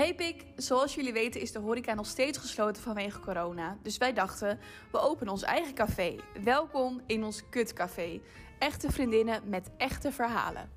Hey 0.00 0.14
Pik, 0.14 0.44
zoals 0.56 0.94
jullie 0.94 1.12
weten 1.12 1.40
is 1.40 1.52
de 1.52 1.58
horeca 1.58 1.94
nog 1.94 2.06
steeds 2.06 2.38
gesloten 2.38 2.82
vanwege 2.82 3.20
corona. 3.20 3.78
Dus 3.82 3.98
wij 3.98 4.12
dachten, 4.12 4.58
we 4.92 4.98
openen 4.98 5.32
ons 5.32 5.42
eigen 5.42 5.74
café. 5.74 6.16
Welkom 6.42 7.00
in 7.06 7.24
ons 7.24 7.48
kutcafé. 7.48 8.20
Echte 8.58 8.90
vriendinnen 8.90 9.42
met 9.48 9.70
echte 9.76 10.12
verhalen. 10.12 10.70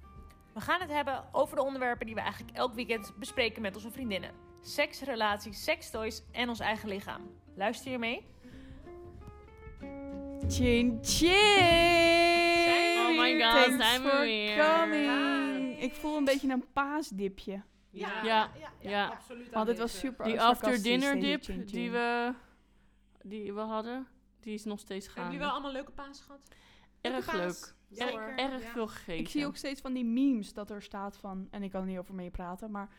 We 0.54 0.62
gaan 0.62 0.82
het 0.82 0.90
hebben 0.90 1.24
over 1.32 1.56
de 1.56 1.64
onderwerpen 1.64 2.06
die 2.06 2.16
we 2.16 2.22
eigenlijk 2.22 2.58
elk 2.58 2.74
weekend 2.74 3.14
bespreken 3.20 3.62
met 3.62 3.76
onze 3.76 3.92
vriendinnen. 3.92 4.32
Seks, 4.62 5.02
relaties, 5.02 5.64
sekstoys 5.64 6.24
en 6.32 6.50
ons 6.50 6.60
eigen 6.60 6.90
lichaam. 6.90 7.22
Luister 7.56 7.92
je 7.92 7.98
mee? 7.98 8.26
Chin 10.48 11.00
chin! 11.02 11.40
Oh 12.98 13.20
my 13.20 13.42
god, 13.42 13.64
Thanks 13.64 13.86
zijn 13.86 14.04
we 14.04 14.10
for 14.10 14.20
weer. 14.20 14.58
coming. 14.58 15.82
Ik 15.82 15.94
voel 15.94 16.18
een 16.18 16.26
beetje 16.26 16.50
een 16.50 16.66
paasdipje. 16.74 17.62
Ja, 17.94 18.24
Ja, 18.24 18.52
ja, 18.60 18.72
ja. 18.80 19.08
absoluut. 19.10 19.50
Want 19.50 19.68
dit 19.68 19.78
was 19.78 20.00
super 20.00 20.26
Die 20.26 20.42
after 20.42 20.82
dinner 20.84 21.20
dip 21.20 21.44
chin 21.44 21.56
chin. 21.56 21.66
die 21.66 21.92
we, 21.92 22.34
die 23.24 23.54
we 23.54 23.60
hadden, 23.60 24.08
die 24.40 24.54
is 24.54 24.64
nog 24.64 24.80
steeds 24.80 25.06
Hebben 25.06 25.24
gaande. 25.24 25.32
jullie 25.38 25.46
wel 25.48 25.56
allemaal 25.56 25.72
leuke 25.72 25.92
paas 25.92 26.22
gehad? 26.22 26.40
Erg 27.02 27.14
leuke 27.14 27.38
leuk. 27.38 27.46
paas? 27.48 27.74
Ja, 27.88 28.36
Erg, 28.38 28.62
Ja. 28.64 28.72
veel 28.72 28.88
gegeten. 28.88 29.18
Ik 29.24 29.30
zie 29.30 29.46
ook 29.46 29.56
steeds 29.56 29.82
van 29.82 29.94
die 29.94 30.06
memes 30.06 30.54
dat 30.54 30.70
er 30.70 30.82
staat 30.82 31.18
van, 31.18 31.48
en 31.52 31.64
ik 31.64 31.72
kan 31.72 31.82
er 31.82 31.88
niet 31.88 31.98
over 31.98 32.16
mee 32.16 32.30
praten, 32.32 32.72
maar 32.72 32.90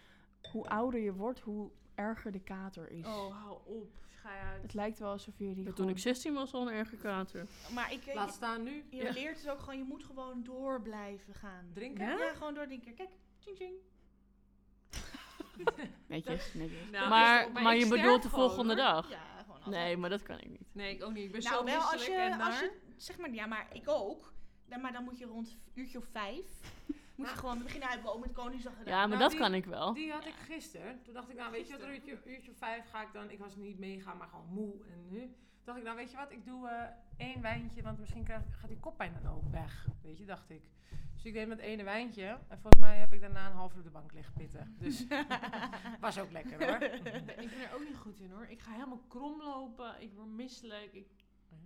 hoe 0.52 0.66
ouder 0.68 1.00
je 1.00 1.12
wordt, 1.14 1.40
hoe 1.40 1.70
erger 1.94 2.32
de 2.32 2.40
kater 2.40 2.90
is. 2.90 3.06
Oh, 3.06 3.42
hou 3.42 3.58
op. 3.64 4.02
Uit. 4.24 4.62
Het 4.62 4.74
lijkt 4.74 4.98
wel 4.98 5.10
alsof 5.10 5.38
jullie 5.38 5.56
Ja, 5.56 5.64
Toen 5.64 5.74
gewoon... 5.74 5.90
ik 5.90 5.98
16 5.98 6.34
was, 6.34 6.52
al 6.52 6.66
een 6.68 6.72
erge 6.74 6.96
kater. 6.96 7.46
Maar 7.74 7.92
ik, 7.92 8.06
eh, 8.06 8.14
Laat 8.14 8.32
staan 8.32 8.62
nu. 8.62 8.84
je 8.90 9.12
leert 9.12 9.36
dus 9.42 9.48
ook 9.50 9.58
gewoon, 9.58 9.76
je 9.76 9.84
moet 9.84 10.04
gewoon 10.04 10.42
door 10.42 10.82
blijven 10.82 11.34
gaan. 11.34 11.70
Drinken? 11.72 12.06
Ja, 12.18 12.32
gewoon 12.34 12.54
door 12.54 12.66
drinken. 12.66 12.94
Kijk, 12.94 13.08
ching 13.38 13.56
ching. 13.56 13.72
Netjes, 16.06 16.52
netjes. 16.54 16.90
Nou, 16.90 17.08
maar 17.08 17.47
ik- 17.47 17.52
maar, 17.52 17.74
ik 17.77 17.83
je 17.83 17.88
bedoelt 17.88 18.22
de 18.22 18.28
volgende 18.28 18.74
dag? 18.74 19.10
Ja, 19.10 19.19
gewoon 19.41 19.62
altijd. 19.62 19.84
Nee, 19.84 19.97
maar 19.97 20.10
dat 20.10 20.22
kan 20.22 20.38
ik 20.41 20.48
niet. 20.48 20.69
Nee, 20.74 20.94
ik 20.94 21.05
ook 21.05 21.12
niet. 21.12 21.24
Ik 21.24 21.33
ben 21.33 21.42
Nou, 21.42 21.56
zo 21.56 21.64
wel 21.64 21.80
als 21.80 22.06
je, 22.06 22.36
als 22.41 22.60
je, 22.60 22.72
zeg 22.97 23.19
maar, 23.19 23.30
ja, 23.33 23.47
maar 23.47 23.66
ik 23.72 23.88
ook. 23.88 24.32
Dan, 24.69 24.80
maar 24.80 24.92
dan 24.92 25.05
moet 25.05 25.19
je 25.19 25.25
rond 25.25 25.48
een 25.48 25.82
uurtje 25.82 25.98
of 25.98 26.05
vijf, 26.12 26.47
moet 27.16 27.28
je 27.30 27.36
gewoon 27.36 27.62
beginnen 27.62 27.88
uitbouwen 27.88 28.22
met 28.27 28.32
Koningsdag. 28.32 28.72
Ja, 28.84 28.98
maar 28.98 29.08
Nou, 29.08 29.20
dat 29.20 29.30
die- 29.30 29.38
kan 29.41 29.55
ik 29.55 29.64
wel. 29.64 29.92
Die 29.94 30.12
had 30.12 30.27
ik 30.27 30.34
gisteren. 30.34 31.02
Toen 31.02 31.14
dacht 31.14 31.28
ik, 31.30 31.36
nou 31.36 31.50
weet 31.52 31.66
je 31.66 31.72
wat, 31.72 31.82
een 31.82 31.94
uurtje, 31.94 32.19
uurtje 32.25 32.50
of 32.50 32.56
vijf 32.56 32.84
ga 32.91 33.02
ik 33.02 33.08
dan. 33.12 33.30
Ik 33.30 33.38
was 33.38 33.56
niet 33.56 33.78
meegaan, 33.78 34.16
maar 34.16 34.28
gewoon 34.28 34.47
moe. 34.48 34.72
En 34.92 35.06
nu 35.08 35.34
dacht 35.64 35.78
ik, 35.78 35.84
nou 35.84 35.96
weet 35.96 36.10
je 36.10 36.16
wat, 36.16 36.30
ik 36.32 36.44
doe 36.44 36.68
eh, 36.68 36.82
één 37.16 37.40
wijntje, 37.42 37.82
want 37.82 37.98
misschien 37.98 38.24
krijg, 38.24 38.42
gaat 38.60 38.68
die 38.68 38.78
koppijn 38.80 39.12
dan 39.22 39.32
ook 39.32 39.50
weg. 39.50 39.86
Weet 40.02 40.18
je, 40.18 40.24
dacht 40.24 40.50
ik. 40.50 40.62
Dus 41.14 41.24
ik 41.24 41.32
deed 41.32 41.48
met 41.48 41.58
ene 41.58 41.82
wijntje. 41.82 42.24
En 42.48 42.58
volgens 42.60 42.78
mij 42.82 42.98
heb 42.98 43.12
ik 43.12 43.20
daarna 43.20 43.46
een 43.46 43.52
half 43.56 43.72
uur 43.72 43.78
op 43.78 43.84
de 43.84 43.90
bank 43.90 44.12
liggen 44.12 44.34
pitten. 44.34 44.76
Dus 44.78 45.06
was 46.00 46.18
ook 46.18 46.30
lekker 46.30 46.66
hoor. 46.68 46.82
Ik 46.82 47.02
ben 47.02 47.60
er 47.60 47.74
ook 47.74 47.84
niet 47.86 47.96
goed 47.96 48.20
in 48.20 48.30
hoor. 48.30 48.46
Ik 48.48 48.60
ga 48.60 48.72
helemaal 48.72 49.02
krom 49.08 49.42
lopen. 49.42 49.94
Ik 50.02 50.12
word 50.14 50.28
misselijk. 50.28 50.92
Ik 50.92 51.06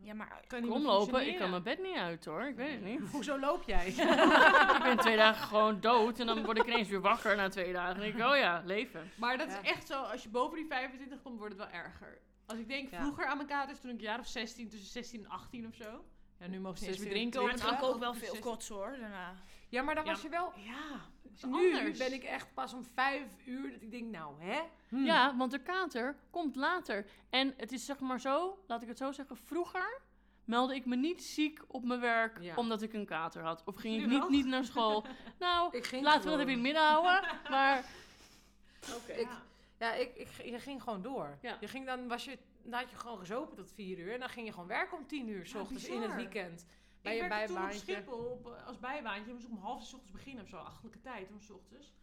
Ja, 0.01 0.15
maar 0.15 0.29
kan 0.29 0.61
niet 0.61 0.71
meer 0.71 0.81
Kromlopen, 0.81 1.27
ik 1.29 1.37
kan 1.39 1.51
mijn 1.51 1.63
bed 1.63 1.83
niet 1.83 1.97
uit 1.97 2.25
hoor. 2.25 2.43
Ik 2.47 2.57
weet 2.57 2.71
het 2.73 2.85
niet. 2.85 3.01
Hoezo 3.11 3.39
loop 3.39 3.63
jij? 3.63 3.87
ik 4.77 4.83
ben 4.83 4.97
twee 4.99 5.17
dagen 5.17 5.47
gewoon 5.47 5.81
dood 5.81 6.19
en 6.19 6.27
dan 6.27 6.45
word 6.45 6.59
ik 6.59 6.67
ineens 6.67 6.89
weer 6.89 7.01
wakker 7.01 7.37
na 7.37 7.49
twee 7.49 7.73
dagen. 7.73 7.95
En 7.95 8.01
denk 8.01 8.15
ik, 8.15 8.27
oh 8.27 8.37
ja, 8.37 8.63
leven. 8.65 9.11
Maar 9.17 9.39
dat 9.39 9.51
Ja. 9.51 9.61
is 9.61 9.69
echt 9.71 9.87
zo, 9.87 10.03
als 10.03 10.23
je 10.23 10.29
boven 10.29 10.57
die 10.57 10.67
25 10.67 11.23
komt, 11.23 11.39
wordt 11.39 11.59
het 11.59 11.71
wel 11.71 11.81
erger. 11.81 12.19
Als 12.49 12.59
ik 12.59 12.69
denk 12.69 12.91
Ja. 12.91 13.01
vroeger 13.01 13.27
aan 13.27 13.37
mijn 13.37 13.49
katers, 13.49 13.81
toen 13.81 13.91
ik 13.91 13.97
een 13.97 14.03
jaar 14.03 14.19
of 14.19 14.27
16, 14.27 14.69
tussen 14.69 14.89
16 14.91 15.25
en 15.25 15.31
18 15.31 15.67
of 15.67 15.75
zo. 15.75 16.05
Ja, 16.39 16.47
nu 16.47 16.61
mogen 16.61 16.81
Niet 16.81 16.89
eens 16.89 16.97
ze 16.99 17.03
meer 17.05 17.13
drinken 17.13 17.49
het 17.49 17.61
dag. 17.61 17.83
ook 17.83 17.99
wel 17.99 18.15
veel 18.15 18.39
kots 18.41 18.69
hoor, 18.69 18.97
daarna. 19.01 19.35
Ja, 19.69 19.83
maar 19.83 19.95
dan 19.95 20.05
Ja, 20.05 20.11
was 20.11 20.23
je 20.23 20.29
wel... 20.29 20.53
Ja, 20.57 21.01
Nu 21.49 21.77
anders. 21.77 21.99
ben 21.99 22.13
ik 22.13 22.23
echt 22.23 22.55
pas 22.55 22.73
om 22.75 22.85
vijf 22.95 23.27
uur 23.47 23.73
dat 23.73 23.83
ik 23.83 23.91
denk, 23.91 24.11
nou 24.11 24.43
hè? 24.43 24.61
Hm. 24.89 25.05
Ja, 25.05 25.37
want 25.37 25.51
de 25.51 25.63
kater 25.63 26.17
komt 26.31 26.57
later. 26.57 27.07
En 27.31 27.55
het 27.57 27.73
is 27.73 27.85
zeg 27.85 27.99
maar 27.99 28.21
zo, 28.21 28.59
laat 28.67 28.83
ik 28.83 28.89
het 28.89 28.99
zo 28.99 29.13
zeggen, 29.13 29.37
vroeger 29.37 30.01
meldde 30.45 30.75
ik 30.75 30.85
me 30.87 30.97
niet 30.97 31.23
ziek 31.25 31.61
op 31.67 31.85
mijn 31.85 32.01
werk 32.01 32.39
Ja. 32.43 32.55
omdat 32.55 32.83
ik 32.83 32.93
een 32.93 33.07
kater 33.07 33.43
had. 33.43 33.63
Of 33.65 33.77
ging 33.77 34.03
ik 34.03 34.09
niet, 34.09 34.19
wel? 34.19 34.29
niet 34.31 34.47
naar 34.47 34.65
school. 34.65 35.05
Nou, 35.39 35.77
Ik 35.77 35.85
ging 35.87 36.03
laten 36.05 36.23
we 36.23 36.31
dat 36.31 36.39
even 36.39 36.49
in 36.53 36.55
het 36.59 36.63
midden 36.63 36.83
houden. 36.83 37.29
Maar 37.51 37.79
Ik, 39.07 39.17
ja, 39.21 39.43
ik, 39.79 40.15
ik, 40.17 40.29
je 40.45 40.59
ging 40.59 40.83
gewoon 40.83 41.03
door. 41.03 41.39
Ja. 41.41 41.57
Je 41.61 41.69
ging 41.69 41.87
dan, 41.87 42.09
was 42.09 42.25
je, 42.25 42.39
dan 42.63 42.81
had 42.81 42.91
je 42.91 42.97
gewoon 42.97 43.19
gezopen 43.19 43.57
tot 43.57 43.73
vier 43.73 43.99
uur. 43.99 44.13
En 44.13 44.21
dan 44.21 44.29
ging 44.29 44.47
je 44.47 44.53
gewoon 44.53 44.69
werken 44.69 44.99
om 44.99 45.07
tien 45.07 45.29
uur, 45.29 45.47
s 45.47 45.53
Ja, 45.53 45.61
ochtends 45.61 45.89
in 45.89 46.03
het 46.03 46.15
weekend. 46.15 46.67
Bij 47.03 47.17
ik 47.17 47.23
je 47.23 47.29
werkte 47.29 47.53
toen 47.55 47.65
op. 47.65 47.71
Schiphol 47.73 48.19
op, 48.25 48.47
eh, 48.47 48.67
als 48.67 48.79
bijbaantje. 48.79 49.33
moest 49.33 49.45
ik 49.45 49.51
om 49.51 49.59
half 49.59 49.81
zes 49.81 49.89
's 49.89 49.93
ochtends 49.93 50.13
beginnen 50.13 50.43
of 50.45 50.49
zo. 50.51 50.57
Achtelijke 50.57 51.01
tijd 51.01 51.31
om 51.31 51.41
's 51.41 51.51
ochtends. 51.51 51.95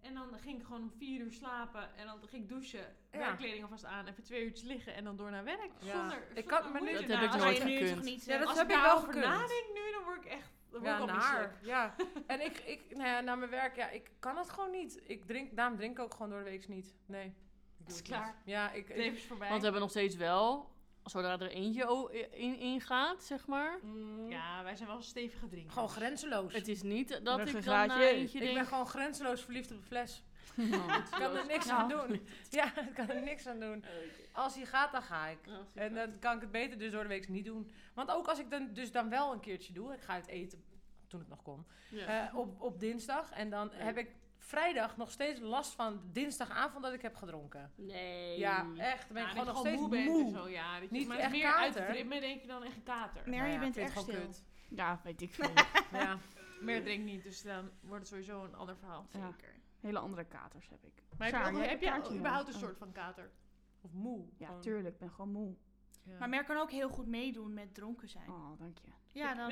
En 0.00 0.14
dan 0.14 0.38
ging 0.38 0.58
ik 0.58 0.64
gewoon 0.66 0.82
om 0.82 0.90
vier 0.98 1.20
uur 1.20 1.32
slapen. 1.32 1.96
En 1.96 2.06
dan 2.06 2.18
ging 2.28 2.42
ik 2.42 2.48
douchen, 2.48 2.96
Ja. 3.12 3.18
werkkleding 3.18 3.62
alvast 3.62 3.84
aan. 3.84 4.06
Even 4.06 4.22
twee 4.22 4.44
uurtjes 4.44 4.66
liggen 4.68 4.94
en 4.94 5.04
dan 5.04 5.16
door 5.16 5.30
naar 5.30 5.44
werk. 5.44 5.70
Ja. 5.80 5.92
Zonder, 5.98 6.16
Ik 6.18 6.26
zonder 6.36 6.60
kan- 6.60 6.72
maar 6.72 6.82
nu- 6.82 6.92
Dat 6.92 7.00
heb 7.00 7.22
ik 7.22 7.30
nooit 7.30 7.42
Als 7.42 7.56
je 7.56 7.64
nu 7.64 7.76
gekund. 7.76 7.94
toch 7.96 8.04
niet... 8.04 8.24
Ja, 8.24 8.38
dat 8.38 8.48
Als 8.48 8.56
heb 8.58 8.70
ik 8.70 8.76
wel 8.80 8.98
gekund. 8.98 9.24
nadenk 9.24 9.66
nu, 9.74 9.92
dan 9.92 10.02
word 10.04 10.24
ik 10.24 10.30
echt... 10.30 10.52
Dan 10.74 10.82
word 10.82 10.94
Ja, 10.94 11.02
ik 11.04 11.10
al 11.10 11.16
naar. 11.16 11.58
Ja. 11.62 11.94
En 12.26 12.40
ik, 12.40 12.58
ik 12.58 12.80
nou 12.90 13.08
ja, 13.08 13.20
naar 13.20 13.38
mijn 13.38 13.50
werk, 13.50 13.76
ja, 13.76 13.88
ik 13.90 14.10
kan 14.18 14.36
het 14.36 14.50
gewoon 14.50 14.70
niet. 14.70 15.00
Ik 15.06 15.24
drink, 15.26 15.56
daarom 15.56 15.76
drink 15.76 15.98
ik 15.98 16.04
ook 16.04 16.12
gewoon 16.12 16.30
door 16.30 16.38
de 16.38 16.44
week 16.50 16.68
niet. 16.68 16.94
Nee. 17.06 17.24
Ik 17.26 17.32
doe 17.78 17.88
is 17.88 17.96
het 17.96 18.02
klaar. 18.02 18.26
niet. 18.26 18.54
Ja, 18.54 18.70
ik, 18.72 18.82
Het 18.88 18.96
ik, 18.96 19.02
leven 19.02 19.16
is 19.18 19.24
voorbij. 19.26 19.46
want 19.48 19.58
we 19.58 19.64
hebben 19.64 19.82
nog 19.82 19.90
steeds 19.90 20.16
wel, 20.16 20.70
zodra 21.04 21.38
er 21.38 21.50
eentje 21.50 22.28
in, 22.32 22.58
in 22.58 22.80
gaat, 22.80 23.24
zeg 23.24 23.46
maar. 23.46 23.78
mm, 23.82 24.30
Ja, 24.30 24.62
wij 24.62 24.76
zijn 24.76 24.88
wel 24.88 25.02
stevige 25.02 25.48
drinkers. 25.48 25.74
gewoon 25.74 25.88
grenzeloos. 25.88 26.52
Het 26.52 26.68
is 26.68 26.82
niet 26.82 27.08
dat 27.08 27.38
ik 27.48 27.64
dan 27.64 27.86
na 27.86 28.00
eentje 28.02 28.38
ik 28.38 28.54
ben 28.54 28.66
gewoon 28.66 28.86
grenzeloos 28.86 29.42
verliefd 29.44 29.70
op 29.72 29.76
de 29.80 29.86
fles. 29.86 30.22
Ik 30.56 31.10
kan 31.10 31.36
er 31.36 31.46
niks 31.46 31.68
aan 31.68 31.88
doen. 31.88 32.26
Ja, 32.50 32.64
ik 32.78 32.94
kan 32.94 33.08
er 33.08 33.22
niks 33.22 33.46
aan 33.46 33.60
doen. 33.60 33.84
Als 34.32 34.54
hij 34.54 34.66
gaat, 34.66 34.92
dan 34.92 35.02
ga 35.02 35.26
ik. 35.26 35.38
En 35.74 35.94
dan 35.94 36.18
kan 36.18 36.34
ik 36.34 36.40
het 36.40 36.50
beter 36.50 36.78
dus 36.78 36.92
door 36.92 37.02
de 37.02 37.08
week 37.08 37.28
niet 37.28 37.44
doen. 37.44 37.70
Want 37.94 38.10
ook 38.10 38.26
als 38.26 38.38
ik 38.38 38.50
dan 38.50 38.68
dus 38.72 38.92
dan 38.92 39.08
wel 39.08 39.32
een 39.32 39.40
keertje 39.40 39.72
doe, 39.72 39.92
ik 39.92 40.00
ga 40.00 40.12
uit 40.12 40.26
eten 40.26 40.64
toen 41.08 41.20
het 41.20 41.28
nog 41.28 41.42
kon, 41.42 41.66
Ja. 41.90 42.28
eh, 42.28 42.36
op, 42.38 42.60
op 42.60 42.80
dinsdag. 42.80 43.30
En 43.30 43.50
dan 43.50 43.70
heb 43.72 43.96
ik 43.98 44.10
vrijdag 44.38 44.96
nog 44.96 45.10
steeds 45.10 45.40
last 45.40 45.74
van 45.74 46.00
dinsdagavond 46.12 46.84
dat 46.84 46.92
ik 46.92 47.02
heb 47.02 47.14
gedronken. 47.16 47.72
nee. 47.76 48.38
Ja, 48.38 48.66
echt. 48.76 49.04
Dan 49.06 49.14
ben 49.14 49.22
ik 49.22 49.28
Ja, 49.28 49.30
gewoon 49.38 49.46
nog 49.46 49.58
steeds 49.58 49.80
moe 49.80 49.88
moe. 49.88 50.04
bent 50.22 50.26
en 50.34 50.40
zo, 50.40 50.48
ja. 50.48 50.72
Dat 50.80 50.88
je, 50.90 50.96
Niet 50.96 51.06
maar 51.08 51.16
echt 51.16 51.26
het 51.26 51.36
meer 51.36 51.52
uit 51.52 51.72
kater. 51.74 51.86
het 51.88 51.96
ritme, 51.96 52.20
denk 52.20 52.40
je, 52.40 52.46
dan 52.46 52.62
echt 52.64 52.82
kater. 52.84 53.22
Nee, 53.28 53.36
Nou 53.38 53.46
je 53.48 53.54
ja, 53.54 53.60
bent 53.60 53.76
echt 53.76 53.94
het 53.94 54.02
stil. 54.02 54.14
gewoon 54.14 54.26
kut. 54.28 54.42
Ja, 54.68 55.00
weet 55.04 55.20
ik 55.20 55.34
veel. 55.34 55.50
Ja. 56.00 56.18
Meer 56.60 56.82
drink 56.82 57.04
niet, 57.04 57.22
dus 57.22 57.42
dan 57.42 57.70
wordt 57.80 57.98
het 58.00 58.08
sowieso 58.08 58.44
een 58.44 58.54
ander 58.54 58.76
verhaal. 58.76 59.06
Ja. 59.10 59.30
Zeker. 59.30 59.54
Hele 59.84 59.98
andere 59.98 60.24
katers 60.24 60.68
heb 60.68 60.84
ik. 60.84 61.02
Maar 61.18 61.26
heb 61.26 61.80
je, 61.80 61.90
heb 61.90 62.04
je 62.04 62.18
überhaupt 62.18 62.48
een 62.48 62.54
soort 62.54 62.78
van 62.78 62.92
kater? 62.92 63.30
Of 63.80 63.92
moe. 63.92 64.24
Ja, 64.36 64.46
Gewoon. 64.46 64.60
tuurlijk. 64.60 64.94
Ik 64.94 65.00
ben 65.00 65.10
gewoon 65.10 65.32
moe. 65.32 65.54
Ja. 66.02 66.18
Maar 66.18 66.28
Mer 66.28 66.44
kan 66.44 66.56
ook 66.56 66.70
heel 66.70 66.88
goed 66.88 67.06
meedoen 67.06 67.54
met 67.54 67.74
dronken 67.74 68.08
zijn. 68.08 68.28
Oh, 68.28 68.58
dank 68.58 68.78
je. 68.78 68.90
Ja, 69.12 69.34
dan 69.34 69.50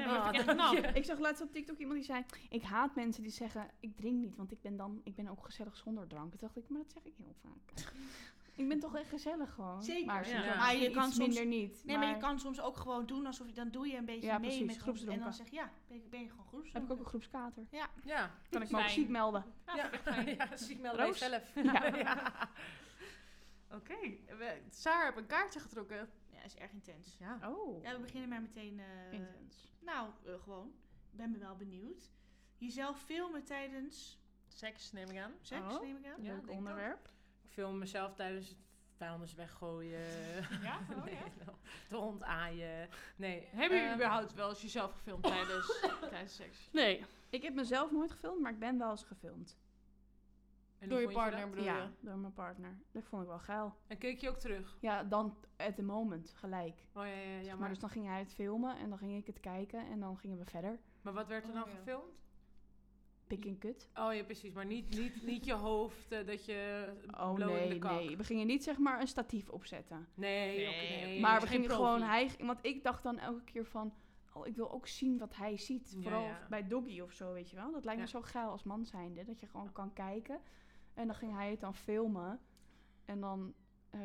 ik. 0.76 0.96
Ik 1.00 1.04
zag 1.04 1.18
laatst 1.18 1.42
op 1.42 1.52
TikTok 1.52 1.78
iemand 1.78 1.96
die 1.96 2.06
zei... 2.06 2.24
Ik 2.48 2.62
haat 2.62 2.94
mensen 2.94 3.22
die 3.22 3.32
zeggen, 3.32 3.70
ik 3.80 3.96
drink 3.96 4.18
niet, 4.18 4.36
want 4.36 4.52
ik 4.52 4.60
ben 4.60 4.76
dan... 4.76 5.00
Ik 5.04 5.14
ben 5.14 5.28
ook 5.28 5.44
gezellig 5.44 5.76
zonder 5.76 6.06
drank. 6.06 6.30
Toen 6.30 6.40
dacht 6.40 6.56
ik, 6.56 6.68
maar 6.68 6.80
dat 6.80 6.92
zeg 6.92 7.04
ik 7.04 7.14
heel 7.16 7.34
vaak. 7.42 7.92
Ik 8.54 8.68
ben 8.68 8.80
toch 8.80 8.96
echt 8.96 9.08
gezellig 9.08 9.54
gewoon. 9.54 9.82
Zeker, 9.82 10.06
Maar, 10.06 10.28
ja. 10.28 10.70
je 10.70 10.90
kan 10.90 11.02
soms- 11.12 11.18
minder 11.26 11.46
niet. 11.46 11.84
Nee, 11.84 11.98
maar 11.98 12.08
je 12.08 12.16
kan 12.16 12.40
soms 12.40 12.60
ook 12.60 12.76
gewoon 12.76 13.06
doen 13.06 13.26
alsof 13.26 13.46
je 13.46 13.52
dan 13.52 13.68
doe 13.70 13.86
je 13.88 13.96
een 13.96 14.04
beetje 14.04 14.26
Ja, 14.26 14.38
mee 14.38 14.48
precies, 14.48 14.66
met 14.66 14.76
groeps 14.76 15.00
en 15.00 15.06
dan 15.06 15.14
groepsdronken. 15.20 15.52
zeg 15.54 15.64
je 15.64 15.70
ja, 15.70 15.86
ben 15.88 15.96
je, 16.02 16.08
ben 16.08 16.20
je 16.20 16.28
gewoon 16.30 16.44
Heb 16.72 16.82
ik 16.82 16.90
ook 16.90 16.98
groepsdronken. 16.98 16.98
een 16.98 17.06
groepskater. 17.06 17.66
Ja. 18.04 18.30
Kan 18.50 18.62
ik 18.62 18.70
me 18.70 18.78
ook 18.82 18.88
ziek 18.88 19.08
melden. 19.08 19.44
Ja, 19.66 19.74
Ja. 20.04 20.20
ja, 20.38 20.56
ziek 20.56 20.80
melden 20.80 21.06
jezelf. 21.06 21.52
Ja. 22.04 22.32
Oké, 23.70 23.96
Saar 24.70 25.04
heeft 25.04 25.16
een 25.16 25.26
kaartje 25.26 25.60
getrokken. 25.60 26.08
Ja, 26.30 26.42
is 26.44 26.54
erg 26.56 26.72
intens. 26.72 27.16
Ja. 27.18 27.38
Oh, 27.48 27.82
Ja, 27.82 27.92
we 27.92 28.00
beginnen 28.00 28.28
maar 28.28 28.40
meteen. 28.42 28.80
eh, 28.80 29.12
intens. 29.12 29.68
nou, 29.80 30.08
eh, 30.26 30.32
gewoon. 30.42 30.72
Ik 31.10 31.16
ben 31.16 31.30
me 31.30 31.38
wel 31.38 31.56
benieuwd. 31.56 32.10
Jezelf 32.58 33.02
filmen 33.02 33.44
tijdens 33.44 34.20
Seks, 34.48 34.92
neem 34.92 35.10
ik 35.10 35.18
aan. 35.18 35.32
seks, 35.40 35.74
Oh. 35.74 35.82
neem 35.82 35.96
ik 35.96 36.06
aan. 36.06 36.22
Ja, 36.22 36.32
Leuk 36.32 36.50
onderwerp. 36.50 37.08
Film 37.52 37.78
mezelf 37.78 38.14
tijdens 38.14 38.48
het 38.48 38.58
vuilnis 38.96 39.34
weggooien. 39.34 40.00
Ja? 40.62 40.78
Oh, 40.90 41.04
nee, 41.04 41.14
ja. 41.14 41.52
de 41.88 41.96
hond 41.96 42.22
aaien. 42.22 42.88
Nee. 43.16 43.48
Hebben 43.50 43.68
jullie 43.78 43.84
ehm, 43.92 43.94
überhaupt 43.94 44.34
wel 44.34 44.48
eens 44.48 44.62
jezelf 44.62 44.92
gefilmd 44.92 45.22
tijdens, 45.22 45.80
tijdens 46.10 46.34
seks? 46.34 46.68
Nee. 46.72 47.04
Ik 47.30 47.42
heb 47.42 47.54
mezelf 47.54 47.90
nooit 47.90 48.10
gefilmd, 48.10 48.40
maar 48.40 48.52
ik 48.52 48.58
ben 48.58 48.78
wel 48.78 48.90
eens 48.90 49.04
gefilmd. 49.04 49.58
en 50.78 50.88
Door 50.88 51.00
je 51.00 51.10
partner 51.12 51.48
bedoel 51.50 51.64
ja, 51.64 51.76
je? 51.82 51.88
door 52.00 52.16
mijn 52.18 52.32
partner. 52.32 52.78
Dat 52.92 53.04
vond 53.04 53.22
ik 53.22 53.28
wel 53.28 53.38
geil. 53.38 53.76
En 53.86 53.98
keek 53.98 54.18
je 54.20 54.28
ook 54.28 54.38
terug? 54.38 54.76
Ja, 54.80 55.02
dan 55.04 55.36
at 55.56 55.74
the 55.74 55.82
moment, 55.82 56.32
gelijk. 56.36 56.84
Oh 56.94 57.04
ja, 57.06 57.10
ja, 57.12 57.20
ja. 57.20 57.38
Zeg 57.42 57.48
maar, 57.50 57.58
maar 57.58 57.68
dus 57.68 57.78
dan 57.78 57.90
ging 57.90 58.06
hij 58.06 58.18
het 58.18 58.34
filmen 58.34 58.76
en 58.76 58.88
dan 58.88 58.98
ging 58.98 59.16
ik 59.16 59.26
het 59.26 59.40
kijken 59.40 59.86
en 59.86 60.00
dan 60.00 60.18
gingen 60.18 60.38
we 60.38 60.44
verder. 60.44 60.78
maar 61.02 61.12
wat 61.12 61.26
werd 61.28 61.44
er 61.44 61.50
Oh, 61.50 61.56
dan 61.60 61.68
ja. 61.70 61.76
gefilmd? 61.76 62.21
Pik 63.32 63.44
en 63.44 63.58
kut. 63.58 63.88
Oh 63.94 64.14
ja, 64.14 64.22
precies. 64.24 64.52
Maar 64.52 64.66
niet, 64.66 64.98
niet, 64.98 65.22
niet 65.22 65.44
je 65.44 65.52
hoofd, 65.52 66.12
eh, 66.12 66.26
dat 66.26 66.44
je 66.44 66.88
Oh 67.10 67.34
blow 67.34 67.48
in 67.48 67.54
nee, 67.54 67.68
de 67.68 67.78
kak. 67.78 67.90
nee. 68.00 68.16
We 68.16 68.24
gingen 68.24 68.46
niet 68.46 68.62
zeg 68.64 68.78
maar 68.78 69.00
een 69.00 69.06
statief 69.06 69.48
opzetten. 69.48 70.08
Nee, 70.14 70.66
Nee, 70.66 71.20
maar 71.20 71.40
we 71.40 71.46
gingen 71.46 71.66
profi. 71.66 71.82
gewoon, 71.82 72.02
hij, 72.02 72.30
want 72.40 72.58
ik 72.62 72.82
dacht 72.82 73.02
dan 73.02 73.18
elke 73.18 73.44
keer 73.44 73.66
van, 73.66 73.94
oh 74.34 74.46
ik 74.46 74.56
wil 74.56 74.72
ook 74.72 74.86
zien 74.86 75.18
wat 75.18 75.36
hij 75.36 75.56
ziet. 75.56 75.96
Vooral 76.02 76.22
ja. 76.24 76.46
bij 76.48 76.66
Doggy 76.66 77.00
of 77.00 77.12
zo, 77.12 77.32
weet 77.32 77.50
je 77.50 77.56
wel. 77.56 77.72
Dat 77.72 77.84
lijkt 77.84 78.00
me 78.00 78.06
zo 78.08 78.20
geil 78.22 78.50
als 78.50 78.62
man 78.62 78.84
zijnde, 78.86 79.24
dat 79.24 79.40
je 79.40 79.46
gewoon 79.46 79.72
kan 79.72 79.92
kijken. 79.92 80.40
En 80.94 81.06
dan 81.06 81.16
ging 81.16 81.32
hij 81.32 81.50
het 81.50 81.60
dan 81.60 81.74
filmen. 81.74 82.40
En 83.04 83.20
dan 83.20 83.54
eh, 83.92 84.00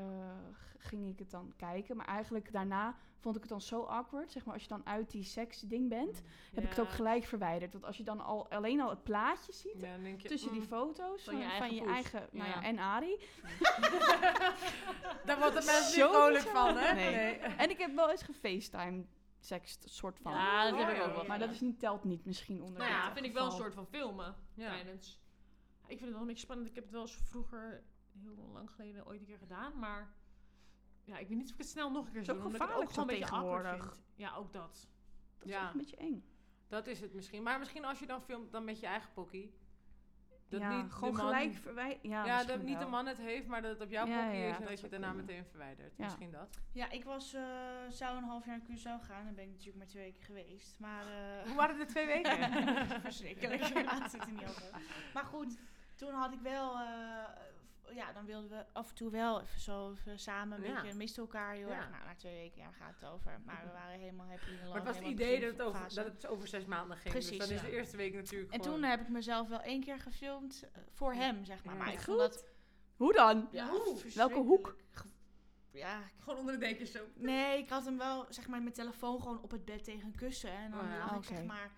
ging 0.78 1.10
ik 1.10 1.20
het 1.20 1.32
dan 1.32 1.54
kijken. 1.58 1.98
Maar 1.98 2.06
eigenlijk 2.06 2.52
daarna 2.52 2.96
vond 3.20 3.36
ik 3.36 3.42
het 3.42 3.52
dan 3.52 3.62
zo 3.62 3.82
awkward. 3.84 4.32
Zeg 4.32 4.46
maar, 4.46 4.54
als 4.54 4.64
je 4.64 4.70
dan 4.70 4.86
uit 4.86 5.12
die 5.12 5.24
seks-ding 5.24 5.90
bent, 5.90 6.22
heb 6.54 6.64
ik 6.64 6.70
het 6.70 6.80
ook 6.80 6.90
gelijk 6.90 7.24
verwijderd. 7.24 7.74
Want 7.74 7.86
als 7.86 7.98
je 7.98 8.04
dan 8.04 8.20
al 8.22 8.50
alleen 8.50 8.82
al 8.82 8.90
het 8.90 9.04
plaatje 9.04 9.52
ziet 9.54 9.80
Ja, 9.82 9.96
je, 9.96 10.16
tussen 10.18 10.52
die 10.52 10.62
mm, 10.62 10.68
foto's 10.68 11.24
Van 11.24 11.34
van, 11.34 11.42
je 11.44 11.50
van 11.50 11.60
eigen 11.62 11.76
je 11.76 11.82
poes. 11.82 11.92
eigen, 11.94 12.28
nou 12.32 12.50
ja, 12.50 12.56
Ja. 12.56 12.64
en 12.64 12.80
Ari. 12.80 13.18
Daar 15.26 15.40
wordt 15.40 15.56
de 15.60 15.66
mensen 15.66 15.94
Zo 15.94 16.06
niet 16.08 16.16
vrolijk 16.16 16.44
van, 16.44 16.78
hè? 16.78 16.94
Nee. 16.94 17.38
En 17.38 17.70
ik 17.70 17.78
heb 17.78 17.96
wel 17.96 18.12
eens 18.12 18.24
gefacetime 18.24 19.06
seks 19.40 19.78
soort 19.84 20.20
van. 20.20 20.32
Ja, 20.32 20.70
dat 20.70 20.80
heb 20.80 20.88
Oh, 20.90 20.96
ik 20.96 21.02
ook 21.02 21.08
ja. 21.10 21.16
wel. 21.16 21.26
Maar 21.26 21.40
dat 21.40 21.50
is 21.50 21.62
niet, 21.62 21.80
telt 21.80 22.04
niet 22.04 22.26
misschien 22.26 22.62
onder 22.62 22.80
Nou 22.80 22.92
ja, 22.92 23.14
vind 23.14 23.26
ik 23.26 23.34
wel 23.34 23.46
een 23.46 23.52
soort 23.52 23.74
van 23.74 23.88
filmen 23.88 24.36
Ja. 24.54 24.70
tijdens. 24.70 25.20
Ik 25.82 25.88
vind 25.98 26.02
het 26.02 26.10
wel 26.12 26.22
een 26.22 26.28
beetje 26.28 26.44
spannend. 26.44 26.70
Ik 26.70 26.76
heb 26.76 26.84
het 26.84 26.94
wel 26.94 27.02
eens 27.02 27.18
vroeger, 27.24 27.84
heel 28.22 28.50
lang 28.54 28.72
geleden, 28.72 29.06
ooit 29.08 29.20
een 29.20 29.26
keer 29.26 29.38
gedaan. 29.38 29.80
Maar 29.80 30.14
ja, 31.04 31.18
ik 31.18 31.28
weet 31.28 31.38
niet 31.38 31.46
of 31.48 31.52
ik 31.54 31.58
het 31.58 31.68
snel 31.70 31.92
nog 31.92 32.06
een 32.06 32.12
keer 32.12 32.22
het 32.34 32.42
gevaarlijk 32.42 32.80
ook 32.80 32.90
gewoon 32.90 33.10
een 33.10 33.20
beetje 33.20 33.26
zo 33.26 33.36
awkward 33.36 33.64
tegenwoordig. 33.64 33.94
vind. 33.94 34.06
Ja, 34.16 34.36
ook 34.36 34.54
dat. 34.54 34.88
Dat 35.38 35.48
is 35.48 35.54
echt 35.54 35.72
een 35.72 35.78
beetje 35.78 35.98
eng. 35.98 36.26
Dat 36.68 36.88
is 36.88 37.02
het 37.02 37.14
misschien. 37.14 37.44
Maar 37.44 37.60
misschien 37.60 37.86
als 37.86 38.00
je 38.00 38.06
dan 38.06 38.22
filmt, 38.22 38.52
dan 38.52 38.64
met 38.64 38.80
je 38.80 38.86
eigen 38.88 39.10
pokkie. 39.14 39.56
Dat 40.50 40.60
ja, 40.60 40.82
niet 40.82 40.92
gewoon 40.92 41.16
de 41.16 41.22
man, 41.22 41.34
gelijk 41.34 41.54
verwijderen. 41.54 42.10
Ja, 42.10 42.26
Ja, 42.26 42.44
dat 42.44 42.62
niet 42.62 42.80
de 42.80 42.86
man 42.86 43.06
het 43.06 43.18
heeft, 43.18 43.48
maar 43.48 43.62
dat 43.62 43.72
het 43.72 43.82
op 43.82 43.90
jouw 43.90 44.06
Ja, 44.06 44.22
pokkie 44.24 44.40
ja, 44.40 44.46
is 44.48 44.54
en 44.56 44.60
dat 44.60 44.70
dat 44.70 44.80
je 44.80 44.88
daarna 44.90 45.08
kunnen. 45.08 45.26
meteen 45.26 45.46
verwijdert. 45.46 45.96
Ja. 45.98 46.04
Misschien 46.04 46.32
dat. 46.32 46.60
Ja, 46.72 46.90
ik 46.92 47.04
was, 47.04 47.34
eh, 47.34 47.42
zou 47.90 48.18
een 48.18 48.24
half 48.24 48.46
jaar 48.46 48.58
naar 48.58 48.68
Curaçao 48.78 49.04
gaan. 49.06 49.26
Dan 49.26 49.34
ben 49.36 49.44
ik 49.44 49.50
natuurlijk 49.50 49.78
maar 49.78 49.88
twee 49.88 50.04
weken 50.04 50.24
geweest. 50.24 50.80
Maar 50.80 51.06
eh, 51.08 51.44
Hoe 51.48 51.56
waren 51.56 51.78
de 51.78 51.86
twee 51.86 52.06
weken? 52.06 52.52
verschrikkelijk. 53.02 53.62
Ja, 53.74 54.02
het 54.02 54.12
zit 54.12 54.22
er 54.22 54.32
niet 54.32 54.42
over. 54.48 54.82
Maar 55.14 55.26
goed, 55.26 55.58
toen 55.96 56.14
had 56.14 56.34
ik 56.34 56.40
wel... 56.42 56.74
eh, 56.80 57.24
ja, 57.94 58.14
dan 58.14 58.26
wilden 58.26 58.50
we 58.50 58.66
af 58.74 58.90
en 58.90 58.96
toe 58.96 59.10
wel 59.12 59.42
even 59.42 59.60
zo 59.62 59.92
even 59.92 60.20
samen 60.20 60.58
een 60.64 60.70
Ja. 60.72 60.82
beetje 60.82 60.98
misten 60.98 61.22
elkaar 61.24 61.54
heel 61.54 61.68
Ja. 61.70 61.76
erg. 61.78 61.90
Nou, 61.90 62.04
na 62.06 62.16
twee 62.16 62.34
weken 62.36 62.62
ja, 62.62 62.72
gaat 62.72 62.94
het 63.00 63.10
over. 63.10 63.42
Maar 63.46 63.62
we 63.66 63.72
waren 63.72 64.00
helemaal 64.00 64.28
happy 64.28 64.50
in 64.50 64.58
Maar 64.68 64.76
het 64.76 64.84
was 64.84 64.96
het 64.98 65.06
idee 65.08 65.40
dat 65.40 65.52
het, 65.52 65.62
over, 65.62 65.94
dat 65.96 66.06
het 66.06 66.28
over 66.28 66.48
zes 66.48 66.66
maanden 66.66 66.98
ging. 66.98 67.14
Precies, 67.14 67.38
dus 67.38 67.48
dan 67.48 67.56
is 67.56 67.62
de 67.62 67.72
eerste 67.72 67.98
week 67.98 68.14
natuurlijk 68.14 68.54
En 68.54 68.62
gewoon... 68.64 68.80
toen 68.80 68.90
heb 68.90 69.02
ik 69.02 69.10
mezelf 69.10 69.48
wel 69.48 69.62
één 69.62 69.84
keer 69.84 70.00
gefilmd 70.00 70.64
eh, 70.74 70.82
voor 70.92 71.14
hem, 71.14 71.46
zeg 71.46 71.64
maar. 71.64 71.74
Ja. 71.76 71.80
Maar 71.84 71.90
ik 71.92 71.96
Goed. 71.96 72.04
vond 72.06 72.18
dat... 72.20 72.46
Hoe 72.96 73.14
dan? 73.14 73.48
Ja, 73.52 73.70
hoe? 73.70 74.02
Welke 74.16 74.40
hoek? 74.40 74.76
Ja, 75.72 76.02
Gewoon 76.20 76.40
onder 76.40 76.54
de 76.54 76.60
dekens 76.60 76.92
zo. 76.92 77.00
Nee, 77.16 77.58
ik 77.58 77.70
had 77.70 77.86
hem 77.86 77.98
wel, 77.98 78.26
zeg 78.30 78.48
maar, 78.48 78.62
mijn 78.62 78.74
telefoon 78.74 79.22
gewoon 79.22 79.42
op 79.42 79.52
het 79.52 79.66
bed 79.66 79.84
tegen 79.84 80.06
een 80.06 80.16
kussen. 80.16 80.52
En 80.52 80.72
dan 80.72 80.80
Oh 80.80 80.86
ja. 80.90 80.98
lag 80.98 81.16
ik, 81.16 81.24
zeg 81.24 81.44
maar, 81.44 81.72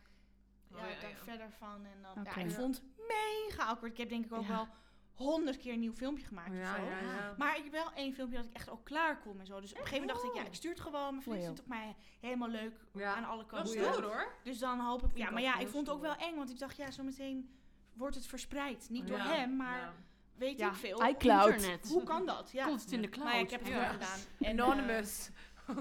ja, 0.69 0.75
Oh 0.75 0.89
ja, 0.89 1.01
daar 1.01 1.09
ja. 1.09 1.15
verder 1.17 1.51
van. 1.51 1.85
En 1.85 2.01
dan, 2.01 2.11
Oké. 2.25 2.39
ja, 2.39 2.45
ik 2.45 2.51
vond 2.51 2.75
het 2.75 2.85
mega 3.07 3.65
awkward. 3.65 3.91
Ik 3.91 3.97
heb 3.97 4.09
denk 4.09 4.25
ik 4.25 4.33
ook 4.33 4.41
Ja. 4.41 4.47
wel 4.47 4.67
honderd 5.25 5.57
keer 5.57 5.73
een 5.73 5.79
nieuw 5.79 5.93
filmpje 5.93 6.25
gemaakt 6.25 6.53
ja, 6.53 6.71
of 6.71 6.77
zo. 6.77 6.83
ja, 6.83 6.99
ja. 6.99 7.35
Maar 7.37 7.57
ik 7.57 7.63
heb 7.63 7.71
wel 7.71 7.91
één 7.95 8.13
filmpje 8.13 8.37
dat 8.37 8.45
ik 8.45 8.53
echt 8.53 8.69
ook 8.69 8.85
klaar 8.85 9.19
kom 9.19 9.39
en 9.39 9.45
zo. 9.45 9.59
Dus 9.61 9.71
op 9.71 9.77
een 9.77 9.83
gegeven 9.83 10.07
moment 10.07 10.21
dacht 10.23 10.35
ik, 10.35 10.41
ja, 10.41 10.47
ik 10.47 10.55
stuur 10.55 10.71
het 10.71 10.79
gewoon. 10.79 11.09
Mijn 11.11 11.21
vriend 11.23 11.37
vindt 11.43 11.57
het 11.57 11.61
ook 11.61 11.67
mij 11.67 11.95
helemaal 12.19 12.49
leuk 12.49 12.73
Ja. 12.93 13.13
aan 13.15 13.25
alle 13.25 13.37
Dat 13.41 13.47
kanten. 13.47 13.69
is 13.73 13.75
Goeie. 13.79 13.93
stoer 13.93 14.05
hoor. 14.05 14.33
Dus 14.43 14.59
dan 14.59 14.79
hoop 14.79 15.03
ik, 15.03 15.17
ja, 15.17 15.29
maar 15.29 15.41
ja, 15.41 15.57
ik 15.57 15.67
vond 15.67 15.87
het 15.87 15.95
ook 15.95 16.01
wel 16.01 16.15
eng. 16.15 16.35
Want 16.35 16.49
ik 16.49 16.59
dacht, 16.59 16.77
ja, 16.77 16.91
zometeen 16.91 17.49
wordt 17.93 18.15
het 18.15 18.25
verspreid. 18.27 18.87
Niet 18.89 19.07
door 19.07 19.17
Ja. 19.17 19.27
hem, 19.33 19.55
maar 19.55 19.77
Ja. 19.79 19.93
weet 20.35 20.59
Ja, 20.59 20.69
ik 20.69 20.75
veel. 20.75 21.05
iCloud. 21.07 21.53
Internet. 21.53 21.89
Hoe 21.89 22.03
kan 22.03 22.25
dat? 22.25 22.51
Ja. 22.51 22.65
Komt 22.65 22.81
het 22.81 22.91
in 22.91 23.01
de 23.01 23.09
cloud. 23.09 23.25
Maar 23.27 23.35
ja, 23.35 23.41
ik 23.43 23.49
heb 23.49 23.59
het 23.59 23.69
Ja. 23.69 23.79
wel 23.79 23.89
gedaan. 23.89 24.19
Anonymous. 24.51 25.29
eh, 25.67 25.75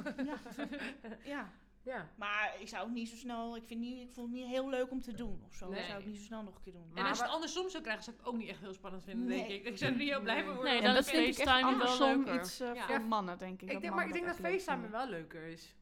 ja. 1.24 1.50
Ja. 1.82 2.08
Maar 2.16 2.54
ik 2.58 2.68
zou 2.68 2.84
het 2.84 2.94
niet 2.94 3.08
zo 3.08 3.16
snel. 3.16 3.56
Ik, 3.56 3.64
vind 3.66 3.80
niet, 3.80 4.00
ik 4.00 4.10
vond 4.12 4.26
het 4.28 4.36
niet 4.36 4.46
heel 4.46 4.68
leuk 4.68 4.90
om 4.90 5.00
te 5.02 5.12
doen 5.14 5.42
of 5.46 5.54
zo. 5.54 5.68
Nee. 5.68 5.78
Dat 5.78 5.88
zou 5.88 6.00
ik 6.00 6.06
niet 6.06 6.16
zo 6.16 6.22
snel 6.22 6.42
nog 6.42 6.54
een 6.54 6.62
keer 6.62 6.72
doen. 6.72 6.90
En 6.94 7.04
als 7.06 7.18
je 7.18 7.24
het 7.24 7.32
andersom 7.32 7.68
zou 7.68 7.82
krijgen, 7.82 8.04
zou 8.04 8.16
ik 8.16 8.22
het 8.22 8.32
ook 8.32 8.38
niet 8.40 8.48
echt 8.48 8.60
heel 8.60 8.72
spannend 8.72 9.04
vinden, 9.04 9.26
Nee. 9.26 9.38
denk 9.38 9.50
ik. 9.50 9.64
Ik 9.66 9.78
zou 9.78 9.92
er 9.92 9.98
niet 9.98 10.08
heel 10.08 10.20
blij 10.20 10.44
van 10.44 10.54
worden. 10.54 10.64
Nee, 10.72 10.78
En 10.78 10.84
dan 10.84 10.94
dat 10.94 11.04
is 11.04 11.10
vind 11.10 11.22
ik 11.22 11.28
echt 11.28 11.38
FaceTime 11.48 11.70
wel 11.70 11.80
andersom 11.80 12.24
leuker. 12.24 12.40
iets 12.42 12.58
Ja. 12.58 12.86
voor 12.86 13.00
mannen, 13.00 13.38
denk 13.38 13.62
ik. 13.62 13.70
Ik 13.72 13.80
denk, 13.80 13.94
maar 13.94 14.06
ik 14.06 14.12
denk 14.12 14.26
dat 14.26 14.38
leuk 14.38 14.60
FaceTime 14.60 14.88
wel 14.88 15.08
leuker 15.08 15.42
is. 15.42 15.76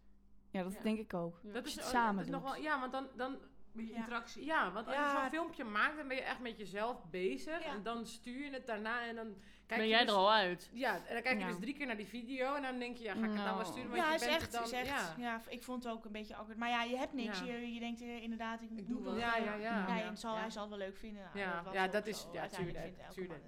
Ja, 0.50 0.62
dat 0.62 0.72
Ja. 0.72 0.80
denk 0.82 0.98
ik 0.98 1.14
ook. 1.14 1.40
Ja. 1.42 1.52
Dat 1.52 1.62
Als 1.62 1.66
is 1.66 1.74
je 1.74 1.80
het 1.80 1.88
samen 1.90 2.16
dat 2.16 2.24
is 2.24 2.30
nog 2.30 2.42
wel, 2.42 2.56
ja, 2.56 2.80
want 2.80 2.92
dan, 2.92 3.06
dan 3.16 3.36
Beetje 3.76 3.92
Ja. 3.92 3.98
interactie. 3.98 4.44
ja, 4.44 4.72
want 4.72 4.86
als 4.86 4.96
Ja. 4.96 5.12
je 5.12 5.18
zo'n 5.20 5.28
filmpje 5.30 5.64
maakt, 5.64 5.96
dan 5.96 6.08
ben 6.08 6.16
je 6.16 6.22
echt 6.22 6.40
met 6.40 6.58
jezelf 6.58 7.04
bezig 7.10 7.64
Ja. 7.64 7.70
en 7.72 7.82
dan 7.82 8.06
stuur 8.06 8.44
je 8.44 8.50
het 8.50 8.66
daarna 8.66 9.06
en 9.06 9.14
dan 9.16 9.34
kijk 9.66 9.80
Ben 9.80 9.88
je 9.88 9.94
jij 9.94 10.04
dus, 10.04 10.10
er 10.10 10.16
al 10.18 10.32
uit? 10.32 10.70
Ja, 10.72 10.94
en 10.94 11.12
dan 11.14 11.22
kijk 11.22 11.34
je 11.38 11.44
Ja. 11.44 11.46
dus 11.50 11.58
drie 11.60 11.74
keer 11.74 11.86
naar 11.86 11.96
die 11.96 12.06
video 12.06 12.54
en 12.54 12.62
dan 12.62 12.78
denk 12.78 12.96
je, 12.96 13.04
ja, 13.04 13.12
ga 13.12 13.18
ik 13.18 13.24
het 13.24 13.34
nou 13.34 13.44
wel 13.46 13.54
Nou. 13.56 13.66
sturen? 13.66 13.90
Want 13.90 14.02
ja, 14.02 14.08
je 14.08 14.14
is 14.14 14.20
bent 14.26 14.32
echt, 14.42 14.52
dan, 14.52 14.62
is 14.64 14.72
echt. 14.72 14.88
Ja. 14.88 15.14
Ja. 15.18 15.40
ik 15.48 15.62
vond 15.62 15.84
het 15.84 15.92
ook 15.92 16.04
een 16.04 16.12
beetje 16.12 16.34
awkward. 16.36 16.58
Maar 16.58 16.68
ja, 16.68 16.82
je 16.82 16.96
hebt 16.96 17.12
niks. 17.12 17.38
Ja. 17.38 17.44
Je, 17.44 17.74
je 17.74 17.80
denkt 17.80 18.00
eh, 18.00 18.22
inderdaad, 18.22 18.60
ik, 18.62 18.70
Ik 18.70 18.76
moet 18.76 18.88
doe 18.88 19.02
wel. 19.02 19.12
wel. 19.12 19.20
Ja, 19.20 19.36
ja, 19.36 19.54
ja. 19.54 19.86
Ja, 19.88 19.96
Ja. 19.96 20.02
en 20.04 20.16
zal, 20.16 20.36
hij 20.36 20.50
zal 20.50 20.60
het 20.60 20.70
wel 20.70 20.78
leuk 20.78 20.96
vinden. 20.96 21.22
Nou, 21.34 21.38
Ja. 21.38 21.64
Ja, 21.72 21.88
dat 21.88 22.04
zo. 22.04 22.10
is- 22.10 22.26
ja, 22.32 22.40
Uiteindelijk 22.40 22.84
tuurlijk, 22.84 23.10
tuurlijk. 23.12 23.42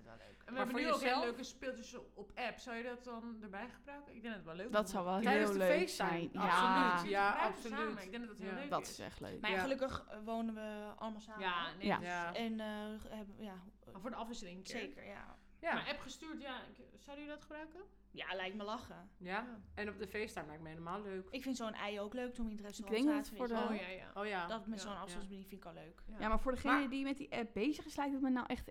We 0.48 0.54
Maar 0.54 0.66
hebben 0.66 0.82
voor 0.82 0.90
nu 0.90 0.94
ook 0.94 1.00
hele 1.14 1.20
leuke 1.24 1.42
speeltjes 1.44 1.94
op- 2.14 2.32
app. 2.34 2.58
Zou 2.58 2.76
je 2.76 2.82
dat 2.82 3.04
dan 3.04 3.36
erbij 3.42 3.68
gebruiken? 3.68 4.14
Ik 4.14 4.22
denk 4.22 4.34
dat 4.34 4.44
het 4.44 4.44
wel 4.44 4.54
leuk 4.64 4.72
Dat 4.72 4.84
is. 4.84 4.90
zou 4.90 5.04
wel 5.04 5.20
Tijdens 5.20 5.50
heel 5.50 5.58
leuk 5.58 5.88
zijn. 5.88 6.10
absoluut. 6.24 6.32
Ja, 6.32 7.02
Ja, 7.08 7.30
Gebruiken 7.30 7.40
absoluut. 7.42 7.78
samen. 7.78 8.02
Ik 8.02 8.10
denk 8.10 8.22
dat 8.22 8.30
het 8.30 8.38
heel 8.38 8.50
Ja. 8.54 8.60
leuk 8.60 8.70
dat 8.70 8.82
is. 8.82 8.90
is 8.90 8.98
echt 8.98 9.20
leuk. 9.20 9.40
Maar 9.40 9.50
ja, 9.50 9.56
Ja. 9.56 9.62
gelukkig 9.62 10.06
eh, 10.10 10.18
wonen 10.24 10.54
we 10.54 10.92
allemaal 10.98 11.20
samen. 11.20 11.40
Ja, 11.40 11.72
nee. 11.78 11.86
Ja. 11.86 12.00
Ja. 12.00 12.34
En 12.34 12.60
eh, 12.60 12.66
hebben, 13.08 13.34
ja, 13.38 13.54
Maar 13.92 14.00
voor 14.00 14.10
de 14.10 14.16
afwisseling 14.16 14.56
een 14.56 14.62
keer. 14.62 14.80
zeker, 14.80 15.04
ja. 15.06 15.36
Ja. 15.60 15.72
Maar 15.74 15.88
app 15.88 15.98
gestuurd, 16.00 16.40
ja. 16.42 16.62
ik- 16.62 16.86
Zou 16.98 17.20
je 17.20 17.26
dat 17.26 17.40
gebruiken? 17.42 17.80
Ja, 18.10 18.34
lijkt 18.34 18.56
me 18.56 18.64
lachen. 18.64 19.10
ja, 19.16 19.46
en 19.74 19.88
op 19.88 19.98
de 19.98 20.06
FaceTime 20.08 20.46
lijkt 20.46 20.62
me 20.62 20.68
helemaal 20.68 21.02
leuk. 21.02 21.26
Ik 21.30 21.42
vind 21.42 21.56
zo'n 21.56 21.72
ei 21.74 22.00
ook 22.00 22.14
leuk 22.14 22.34
toen 22.34 22.44
we 22.44 22.50
in 22.50 22.56
het 22.56 22.66
restaurant 22.66 23.04
denk 23.04 23.16
dat 23.16 23.28
voor 23.36 23.48
de-. 23.48 23.54
Oh 23.54 23.74
ja, 23.76 23.86
ja. 23.88 24.10
Oh 24.14 24.26
ja. 24.26 24.46
Dat 24.46 24.66
met 24.66 24.82
Ja. 24.82 24.84
zo'n 24.88 24.96
afstandsbediening 25.00 25.48
vind 25.48 25.60
ik 25.60 25.66
al 25.66 25.74
leuk. 25.74 26.02
Ja, 26.18 26.28
maar 26.28 26.40
voor 26.40 26.52
degene 26.52 26.72
Maar- 26.72 26.88
die 26.88 27.04
met 27.04 27.16
die 27.16 27.32
app 27.32 27.52
bezig 27.54 27.84
is, 27.86 27.96
lijkt 27.96 28.12
het 28.12 28.22
me 28.22 28.30
nou 28.30 28.46
echt... 28.46 28.70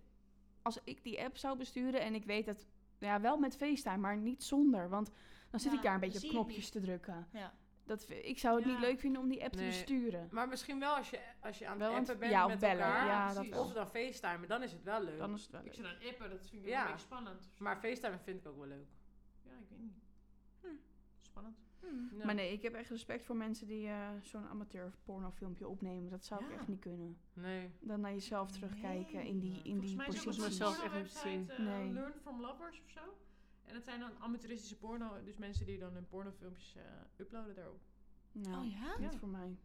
Als 0.67 0.79
ik 0.83 1.03
die 1.03 1.21
app 1.23 1.37
zou 1.37 1.57
besturen 1.57 2.01
en 2.01 2.13
ik 2.15 2.25
weet 2.25 2.45
dat... 2.45 2.65
Ja, 2.99 3.21
wel 3.21 3.37
met 3.37 3.55
FaceTime, 3.55 3.97
maar 3.97 4.17
niet 4.17 4.43
zonder. 4.43 4.89
Want 4.89 5.11
dan 5.49 5.59
zit 5.59 5.71
Ja, 5.71 5.77
ik 5.77 5.83
daar 5.83 5.93
een 5.93 5.99
beetje 5.99 6.23
op 6.27 6.29
knopjes 6.33 6.69
te 6.69 6.79
drukken. 6.79 7.27
Ja. 7.33 7.53
Dat, 7.85 8.09
ik 8.09 8.39
zou 8.39 8.55
het 8.57 8.65
niet 8.65 8.79
leuk 8.79 8.99
vinden 8.99 9.21
om 9.21 9.27
die 9.29 9.43
app 9.43 9.53
te 9.53 9.63
besturen. 9.63 10.27
Maar 10.31 10.47
misschien 10.47 10.79
wel 10.79 10.95
als 10.95 11.09
je, 11.09 11.19
als 11.39 11.57
je 11.57 11.67
aan 11.67 11.77
Wel 11.77 11.89
het 11.91 11.99
appen 11.99 12.19
bent 12.19 12.31
ja, 12.31 12.43
of 12.45 12.49
met 12.51 12.59
bellen. 12.59 12.83
elkaar. 12.85 13.05
Ja, 13.05 13.33
dat. 13.33 13.57
Of 13.57 13.73
dan 13.73 13.87
FaceTime, 13.87 14.47
dan 14.47 14.63
is 14.63 14.71
het 14.71 14.83
wel 14.83 15.03
leuk. 15.03 15.17
Dan 15.17 15.33
is 15.33 15.41
het 15.41 15.51
wel 15.51 15.59
Ik 15.59 15.65
leuk. 15.65 15.75
zou 15.75 15.87
dan 15.87 16.09
appen, 16.09 16.29
dat 16.29 16.47
vind 16.49 16.61
ik 16.63 16.67
Ja. 16.69 16.73
wel 16.73 16.85
een 16.85 16.91
beetje 16.91 17.05
spannend. 17.05 17.49
Maar 17.57 17.77
FaceTime 17.77 18.17
vind 18.19 18.39
ik 18.39 18.47
ook 18.47 18.57
wel 18.57 18.67
leuk. 18.67 18.87
Ja, 19.43 19.51
ik 19.51 19.69
weet 19.69 19.79
niet. 19.79 19.97
Hm. 20.61 20.67
Spannend. 21.21 21.57
Hm. 21.79 22.17
Ja. 22.17 22.25
Maar 22.25 22.35
nee, 22.35 22.51
ik 22.53 22.61
heb 22.61 22.73
echt 22.73 22.89
respect 22.89 23.25
voor 23.25 23.35
mensen 23.35 23.67
die 23.67 23.87
eh, 23.87 24.09
zo'n 24.21 24.47
amateur 24.47 24.93
pornofilmpje 25.03 25.67
opnemen. 25.67 26.09
Dat 26.09 26.25
zou 26.25 26.43
ik 26.45 26.51
echt 26.51 26.67
niet 26.67 26.79
kunnen. 26.79 27.17
Nee. 27.33 27.69
Dan 27.79 27.99
naar 28.01 28.11
jezelf 28.13 28.51
terugkijken 28.51 29.23
in 29.25 29.39
die, 29.39 29.51
in 29.51 29.61
Volgens 29.63 29.87
die 29.87 29.95
mij 29.97 30.05
positie. 30.05 30.27
moet 30.29 30.43
een 30.45 30.51
zelf 30.51 30.83
echt 30.83 30.95
niet 30.95 31.11
zien. 31.11 31.49
eh, 31.49 31.59
Nee. 31.59 31.91
Learn 31.93 32.13
from 32.21 32.41
Lovers 32.41 32.81
of 32.85 32.89
zo. 32.89 32.99
En 33.65 33.73
dat 33.73 33.83
zijn 33.83 33.99
dan 33.99 34.11
amateuristische 34.19 34.77
porno. 34.77 35.23
Dus 35.23 35.37
mensen 35.37 35.65
die 35.65 35.79
dan 35.79 35.93
hun 35.93 36.07
pornofilmpjes 36.07 36.75
eh 36.75 36.83
uploaden 37.17 37.55
daarop. 37.55 37.79
Nou, 38.31 38.65
Oh 38.65 38.71
ja? 38.71 38.97
niet 38.99 39.15
voor 39.15 39.27
mij. 39.29 39.57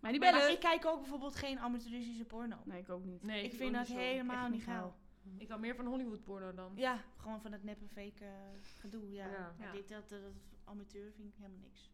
Maar 0.00 0.10
die 0.10 0.20
Maar 0.20 0.32
bellen... 0.32 0.50
ik 0.52 0.60
kijk 0.60 0.86
ook 0.86 0.98
bijvoorbeeld 1.00 1.36
geen 1.36 1.58
amateuristische 1.58 2.24
porno. 2.24 2.56
Nee, 2.64 2.80
ik 2.80 2.88
ook 2.90 3.04
niet. 3.04 3.22
Nee, 3.22 3.44
ik 3.44 3.52
vind 3.54 3.74
dat 3.74 3.88
niet 3.88 3.96
helemaal 3.98 4.48
niet 4.48 4.62
geil. 4.62 4.94
Ik 5.38 5.48
hou 5.48 5.60
meer 5.60 5.74
van 5.74 5.86
Hollywood 5.86 6.22
porno 6.24 6.54
dan. 6.54 6.72
Ja, 6.74 6.98
gewoon 7.16 7.40
van 7.40 7.52
het 7.52 7.64
neppe 7.64 7.86
fake 7.88 8.24
eh, 8.24 8.30
gedoe. 8.80 9.12
Ja. 9.12 9.26
Ja. 9.30 9.54
Maar 9.58 9.66
Ja. 9.66 9.72
dit, 9.72 9.88
dat, 9.88 10.08
dat, 10.08 10.20
amateur 10.72 11.12
vind 11.12 11.28
ik 11.28 11.34
helemaal 11.36 11.58
niks. 11.62 11.90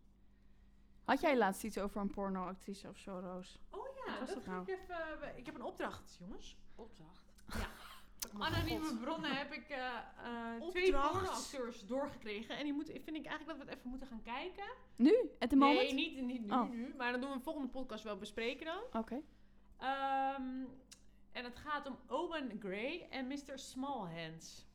Had 1.04 1.20
jij 1.20 1.36
laatst 1.36 1.64
iets 1.64 1.78
over 1.78 2.00
een 2.00 2.10
pornoactrice 2.10 2.88
of 2.88 2.98
zo, 2.98 3.18
Roos? 3.18 3.58
Oh 3.70 3.80
Wat 3.80 4.02
ja, 4.06 4.18
was 4.18 4.28
dat 4.28 4.36
dat 4.36 4.46
nou? 4.46 4.62
ik 4.62 4.68
even... 4.68 5.22
eh, 5.22 5.36
Ik 5.38 5.46
heb 5.46 5.54
een 5.54 5.62
opdracht, 5.62 6.16
jongens. 6.20 6.56
Opdracht. 6.74 7.32
Anonieme 8.38 8.96
bronnen 9.00 9.36
heb 9.36 9.52
ik 9.52 9.68
eh, 9.68 9.86
eh, 10.24 10.68
twee 10.70 10.92
pornoacteurs 10.92 11.86
doorgekregen. 11.86 12.56
En 12.56 12.64
die 12.64 12.72
moeten, 12.72 12.94
vind 13.02 13.16
ik 13.16 13.26
eigenlijk 13.26 13.46
dat 13.46 13.56
we 13.56 13.70
het 13.70 13.78
even 13.78 13.90
moeten 13.90 14.08
gaan 14.08 14.22
kijken. 14.22 14.64
Nu? 14.96 15.30
At 15.38 15.48
the 15.50 15.56
moment? 15.56 15.78
Nee, 15.80 15.94
niet, 15.94 16.22
niet 16.22 16.46
nu, 16.46 16.52
Oh. 16.52 16.68
nu. 16.70 16.94
Maar 16.96 17.10
dan 17.12 17.20
doen 17.20 17.30
we 17.30 17.36
een 17.36 17.42
volgende 17.42 17.68
podcast 17.68 18.04
wel 18.04 18.16
bespreken 18.16 18.66
dan. 18.66 18.82
Oké. 18.92 19.20
Ehm, 19.78 20.64
en 21.32 21.44
het 21.44 21.56
gaat 21.56 21.86
om 21.86 21.98
Owen 22.08 22.56
Gray 22.60 23.06
en 23.10 23.26
Mr. 23.26 23.58
Smallhands. 23.58 24.66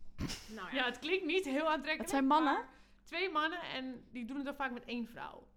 Nou 0.48 0.76
Ja, 0.76 0.86
het 0.86 1.00
klinkt 1.00 1.26
niet 1.26 1.46
heel 1.46 1.66
aantrekkelijk. 1.70 2.00
Het 2.00 2.10
zijn 2.10 2.26
mannen? 2.28 2.54
maar 2.54 2.70
Twee 3.04 3.30
mannen 3.32 3.62
en 3.62 4.06
die 4.12 4.26
doen 4.26 4.36
het 4.36 4.46
dan 4.46 4.56
vaak 4.56 4.72
met 4.72 4.86
één 4.86 5.08
vrouw. 5.08 5.48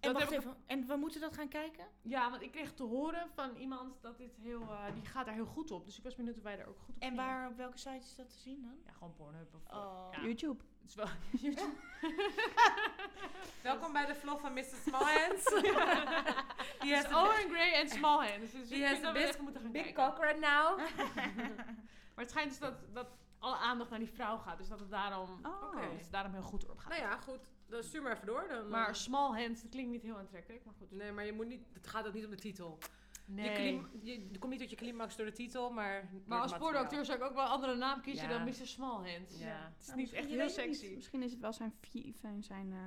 En, 0.00 0.12
Dat 0.12 0.12
wacht 0.12 0.30
heb 0.30 0.40
ik- 0.40 0.46
even, 0.46 0.62
en 0.66 0.86
we 0.86 0.96
moeten 0.96 1.20
dat 1.20 1.34
gaan 1.34 1.48
kijken? 1.48 1.86
Ja, 2.02 2.30
want 2.30 2.42
ik 2.42 2.50
kreeg 2.52 2.72
te 2.74 2.82
horen 2.82 3.28
van 3.34 3.56
iemand 3.56 4.02
dat 4.02 4.18
dit 4.18 4.36
heel, 4.36 4.60
eh, 4.62 4.84
die 4.94 5.04
gaat 5.06 5.26
daar 5.26 5.34
heel 5.34 5.46
goed 5.46 5.70
op. 5.70 5.84
Dus 5.84 5.98
ik 5.98 6.04
was 6.04 6.14
benieuwd 6.14 6.36
of 6.36 6.42
wij 6.42 6.56
daar 6.56 6.66
ook 6.66 6.78
goed 6.78 6.94
op 6.94 7.02
En 7.02 7.08
gingen. 7.08 7.24
waar, 7.24 7.48
op 7.48 7.56
welke 7.56 7.78
site 7.78 7.96
is 7.96 8.14
dat 8.14 8.28
te 8.28 8.38
zien 8.38 8.60
dan? 8.62 8.78
Ja, 8.86 8.92
gewoon 8.92 9.14
Pornhub 9.14 9.54
of... 9.54 9.74
Oh. 9.76 10.08
ja, 10.12 10.20
YouTube. 10.22 10.62
het 10.80 10.88
is 10.88 10.94
wel 10.94 11.06
YouTube. 11.42 11.72
Welkom 13.62 13.92
bij 13.92 14.06
de 14.06 14.14
vlog 14.14 14.40
van 14.40 14.52
Mr. 14.52 14.64
Smallhands. 14.86 15.44
He 16.78 16.94
has 16.94 17.02
Dus 17.02 17.12
a 17.12 17.22
Owen 17.24 17.50
Gray 17.50 17.72
en 17.72 17.88
Smallhands. 17.88 18.52
Dus 18.52 18.68
He 18.70 18.74
ik 18.76 18.82
has 18.82 18.90
vind 18.92 19.04
a 19.04 19.06
dat 19.06 19.12
we 19.12 19.18
big- 19.18 19.28
even 19.28 19.42
moeten 19.44 19.62
gaan 19.62 19.72
big 19.72 19.92
cock 19.92 20.18
right 20.22 20.40
now. 20.40 20.78
Maar 22.14 22.26
het 22.26 22.30
schijnt 22.30 22.48
dus 22.50 22.58
dat, 22.58 22.94
dat 22.94 23.06
alle 23.38 23.56
aandacht 23.56 23.90
naar 23.90 23.98
die 23.98 24.08
vrouw 24.08 24.36
gaat. 24.38 24.58
Dus 24.58 24.68
dat 24.68 24.80
het 24.80 24.90
daarom, 24.90 25.30
Oh. 25.42 25.62
Oké. 25.62 25.80
dat 25.80 26.00
het 26.00 26.10
daarom 26.12 26.32
heel 26.32 26.42
goed 26.42 26.68
op 26.70 26.78
gaat. 26.78 26.88
Nou 26.90 27.02
ja, 27.02 27.16
goed. 27.16 27.40
Dan 27.66 27.82
stuur 27.82 28.02
maar 28.02 28.12
even 28.12 28.26
door. 28.26 28.46
Dan, 28.48 28.68
Maar 28.68 28.88
eh, 28.88 28.94
small 28.94 29.42
hands, 29.42 29.62
dat 29.62 29.70
klinkt 29.70 29.90
niet 29.90 30.02
heel 30.02 30.16
aantrekkelijk, 30.18 30.64
maar 30.64 30.74
goed. 30.78 30.90
Nee, 30.90 31.12
maar 31.12 31.24
je 31.24 31.32
moet 31.32 31.46
niet, 31.46 31.62
het 31.72 31.86
gaat 31.86 32.06
ook 32.06 32.14
niet 32.14 32.24
om 32.24 32.30
de 32.30 32.36
titel. 32.36 32.78
Je, 33.34 33.52
klim, 33.52 33.88
je, 34.02 34.28
je 34.32 34.38
komt 34.38 34.52
niet 34.52 34.60
tot 34.60 34.70
je 34.70 34.76
climax 34.76 35.16
door 35.16 35.26
de 35.26 35.32
titel, 35.32 35.70
maar... 35.70 36.10
Maar 36.26 36.40
als 36.40 36.56
pornoacteur 36.56 37.04
zou 37.04 37.18
ik 37.18 37.24
ook 37.24 37.34
wel 37.34 37.44
een 37.44 37.50
andere 37.50 37.74
naam 37.76 38.00
kiezen 38.00 38.28
Ja. 38.28 38.36
dan 38.36 38.44
Mr. 38.44 38.66
Smallhands. 38.66 39.38
Ja. 39.38 39.72
Het 39.72 39.80
is 39.80 39.86
Nou, 39.86 39.98
niet 39.98 40.12
echt 40.12 40.28
heel 40.28 40.42
niet. 40.44 40.50
sexy. 40.50 40.92
Misschien 40.94 41.22
is 41.22 41.30
het 41.30 41.40
wel 41.40 41.52
zijn, 41.52 41.74
zijn 42.40 42.72
eh, 42.72 42.78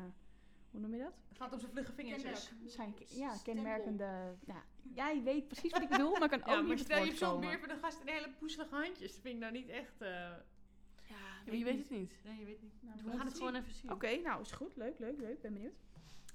hoe 0.72 0.80
noem 0.80 0.94
je 0.96 1.00
dat? 1.04 1.14
Het 1.30 1.38
gaat 1.38 1.54
om 1.54 1.60
zijn 1.60 1.72
vlugge 1.72 1.92
vingertjes. 1.94 2.52
Zijn 2.66 2.94
ja, 3.10 3.36
kenmerkende... 3.44 4.36
Ja, 4.46 4.64
jij 4.94 5.22
weet 5.24 5.48
precies 5.48 5.72
wat 5.72 5.82
ik 5.82 5.90
bedoel, 5.90 6.18
maar 6.20 6.30
kan 6.30 6.40
ook 6.42 6.48
Ja, 6.48 6.56
niet 6.56 6.68
maar 6.68 6.76
het 6.78 6.86
stel 6.86 7.04
je 7.04 7.18
komen. 7.18 7.50
beer 7.50 7.60
van 7.60 7.68
de 7.70 7.78
gast 7.82 8.00
en 8.02 8.08
hele 8.08 8.30
poezelige 8.40 8.76
handjes. 8.76 9.12
Dat 9.14 9.22
vind 9.22 9.34
ik 9.36 9.40
nou 9.40 9.52
niet 9.52 9.70
echt... 9.70 10.02
eh, 10.02 10.10
Ja, 10.10 11.18
Maar 11.46 11.56
je 11.56 11.64
weet 11.64 11.80
het 11.80 11.90
niet. 11.90 12.14
Nee, 12.24 12.40
je 12.40 12.46
weet 12.46 12.62
niet. 12.62 12.74
Nou, 12.82 12.98
We 13.04 13.12
we 13.12 13.18
gaan 13.18 13.26
het 13.26 13.38
gewoon 13.38 13.56
even 13.56 13.74
zien. 13.74 13.92
Oké, 13.92 14.16
nou 14.16 14.42
is 14.42 14.52
goed. 14.52 14.76
Leuk, 14.76 15.00
leuk, 15.00 15.18
leuk. 15.18 15.42
Ben 15.42 15.54
benieuwd. 15.54 15.74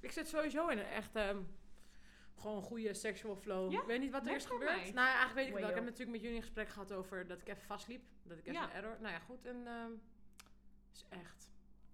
Ik 0.00 0.12
zit 0.12 0.28
sowieso 0.28 0.69
in 0.69 0.78
een 0.78 0.85
echt... 0.85 1.16
ehm, 1.16 1.38
gewoon 2.38 2.57
een 2.57 2.62
goede 2.62 2.95
sexual 2.95 3.37
flow. 3.37 3.73
Ja? 3.73 3.81
Ik 3.81 3.87
weet 3.87 4.00
niet 4.00 4.11
wat 4.12 4.26
er 4.26 4.35
is 4.35 4.47
voor 4.47 4.59
gebeurd. 4.59 4.76
mij. 4.83 4.90
Nou, 4.93 5.07
eigenlijk 5.09 5.35
weet 5.35 5.47
ik 5.47 5.52
het 5.52 5.61
wel. 5.61 5.69
Ik 5.69 5.75
heb 5.75 5.85
natuurlijk 5.85 6.11
met 6.11 6.21
jullie 6.21 6.37
een 6.37 6.43
gesprek 6.43 6.69
gehad 6.69 6.93
over 6.93 7.26
dat 7.26 7.40
ik 7.40 7.49
even 7.49 7.62
vastliep. 7.62 8.02
Dat 8.23 8.38
ik 8.38 8.47
even 8.47 8.61
Ja. 8.61 8.64
een 8.64 8.71
error... 8.71 8.97
Nou 9.00 9.12
ja, 9.12 9.19
goed. 9.19 9.47
En 9.47 9.66
ehm 9.66 9.90
is 10.93 11.05
echt 11.09 11.50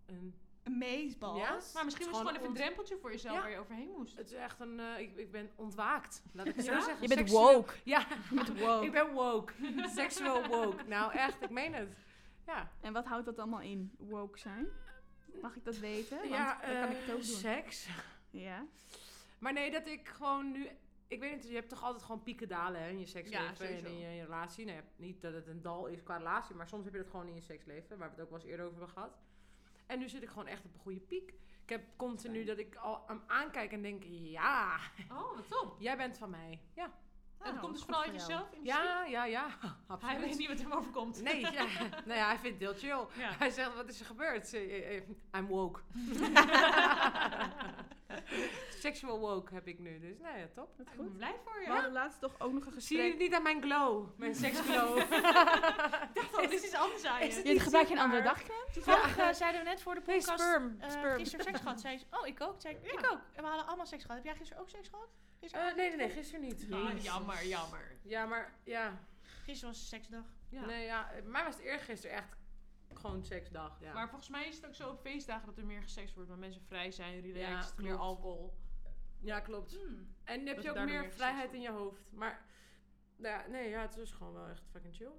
een... 0.07 0.35
Amazeballs. 0.65 1.39
Ja? 1.41 1.59
Maar 1.75 1.85
misschien 1.85 2.07
was 2.07 2.19
het 2.19 2.27
gewoon 2.27 2.35
even 2.35 2.49
een 2.49 2.55
drempeltje 2.55 2.97
voor 2.97 3.11
jezelf 3.11 3.35
Ja. 3.37 3.41
waar 3.43 3.51
je 3.51 3.59
overheen 3.59 3.91
moest. 3.97 4.17
Het 4.17 4.27
is 4.27 4.33
echt 4.37 4.61
een... 4.61 4.81
eh, 4.81 4.99
ik, 4.99 5.17
ik 5.17 5.31
ben 5.31 5.51
ontwaakt. 5.57 6.23
Laat 6.33 6.47
ik 6.47 6.57
het 6.57 6.65
zo 6.65 6.73
zeggen. 6.73 6.97
Je 7.01 7.09
bent 7.09 7.21
Seksueel- 7.21 7.53
woke. 7.53 7.75
Ja, 7.85 7.99
Je 8.31 8.35
bent 8.35 8.59
woke. 8.61 8.87
ik 8.87 8.93
ben 8.93 9.13
woke. 9.13 9.53
Sexual 9.97 10.47
woke. 10.49 10.83
Nou, 10.87 11.13
echt. 11.13 11.43
Ik 11.43 11.51
meen 11.51 11.75
het. 11.75 11.89
Ja. 12.47 12.71
En 12.81 12.93
wat 12.93 13.05
houdt 13.07 13.27
dat 13.27 13.39
allemaal 13.39 13.61
in? 13.61 13.93
Woke 13.99 14.39
zijn? 14.39 14.69
Mag 15.43 15.57
ik 15.57 15.65
dat 15.65 15.77
weten? 15.77 16.17
Want 16.19 16.29
ja, 16.31 16.61
dan 16.61 16.81
kan 16.81 16.91
ik 16.91 16.97
het 16.97 17.09
eh, 17.09 17.15
ook 17.15 17.21
doen. 17.25 17.37
seks. 17.37 17.89
Ja. 18.31 18.65
Maar 19.39 19.53
nee, 19.53 19.71
dat 19.71 19.87
ik 19.87 20.09
gewoon 20.09 20.53
nu... 20.53 20.69
Ik 21.07 21.21
weet 21.21 21.33
niet, 21.35 21.49
je 21.49 21.55
hebt 21.55 21.69
toch 21.69 21.83
altijd 21.85 22.03
gewoon 22.03 22.23
pieken 22.23 22.49
dalen 22.49 22.81
hè, 22.83 22.89
in 22.89 22.99
je 22.99 23.07
seksleven 23.07 23.67
en 23.69 23.85
in 23.87 23.99
je, 23.99 24.05
in 24.07 24.15
je 24.15 24.23
relatie. 24.23 24.65
Nou, 24.65 24.77
je 24.77 24.83
hebt 24.83 24.99
niet 24.99 25.21
dat 25.23 25.33
het 25.33 25.47
een 25.47 25.63
dal 25.63 25.87
is 25.87 26.03
qua 26.03 26.17
relatie, 26.17 26.55
maar 26.55 26.69
soms 26.69 26.85
heb 26.85 26.93
je 26.93 26.99
dat 27.01 27.11
gewoon 27.11 27.27
in 27.29 27.35
je 27.35 27.41
seksleven, 27.41 27.99
waar 27.99 28.09
we 28.09 28.15
het 28.15 28.23
ook 28.25 28.31
wel 28.31 28.39
eens 28.39 28.49
eerder 28.49 28.67
over 28.67 28.79
hebben 28.79 28.95
gehad. 28.95 29.19
En 29.87 29.99
nu 29.99 30.09
zit 30.09 30.23
ik 30.23 30.29
gewoon 30.29 30.47
echt 30.47 30.65
op 30.65 30.75
een 30.75 30.81
goede 30.81 31.01
piek. 31.01 31.35
Ik 31.63 31.69
heb 31.69 31.83
continu 31.97 32.45
dat 32.45 32.59
ik 32.59 32.75
al 32.77 33.05
hem 33.07 33.23
aankijk 33.27 33.73
en 33.73 33.83
denk, 33.83 34.03
ja, 34.07 34.79
Oh, 35.11 35.37
wat 35.37 35.49
top. 35.49 35.77
jij 35.81 35.97
bent 35.97 36.19
van 36.19 36.31
mij. 36.31 36.61
Ja, 36.75 36.93
En 37.43 37.53
het 37.53 37.55
Nou, 37.55 37.59
komt 37.67 37.73
dus 37.73 37.83
goed 37.83 37.95
vooral 37.95 38.13
uit 38.13 38.21
jezelf? 38.21 38.47
in 38.53 38.65
ja, 38.65 39.05
ja, 39.05 39.25
ja, 39.25 39.47
Hij 40.01 40.21
weet 40.21 40.39
niet 40.39 40.49
wat 40.49 40.59
hem 40.59 40.73
overkomt. 40.73 41.23
Nee, 41.23 41.41
ja. 41.53 41.65
nou 42.05 42.19
ja, 42.19 42.27
hij 42.27 42.39
vindt 42.39 42.61
het 42.61 42.81
heel 42.81 42.91
chill. 42.91 43.23
Ja. 43.23 43.31
Hij 43.39 43.51
zegt, 43.51 43.75
wat 43.75 43.89
is 43.89 44.01
er 44.01 44.07
gebeurd? 44.07 44.53
Eh, 44.55 44.97
eh, 44.97 45.03
I'm 45.37 45.47
woke. 45.47 45.81
Sexual 48.79 49.19
woke 49.19 49.55
heb 49.55 49.67
ik 49.67 49.79
nu, 49.79 49.99
dus 50.01 50.19
nou 50.19 50.39
ja, 50.39 50.47
top. 50.55 50.77
Dat 50.77 50.87
Ik 50.87 50.97
ben 50.97 51.13
blij 51.13 51.35
voor 51.45 51.61
je. 51.61 51.67
We 51.67 51.73
hadden 51.73 51.93
laatst 51.93 52.21
toch 52.21 52.35
ook 52.41 52.53
nog 52.53 52.67
een 52.67 52.81
Zie 52.81 52.97
je 52.97 53.03
gesprek. 53.03 53.11
het 53.11 53.19
niet 53.19 53.35
aan 53.35 53.43
mijn 53.43 53.63
glow? 53.63 54.09
Mijn 54.19 54.35
seksglow? 54.35 54.99
Ik 54.99 55.09
dacht 56.15 56.35
al, 56.37 56.41
dit 56.41 56.53
is 56.53 56.63
iets 56.65 56.75
anders 56.75 57.05
aan 57.05 57.21
Is 57.21 57.35
je. 57.35 57.41
het 57.41 57.49
Je 57.49 57.61
gebruik 57.61 57.87
je 57.87 57.95
een 57.95 58.01
andere 58.01 58.23
dagcreme? 58.23 58.65
Toevallig 58.73 59.17
eh, 59.19 59.33
zeiden 59.33 59.61
we 59.63 59.69
net 59.69 59.83
voor 59.83 59.95
de 59.95 60.03
Nee, 60.07 60.19
podcast... 60.19 60.41
sperm. 60.41 60.79
sperm. 60.89 61.19
gisteren 61.19 61.45
seks 61.45 61.61
gehad. 61.61 61.81
Zei 61.81 61.99
ze, 61.99 62.05
oh, 62.11 62.27
ik 62.27 62.41
ook. 62.41 62.61
Zei 62.61 62.75
ik, 62.75 62.93
ik 62.93 63.07
ook. 63.13 63.21
En 63.33 63.43
we 63.43 63.49
hadden 63.49 63.67
allemaal 63.67 63.87
seks 63.87 64.03
gehad. 64.03 64.17
Heb 64.17 64.27
jij 64.27 64.37
gisteren 64.37 64.63
ook 64.63 64.69
seks 64.69 64.89
gehad? 64.89 65.09
Gisteren, 65.43 65.69
Eh, 65.71 65.77
nee, 65.77 65.89
nee, 65.89 65.97
nee, 65.97 66.09
gisteren 66.11 66.41
niet. 66.41 66.67
Ah, 66.73 67.03
jammer, 67.03 67.47
jammer. 67.47 67.97
Ja, 68.03 68.27
maar 68.27 68.53
ja. 68.65 68.99
gisteren 69.45 69.75
was 69.75 69.89
seksdag. 69.89 70.25
Ja. 70.49 70.67
Nee, 70.67 70.85
ja. 70.85 71.09
Bij 71.13 71.23
mij 71.23 71.45
was 71.45 71.55
het 71.55 71.65
eergisteren 71.65 72.17
echt 72.17 72.37
gewoon 72.95 73.25
seksdag. 73.25 73.81
Ja. 73.81 73.93
Maar 73.93 74.09
volgens 74.09 74.31
mij 74.31 74.49
is 74.49 74.57
het 74.57 74.67
ook 74.67 74.75
zo 74.75 74.91
op 74.91 75.01
feestdagen 75.01 75.47
dat 75.47 75.59
er 75.59 75.67
meer 75.67 75.83
gesext 75.83 76.15
wordt. 76.15 76.29
Want 76.29 76.41
mensen 76.41 76.63
vrij 76.63 76.91
zijn, 76.91 77.21
relaxed, 77.21 77.75
Ja, 77.77 77.83
meer 77.83 77.97
alcohol. 77.97 78.55
ja, 79.21 79.41
klopt. 79.41 79.79
En 80.25 80.37
dan 80.39 80.47
heb 80.47 80.55
Dat 80.55 80.65
je 80.65 80.71
ook 80.71 80.77
meer 80.77 80.85
meer 81.01 81.11
vrijheid 81.13 81.43
seks 81.45 81.55
in 81.55 81.61
je 81.61 81.71
hoofd. 81.71 82.03
Maar 82.13 82.45
ja, 83.17 83.47
nee, 83.49 83.69
ja, 83.69 83.81
het 83.81 83.97
is 83.97 84.11
gewoon 84.13 84.33
wel 84.33 84.49
echt 84.49 84.63
fucking 84.71 84.95
chill. 84.95 85.13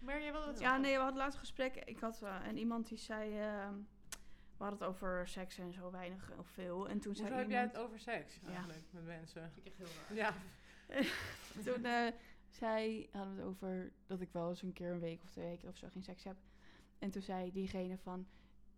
Maar 0.00 0.20
jij 0.22 0.32
wilde 0.32 0.46
het 0.46 0.58
Ja, 0.58 0.76
nee, 0.76 0.92
we 0.94 0.98
hadden 1.02 1.18
laatst 1.18 1.34
een 1.34 1.40
gesprek. 1.44 1.74
Ik 1.76 2.00
had 2.00 2.22
eh, 2.22 2.46
en 2.46 2.56
iemand 2.56 2.88
die 2.88 2.98
zei. 2.98 3.38
ehm, 3.40 3.74
we 4.62 4.68
hadden 4.68 4.88
het 4.88 4.96
over 4.96 5.28
seks 5.28 5.58
en 5.58 5.72
zo 5.72 5.90
weinig 5.90 6.32
of 6.38 6.46
veel. 6.46 6.88
En 6.88 6.98
toen 7.00 7.12
Hoezo 7.12 7.26
zei 7.28 7.34
heb 7.38 7.48
jij 7.50 7.58
iemand. 7.58 7.76
het 7.76 7.84
over 7.86 7.98
seks 7.98 8.38
Ja. 8.42 8.48
eigenlijk 8.48 8.84
met 8.90 9.04
mensen? 9.04 9.50
vind 9.52 9.66
ik 9.66 9.72
echt 9.72 9.76
heel 9.76 9.86
raar. 10.08 10.14
Ja. 10.16 10.34
Toen 11.74 11.84
eh, 11.84 12.12
zei, 12.48 13.08
hadden 13.12 13.34
we 13.34 13.40
het 13.40 13.48
over 13.50 13.92
dat 14.06 14.20
ik 14.20 14.32
wel 14.32 14.48
eens 14.48 14.62
een 14.62 14.72
keer 14.72 14.90
een 14.90 15.00
week 15.00 15.22
of 15.22 15.30
twee 15.30 15.46
weken 15.46 15.68
of 15.68 15.76
zo 15.76 15.88
geen 15.90 16.02
seks 16.02 16.24
heb. 16.24 16.36
En 16.98 17.10
toen 17.10 17.22
zei 17.22 17.52
diegene 17.52 17.98
van, 17.98 18.26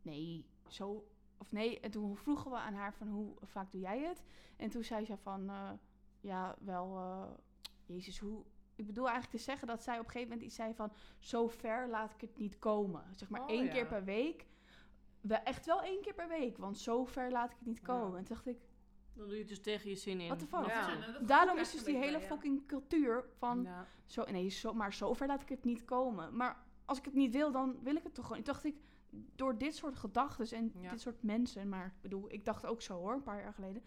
nee, 0.03 0.47
zo, 0.69 1.09
of 1.39 1.53
nee. 1.53 1.81
En 1.81 1.91
toen 1.91 2.17
vroegen 2.17 2.51
we 2.51 2.57
aan 2.57 2.75
haar 2.75 2.95
van, 2.95 3.09
hoe 3.09 3.35
vaak 3.43 3.71
doe 3.73 3.81
jij 3.81 4.01
het? 4.03 4.23
En 4.57 4.71
toen 4.71 4.85
zei 4.85 5.05
ze 5.05 5.17
van, 5.17 5.49
eh, 5.51 5.71
ja, 6.21 6.57
wel, 6.61 6.97
eh, 6.97 7.31
jezus, 7.87 8.19
hoe... 8.19 8.45
Ik 8.77 8.87
bedoel 8.87 9.09
eigenlijk 9.09 9.37
te 9.37 9.43
zeggen 9.51 9.67
dat 9.67 9.83
zij 9.83 9.95
op 9.99 10.05
een 10.05 10.11
gegeven 10.11 10.29
moment 10.29 10.47
iets 10.47 10.57
zei 10.57 10.75
van, 10.75 10.93
zo 11.19 11.49
ver 11.49 11.89
laat 11.89 12.13
ik 12.15 12.21
het 12.21 12.39
niet 12.39 12.59
komen. 12.59 13.05
Zeg 13.17 13.29
maar 13.29 13.43
Oh, 13.43 13.51
één 13.51 13.65
ja. 13.65 13.73
keer 13.73 13.87
per 13.87 14.05
week. 14.05 14.47
We, 15.29 15.35
echt 15.35 15.67
wel 15.67 15.83
één 15.83 16.01
keer 16.01 16.15
per 16.15 16.29
week, 16.29 16.59
want 16.59 16.79
zo 16.79 17.05
ver 17.05 17.31
laat 17.31 17.51
ik 17.51 17.57
het 17.59 17.67
niet 17.67 17.79
Ja. 17.79 17.85
komen. 17.87 18.19
En 18.19 18.25
toen 18.25 18.35
dacht 18.35 18.47
ik, 18.47 18.59
Dan 19.15 19.25
doe 19.27 19.33
je 19.35 19.41
het 19.41 19.49
dus 19.49 19.61
tegen 19.61 19.91
je 19.91 19.97
zin 19.97 20.21
in. 20.21 20.27
what 20.27 20.39
the 20.39 20.47
fuck? 20.47 20.67
Ja. 20.67 20.89
Ja, 20.91 20.99
nou, 20.99 21.25
Daarom 21.27 21.59
is 21.59 21.71
dus 21.71 21.85
die 21.85 21.97
hele 21.97 22.19
bij, 22.19 22.27
fucking 22.27 22.67
cultuur 22.67 23.25
van... 23.39 23.63
Ja. 23.63 23.87
Zo, 24.07 24.25
nee, 24.31 24.49
zo, 24.49 24.73
maar 24.75 24.93
zover 24.93 25.27
laat 25.27 25.43
ik 25.43 25.49
het 25.49 25.65
niet 25.65 25.85
komen. 25.85 26.37
Maar 26.37 26.63
als 26.85 26.99
ik 26.99 27.05
het 27.05 27.15
niet 27.15 27.33
wil, 27.33 27.53
dan 27.53 27.79
wil 27.83 27.97
ik 27.97 28.03
het 28.03 28.15
toch 28.15 28.25
gewoon. 28.25 28.39
Ik 28.41 28.47
dacht 28.47 28.65
ik, 28.65 28.75
door 29.35 29.59
dit 29.59 29.75
soort 29.77 29.97
gedachten 29.97 30.57
en 30.57 30.73
Ja. 30.81 30.91
dit 30.91 31.01
soort 31.01 31.23
mensen, 31.23 31.69
maar 31.69 31.87
ik 31.87 32.01
bedoel, 32.01 32.33
ik 32.33 32.45
dacht 32.45 32.67
ook 32.67 32.83
zo 32.83 32.95
hoor, 32.99 33.13
een 33.13 33.23
paar 33.23 33.41
jaar 33.41 33.55
geleden. 33.55 33.83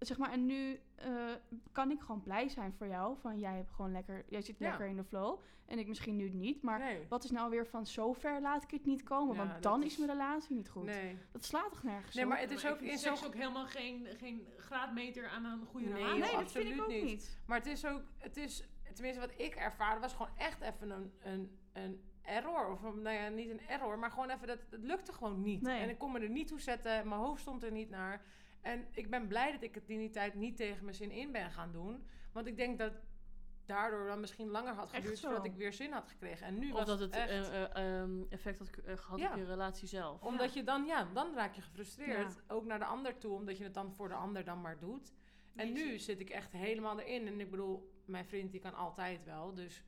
Zeg 0.00 0.18
maar, 0.18 0.30
en 0.32 0.46
nu 0.46 0.80
eh, 0.94 1.10
kan 1.72 1.90
ik 1.90 2.00
gewoon 2.00 2.22
blij 2.22 2.48
zijn 2.48 2.72
voor 2.72 2.86
jou. 2.86 3.16
Van 3.20 3.38
jij 3.38 3.56
hebt 3.56 3.70
gewoon 3.70 3.92
lekker, 3.92 4.24
jij 4.28 4.42
zit 4.42 4.58
Ja. 4.58 4.68
lekker 4.68 4.86
in 4.86 4.96
de 4.96 5.04
flow. 5.04 5.38
En 5.66 5.78
ik 5.78 5.88
misschien 5.88 6.16
nu 6.16 6.30
niet. 6.30 6.62
Maar 6.62 6.78
nee. 6.78 7.06
wat 7.08 7.24
is 7.24 7.30
nou 7.30 7.50
weer 7.50 7.66
van 7.66 7.86
zover 7.86 8.40
laat 8.40 8.62
ik 8.62 8.70
het 8.70 8.86
niet 8.86 9.02
komen? 9.02 9.36
Ja, 9.36 9.46
Want 9.46 9.62
dan 9.62 9.82
is- 9.82 9.92
is 9.92 9.98
mijn 9.98 10.10
relatie 10.10 10.56
niet 10.56 10.68
goed. 10.68 10.84
Nee. 10.84 11.18
Dat 11.32 11.44
slaat 11.44 11.70
toch 11.72 11.82
nergens 11.82 12.14
Nee, 12.14 12.24
op? 12.24 12.30
maar 12.30 12.40
het 12.40 12.50
is 12.50 12.62
maar 12.62 12.72
ook 12.72 12.80
in 12.80 13.10
ook 13.24 13.34
helemaal 13.34 13.66
geen, 13.66 14.06
geen 14.18 14.46
graadmeter 14.56 15.28
aan 15.28 15.44
een 15.44 15.66
goede 15.66 15.86
Nee, 15.86 15.94
relatie. 15.94 16.20
nee, 16.20 16.36
dat 16.36 16.52
vind 16.52 16.64
ik 16.68 16.72
ook 16.72 16.78
absoluut 16.80 17.02
niet. 17.02 17.10
niet. 17.12 17.38
Maar 17.46 17.58
het 17.58 17.66
is 17.66 17.86
ook, 17.86 18.02
het 18.18 18.36
is, 18.36 18.68
tenminste 18.94 19.20
wat 19.20 19.34
ik 19.40 19.54
ervaarde, 19.54 20.00
was 20.00 20.12
gewoon 20.12 20.32
echt 20.36 20.60
even 20.60 20.90
een, 20.90 21.12
een, 21.22 21.58
een 21.72 22.00
error. 22.22 22.70
Of 22.72 22.80
nou 22.82 23.10
ja, 23.16 23.28
niet 23.28 23.50
een 23.50 23.60
error, 23.68 23.98
maar 23.98 24.10
gewoon 24.10 24.30
even, 24.30 24.46
dat, 24.46 24.58
het 24.70 24.82
lukte 24.84 25.12
gewoon 25.12 25.42
niet. 25.42 25.62
Nee. 25.62 25.80
En 25.80 25.88
ik 25.88 25.98
kon 25.98 26.12
me 26.12 26.20
er 26.20 26.30
niet 26.30 26.48
toe 26.48 26.60
zetten, 26.60 27.08
mijn 27.08 27.20
hoofd 27.20 27.40
stond 27.40 27.62
er 27.62 27.72
niet 27.72 27.90
naar. 27.90 28.22
En 28.60 28.86
ik 28.92 29.10
ben 29.10 29.26
blij 29.28 29.52
dat 29.52 29.62
ik 29.62 29.74
het 29.74 29.88
in 29.88 29.98
die 29.98 30.10
tijd 30.10 30.34
niet 30.34 30.56
tegen 30.56 30.84
mijn 30.84 30.96
zin 30.96 31.10
in 31.10 31.32
ben 31.32 31.50
gaan 31.50 31.72
doen. 31.72 32.06
Want 32.32 32.46
ik 32.46 32.56
denk 32.56 32.78
dat 32.78 32.92
daardoor 33.66 34.06
dan 34.06 34.20
misschien 34.20 34.48
langer 34.48 34.74
had 34.74 34.90
geduurd 34.92 35.20
voordat 35.20 35.44
ik 35.44 35.54
weer 35.54 35.72
zin 35.72 35.92
had 35.92 36.08
gekregen. 36.08 36.46
En 36.46 36.58
nu 36.58 36.70
Of 36.70 36.78
was 36.78 36.86
dat 36.86 37.00
het 37.00 37.10
echt... 37.12 37.30
eh, 37.30 37.62
eh, 37.62 38.00
ehm, 38.00 38.22
effect 38.28 38.58
had 38.58 38.68
eh, 38.68 38.96
gehad 38.96 39.18
Ja. 39.18 39.30
op 39.30 39.36
je 39.36 39.44
relatie 39.44 39.88
zelf. 39.88 40.22
Omdat 40.22 40.54
je 40.54 40.62
dan, 40.64 40.84
ja, 40.86 41.04
dan 41.12 41.34
raak 41.34 41.54
je 41.54 41.62
gefrustreerd. 41.62 42.34
Ja. 42.34 42.54
Ook 42.54 42.64
naar 42.64 42.78
de 42.78 42.84
ander 42.84 43.18
toe, 43.18 43.32
omdat 43.34 43.58
je 43.58 43.64
het 43.64 43.74
dan 43.74 43.92
voor 43.92 44.08
de 44.08 44.14
ander 44.14 44.44
dan 44.44 44.60
maar 44.60 44.78
doet. 44.78 45.12
En 45.54 45.72
nu 45.72 45.98
zit 45.98 46.20
ik 46.20 46.30
echt 46.30 46.52
helemaal 46.52 47.00
erin. 47.00 47.26
En 47.26 47.40
ik 47.40 47.50
bedoel, 47.50 47.92
mijn 48.04 48.24
vriend 48.26 48.50
die 48.52 48.60
kan 48.60 48.74
altijd 48.74 49.24
wel, 49.24 49.54
dus 49.54 49.82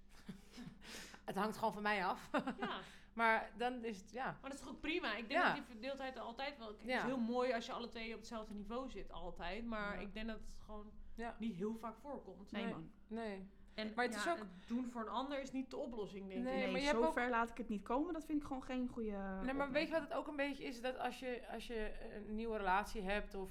het 1.25 1.37
hangt 1.37 1.57
gewoon 1.57 1.73
van 1.73 1.83
mij 1.83 2.05
af. 2.05 2.31
Maar 3.13 3.51
dan 3.57 3.85
is 3.85 3.99
het, 4.01 4.11
ja. 4.11 4.25
maar 4.41 4.51
dat 4.51 4.59
is 4.59 4.61
toch 4.61 4.71
ook 4.75 4.81
prima. 4.81 5.11
Ik 5.17 5.29
denk 5.29 5.41
Ja. 5.41 5.47
dat 5.47 5.55
die 5.55 5.65
verdeeldheid 5.65 6.15
er 6.17 6.23
altijd 6.23 6.59
wel... 6.59 6.69
Kijk, 6.75 6.81
Het 6.81 6.91
is 6.97 7.03
heel 7.03 7.19
mooi 7.19 7.53
als 7.53 7.67
je 7.67 7.73
alle 7.73 7.89
twee 7.89 8.13
op 8.13 8.19
hetzelfde 8.19 8.55
niveau 8.55 8.91
zit, 8.91 9.13
altijd. 9.13 9.65
Maar 9.67 9.95
Ja. 9.95 10.01
ik 10.01 10.15
denk 10.15 10.27
dat 10.27 10.37
het 10.37 10.47
gewoon 10.65 10.91
Ja. 11.15 11.37
niet 11.39 11.55
heel 11.57 11.77
vaak 11.77 11.97
voorkomt. 11.99 12.51
Nee, 12.53 12.65
Nee. 12.65 12.73
man. 12.73 12.91
Nee. 13.07 13.49
En, 13.75 13.93
Maar 13.95 14.05
het 14.05 14.15
is 14.15 14.29
ook- 14.29 14.47
doen 14.67 14.91
voor 14.91 15.01
een 15.01 15.09
ander 15.09 15.41
is 15.41 15.53
niet 15.53 15.71
de 15.71 15.77
oplossing, 15.77 16.27
denk 16.29 16.39
ik. 16.39 16.45
Nee, 16.53 16.71
maar 16.71 16.81
je 16.81 16.87
hebt 16.87 16.99
zover 17.03 17.23
ook- 17.25 17.31
laat 17.31 17.51
ik 17.51 17.57
het 17.57 17.69
niet 17.69 17.83
komen. 17.83 18.13
Dat 18.13 18.25
vind 18.25 18.41
ik 18.41 18.47
gewoon 18.47 18.63
geen 18.63 18.89
goede. 18.89 19.41
nee, 19.45 19.55
maar 19.55 19.71
weet 19.71 19.87
je 19.87 19.93
wat 19.93 20.03
het 20.03 20.13
ook 20.13 20.27
een 20.27 20.37
beetje 20.37 20.65
is? 20.65 20.81
Dat 20.81 20.99
als 20.99 21.19
je, 21.19 21.43
als 21.53 21.67
je 21.67 21.93
een 22.27 22.35
nieuwe 22.35 22.57
relatie 22.57 23.03
hebt 23.03 23.35
of 23.35 23.51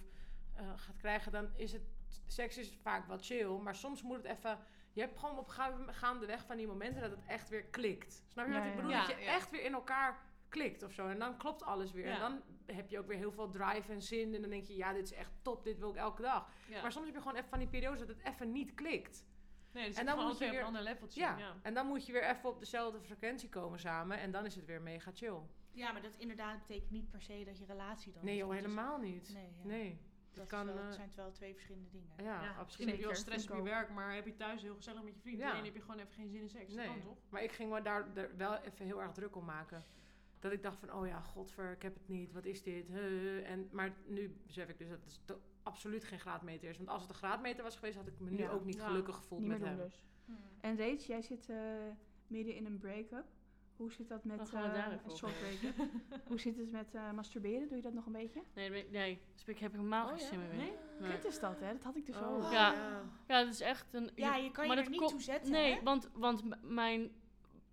eh, 0.56 0.72
gaat 0.76 0.98
krijgen, 0.98 1.32
dan 1.32 1.50
is 1.56 1.72
het... 1.72 1.82
Seks 2.28 2.58
is 2.58 2.78
vaak 2.82 3.08
wel 3.08 3.18
chill, 3.18 3.48
maar 3.58 3.76
soms 3.76 4.02
moet 4.02 4.16
het 4.18 4.26
even... 4.26 4.58
Je 4.94 5.02
hebt 5.02 5.18
gewoon 5.20 5.38
op 5.38 5.48
ga- 5.48 5.78
gaandeweg 5.88 6.46
van 6.46 6.58
die 6.58 6.68
momenten 6.68 7.02
dat 7.02 7.12
het 7.12 7.26
echt 7.28 7.50
weer 7.50 7.64
klikt. 7.64 8.24
Snap 8.28 8.46
je 8.48 8.52
Ja, 8.54 8.58
wat 8.60 8.68
ik 8.68 8.76
bedoel? 8.76 8.92
Ja, 8.92 9.06
dat 9.08 9.16
je 9.16 9.24
ja. 9.24 9.34
echt 9.34 9.50
weer 9.50 9.64
in 9.64 9.74
elkaar 9.74 10.20
klikt 10.50 10.84
of 10.84 10.92
zo. 10.94 11.08
En 11.08 11.20
dan 11.20 11.38
klopt 11.38 11.64
alles 11.64 11.92
weer. 11.92 12.06
Ja. 12.08 12.14
En 12.14 12.20
dan 12.20 12.42
heb 12.76 12.90
je 12.90 13.00
ook 13.00 13.08
weer 13.08 13.18
heel 13.18 13.32
veel 13.32 13.50
drive 13.50 13.92
en 13.92 14.02
zin. 14.02 14.36
En 14.36 14.42
dan 14.42 14.50
denk 14.50 14.66
je, 14.66 14.76
ja, 14.76 14.94
dit 14.94 15.04
is 15.04 15.14
echt 15.14 15.32
top. 15.42 15.64
Dit 15.64 15.80
wil 15.80 15.90
ik 15.90 15.96
elke 15.96 16.22
dag. 16.22 16.50
Ja. 16.70 16.82
Maar 16.82 16.92
soms 16.92 17.06
heb 17.06 17.16
je 17.16 17.22
gewoon 17.22 17.36
even 17.38 17.50
van 17.50 17.60
die 17.60 17.68
periodes 17.68 18.00
dat 18.00 18.08
het 18.08 18.22
even 18.24 18.52
niet 18.52 18.74
klikt. 18.74 19.26
nee, 19.72 19.88
dus 19.88 19.96
en 19.98 20.06
dan 20.06 20.16
moet 20.26 20.38
je 20.38 20.46
op 20.46 20.52
weer- 20.52 20.60
een 20.60 20.66
ander 20.66 20.82
leveltje. 20.82 21.20
Ja. 21.22 21.38
Ja. 21.38 21.56
En 21.62 21.74
dan 21.74 21.88
moet 21.88 22.06
je 22.06 22.12
weer 22.12 22.30
even 22.30 22.50
op 22.50 22.60
dezelfde 22.60 23.02
frequentie 23.02 23.50
komen 23.50 23.80
samen. 23.80 24.20
En 24.20 24.32
dan 24.32 24.46
is 24.46 24.56
het 24.56 24.66
weer 24.66 24.82
mega 24.82 25.12
chill. 25.14 25.40
Ja, 25.72 25.92
maar 25.92 26.02
dat 26.02 26.16
inderdaad 26.18 26.60
betekent 26.68 26.92
niet 26.92 27.10
per 27.10 27.22
se 27.22 27.44
dat 27.46 27.58
je 27.58 27.66
relatie 27.66 28.12
dan 28.14 28.26
Nee 28.26 28.36
joh, 28.36 28.52
helemaal 28.54 28.98
niet. 28.98 29.34
Nee, 29.34 29.44
ja. 29.58 29.66
Nee. 29.68 30.00
Dat, 30.34 30.48
kan, 30.48 30.66
wel, 30.66 30.78
eh, 30.78 30.86
het 30.86 30.94
zijn 30.96 31.10
wel 31.16 31.32
twee 31.32 31.54
verschillende 31.54 31.90
dingen. 31.90 32.10
Ja, 32.18 32.24
Ja, 32.24 32.40
absoluut. 32.50 32.66
misschien 32.66 32.88
heb 32.88 32.98
je 32.98 33.06
wel 33.06 33.16
stress 33.16 33.50
op 33.50 33.56
je 33.58 33.64
werk, 33.64 33.90
maar 33.90 34.14
heb 34.14 34.26
je 34.26 34.36
thuis 34.36 34.62
heel 34.62 34.76
gezellig 34.76 35.04
met 35.04 35.14
je 35.14 35.20
vrienden 35.22 35.46
Ja. 35.48 35.58
en 35.58 35.64
heb 35.66 35.74
je 35.74 35.82
gewoon 35.82 36.00
even 36.00 36.14
geen 36.14 36.30
zin 36.30 36.42
in 36.42 36.50
seks. 36.50 36.74
Nee. 36.74 36.86
Dat 36.86 36.96
kan 36.96 37.04
toch? 37.04 37.18
Maar 37.30 37.44
ik 37.44 37.52
ging 37.52 37.72
me 37.72 37.82
daar 37.82 38.08
wel 38.38 38.56
even 38.58 38.86
heel 38.86 39.02
erg 39.02 39.12
druk 39.12 39.36
om 39.36 39.46
maken. 39.46 39.84
Dat 40.40 40.52
ik 40.52 40.64
dacht 40.64 40.78
van, 40.80 40.94
oh 40.94 41.08
ja, 41.08 41.20
godver, 41.22 41.72
ik 41.72 41.82
heb 41.82 41.94
het 41.94 42.08
niet. 42.08 42.32
Wat 42.32 42.46
is 42.46 42.64
dit? 42.64 42.88
Huh. 42.88 43.50
En, 43.50 43.70
maar 43.72 43.94
nu 44.06 44.36
besef 44.46 44.70
ik 44.70 44.78
dus 44.78 44.90
dat 44.90 45.00
het 45.04 45.20
to- 45.26 45.42
absoluut 45.64 46.04
geen 46.04 46.20
graadmeter 46.20 46.70
is. 46.70 46.78
Want 46.78 46.90
als 46.90 47.02
het 47.02 47.12
een 47.12 47.18
graadmeter 47.18 47.64
was 47.64 47.76
geweest, 47.76 47.98
had 47.98 48.08
ik 48.08 48.20
me 48.20 48.30
nu 48.30 48.38
Ja. 48.38 48.50
ook 48.50 48.66
niet 48.66 48.76
Ja. 48.76 48.88
gelukkig 48.88 49.16
gevoeld 49.16 49.42
Niet 49.42 49.50
met 49.50 49.62
hem. 49.62 49.78
dus. 49.78 50.04
En 50.62 50.76
Reets, 50.76 51.06
jij 51.06 51.22
zit 51.22 51.50
eh, 51.50 51.58
midden 52.28 52.56
in 52.56 52.66
een 52.66 52.78
break-up. 52.78 53.26
Hoe 53.82 53.92
zit 53.92 54.10
dat 54.10 54.24
met 54.24 54.40
eh, 54.54 54.62
break-up? 54.62 55.90
Hoe 56.28 56.40
zit 56.40 56.58
het 56.58 56.72
met 56.72 56.96
eh, 56.96 57.12
masturberen? 57.12 57.68
Doe 57.68 57.76
je 57.78 57.84
dat 57.84 57.94
nog 57.94 58.06
een 58.06 58.12
beetje? 58.12 58.42
Nee, 58.54 58.70
ik- 58.72 58.92
nee. 58.92 59.22
Dus 59.34 59.44
ik 59.46 59.60
heb 59.60 59.72
helemaal 59.72 60.04
Oh, 60.06 60.10
geen 60.12 60.20
ja? 60.20 60.26
zin 60.26 60.40
meer. 60.40 60.56
Nee? 60.56 60.72
Nee. 61.00 61.12
Kut 61.12 61.26
is 61.26 61.40
dat, 61.40 61.60
hè? 61.60 61.72
Dat 61.74 61.84
had 61.84 61.96
ik 61.96 62.06
dus 62.06 62.16
Oh, 62.18 62.32
ook. 62.46 62.52
Ja. 62.52 62.74
ja. 63.28 63.44
Dat 63.44 63.54
is 63.54 63.62
echt 63.62 63.94
een... 63.94 64.10
Ja, 64.16 64.36
je 64.36 64.52
kan 64.52 64.64
je 64.64 64.70
maar 64.70 64.78
er 64.78 64.84
dat 64.92 65.00
niet 65.00 65.10
toe 65.10 65.22
zetten, 65.22 65.52
Nee, 65.52 65.74
hè? 65.74 65.80
want, 65.84 66.10
want 66.14 66.44
mijn, 66.64 67.12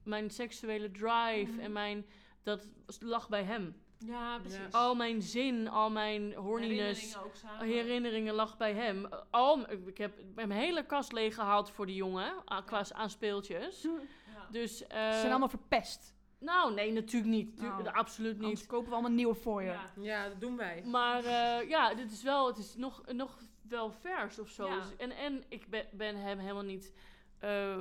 mijn 0.03 0.31
seksuele 0.31 0.91
drive 0.91 1.53
Mhm. 1.53 1.61
en 1.61 1.73
mijn... 1.73 2.07
Dat 2.43 2.69
lag 2.99 3.29
bij 3.29 3.43
hem. 3.45 3.77
Ja, 4.07 4.39
precies. 4.39 4.73
Al 4.73 4.95
mijn 4.95 5.23
zin, 5.23 5.69
al 5.69 5.91
mijn 5.91 6.35
horniness, 6.35 7.01
Herinneringen 7.01 7.25
ook 7.25 7.35
samen. 7.35 7.67
herinneringen 7.67 8.35
lag 8.35 8.57
bij 8.57 8.73
hem. 8.75 9.09
Al, 9.31 9.71
ik 9.87 9.99
heb 9.99 10.19
mijn 10.35 10.51
hele 10.51 10.87
kast 10.87 11.13
leeggehaald 11.13 11.71
voor 11.71 11.87
die 11.87 11.95
jongen, 11.95 12.45
ah, 12.45 12.67
qua 12.67 12.85
aan 12.93 13.11
speeltjes. 13.11 13.89
Dus, 14.51 14.77
Ze 14.79 14.87
eh, 14.87 15.13
zijn 15.13 15.31
allemaal 15.31 15.49
verpest. 15.49 16.15
nou 16.39 16.75
nee, 16.75 16.93
natuurlijk 16.93 17.33
niet. 17.33 17.57
Tu- 17.57 17.67
Oh. 17.67 17.93
Absoluut 17.93 18.35
Anders 18.35 18.61
niet. 18.61 18.69
kopen 18.69 18.89
we 18.89 18.93
allemaal 18.95 19.11
nieuwe 19.13 19.35
voor 19.35 19.63
je. 19.63 19.69
Ja. 19.71 19.91
Ja, 20.01 20.29
dat 20.29 20.41
doen 20.41 20.57
wij. 20.57 20.83
Maar 20.85 21.25
eh, 21.25 21.69
ja, 21.69 21.95
dit 21.95 22.11
is 22.13 22.23
wel, 22.23 22.47
het 22.47 22.59
is 22.59 22.75
nog, 22.77 23.03
nog 23.13 23.39
wel 23.63 23.91
vers 23.91 24.39
of 24.39 24.49
zo. 24.49 24.67
Ja. 24.67 24.75
Dus- 24.77 24.97
en, 24.97 25.11
en 25.11 25.45
ik 25.49 25.69
ben, 25.69 25.87
ben 25.93 26.17
hem 26.17 26.39
helemaal 26.39 26.63
niet, 26.63 26.93
eh, 27.39 27.79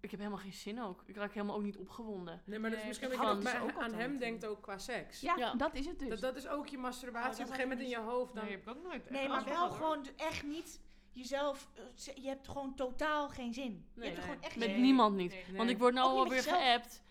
ik 0.00 0.10
heb 0.10 0.20
helemaal 0.20 0.42
geen 0.42 0.52
zin 0.52 0.82
ook. 0.82 1.02
Ik 1.06 1.16
raak 1.16 1.32
helemaal 1.32 1.56
ook 1.56 1.62
niet 1.62 1.76
opgewonden. 1.76 2.42
Nee, 2.44 2.58
maar 2.58 2.70
dat 2.70 2.78
is 2.78 2.84
Nee, 2.84 2.88
misschien 2.88 3.08
dat 3.08 3.18
dat 3.18 3.26
je 3.52 3.60
ook 3.60 3.72
dus 3.74 3.82
aan 3.82 3.92
hem 3.94 4.18
denkt 4.18 4.46
ook 4.46 4.62
qua 4.62 4.78
seks. 4.78 5.20
Ja, 5.20 5.36
Ja. 5.36 5.54
dat 5.54 5.74
is 5.74 5.86
het 5.86 5.98
dus. 5.98 6.08
Dat, 6.08 6.20
dat 6.20 6.36
is 6.36 6.48
ook 6.48 6.66
je 6.66 6.78
masturbatie 6.78 7.30
Oh, 7.30 7.36
dat 7.36 7.46
op 7.46 7.52
een 7.52 7.54
gegeven 7.54 7.68
moment 7.78 7.94
in 7.96 8.04
je 8.04 8.10
hoofd. 8.10 8.34
Dan, 8.34 8.44
Nee, 8.44 8.52
heb 8.52 8.62
ik 8.62 8.68
ook 8.76 8.82
nooit. 8.82 9.10
Nee, 9.10 9.20
echt 9.20 9.28
maar 9.30 9.44
wel 9.44 9.70
gewoon 9.70 10.06
echt 10.16 10.42
niet 10.46 10.80
jezelf... 11.18 11.68
eh, 11.74 12.14
Je 12.22 12.28
hebt 12.28 12.48
gewoon 12.48 12.74
totaal 12.74 13.28
geen 13.28 13.54
zin. 13.54 13.86
Je 13.94 14.00
Nee. 14.00 14.04
hebt 14.08 14.16
er 14.18 14.24
gewoon 14.28 14.42
echt 14.42 14.56
Met 14.56 14.76
niemand 14.76 15.16
niet. 15.16 15.30
Nee. 15.48 15.56
Want 15.56 15.70
ik 15.70 15.78
word 15.78 15.94
nou 15.94 16.08
alweer 16.18 16.34
jezelf. 16.34 16.58
geappt 16.62 17.02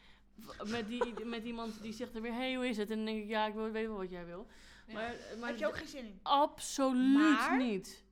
met, 0.65 0.87
die, 0.87 1.25
met 1.25 1.43
iemand 1.43 1.81
die 1.81 1.93
zegt 1.93 2.15
er 2.15 2.21
weer, 2.21 2.33
hey, 2.33 2.55
hoe 2.55 2.67
is 2.67 2.77
het? 2.77 2.89
En 2.89 2.95
dan 2.97 3.05
denk 3.05 3.23
ik, 3.23 3.29
ja, 3.29 3.45
ik 3.45 3.53
wil- 3.53 3.71
weet 3.71 3.87
wel 3.87 3.97
wat 3.97 4.09
jij 4.11 4.25
wil. 4.25 4.47
Ja. 4.87 4.93
Maar, 4.93 5.15
maar 5.39 5.49
Heb 5.49 5.57
je 5.57 5.67
ook 5.67 5.77
geen 5.77 5.87
zin 5.87 6.05
in? 6.05 6.19
absoluut 6.23 7.13
Maar- 7.37 7.57
niet. 7.57 8.03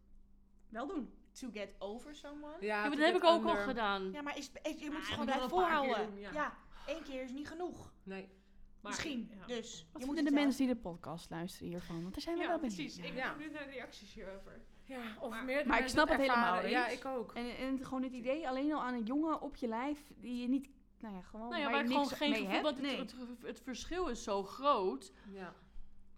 Wel 0.69 0.87
doen. 0.87 1.09
To 1.31 1.49
get 1.53 1.69
over 1.79 2.15
someone? 2.15 2.55
ja, 2.59 2.65
Ja, 2.67 2.81
to 2.83 2.87
maar 2.89 2.97
dat 2.97 3.05
heb 3.05 3.15
ik 3.15 3.23
ook 3.23 3.45
al 3.45 3.55
gedaan. 3.55 4.11
Ja, 4.11 4.21
maar 4.21 4.37
is, 4.37 4.49
is- 4.63 4.79
je 4.79 4.85
moet 4.85 4.95
het 4.95 5.05
je 5.05 5.11
gewoon 5.11 5.25
blijven 5.25 5.49
volhouden. 5.49 6.05
doen, 6.11 6.19
ja. 6.19 6.31
ja. 6.33 6.57
één 6.87 7.03
keer 7.03 7.23
is 7.23 7.31
niet 7.31 7.47
genoeg. 7.47 7.93
Nee. 8.03 8.21
Maar- 8.81 8.91
Misschien. 8.91 9.31
ja. 9.39 9.45
Dus 9.45 9.85
Wat 9.91 10.01
je 10.01 10.07
moet 10.07 10.25
de 10.25 10.31
mensen 10.31 10.65
die 10.65 10.75
de 10.75 10.81
podcast 10.81 11.29
luisteren 11.29 11.67
hiervan? 11.69 12.01
Want 12.01 12.13
daar 12.13 12.21
zijn 12.21 12.35
we 12.35 12.41
Ja, 12.41 12.47
wel 12.47 12.59
benieuwd. 12.59 12.75
precies. 12.77 12.97
Ik 12.97 13.13
ben 13.15 13.33
benieuwd 13.37 13.51
naar 13.53 13.65
de 13.65 13.71
reacties 13.71 14.13
hierover. 14.13 14.61
Ja, 14.87 15.01
of 15.19 15.29
Maar- 15.29 15.43
meer 15.45 15.67
maar 15.67 15.79
ik 15.79 15.87
snap 15.87 16.07
het 16.09 16.19
helemaal, 16.19 16.65
Ja, 16.67 16.87
ik 16.87 17.05
ook. 17.05 17.33
En, 17.33 17.57
en 17.57 17.85
gewoon 17.85 18.03
het 18.03 18.13
idee 18.13 18.47
alleen 18.47 18.73
al 18.73 18.81
aan 18.81 18.93
een 18.93 19.03
jongen 19.03 19.41
op 19.41 19.55
je 19.55 19.67
lijf 19.67 19.99
die 20.17 20.41
je 20.41 20.47
niet, 20.47 20.69
nou 20.99 21.15
ja, 21.15 21.21
gewoon 21.21 21.49
Nou 21.49 21.61
ja, 21.61 21.71
waar 21.71 21.81
je 21.83 21.87
gewoon 21.87 22.07
geen 22.07 22.29
mee 22.29 22.39
gevoel, 22.39 22.51
hebt. 22.53 22.63
want 22.63 22.77
het, 22.77 22.85
nee. 22.85 22.97
het, 22.99 23.15
het 23.41 23.61
verschil 23.61 24.07
is 24.07 24.23
zo 24.23 24.43
groot. 24.43 25.11
Ja. 25.33 25.53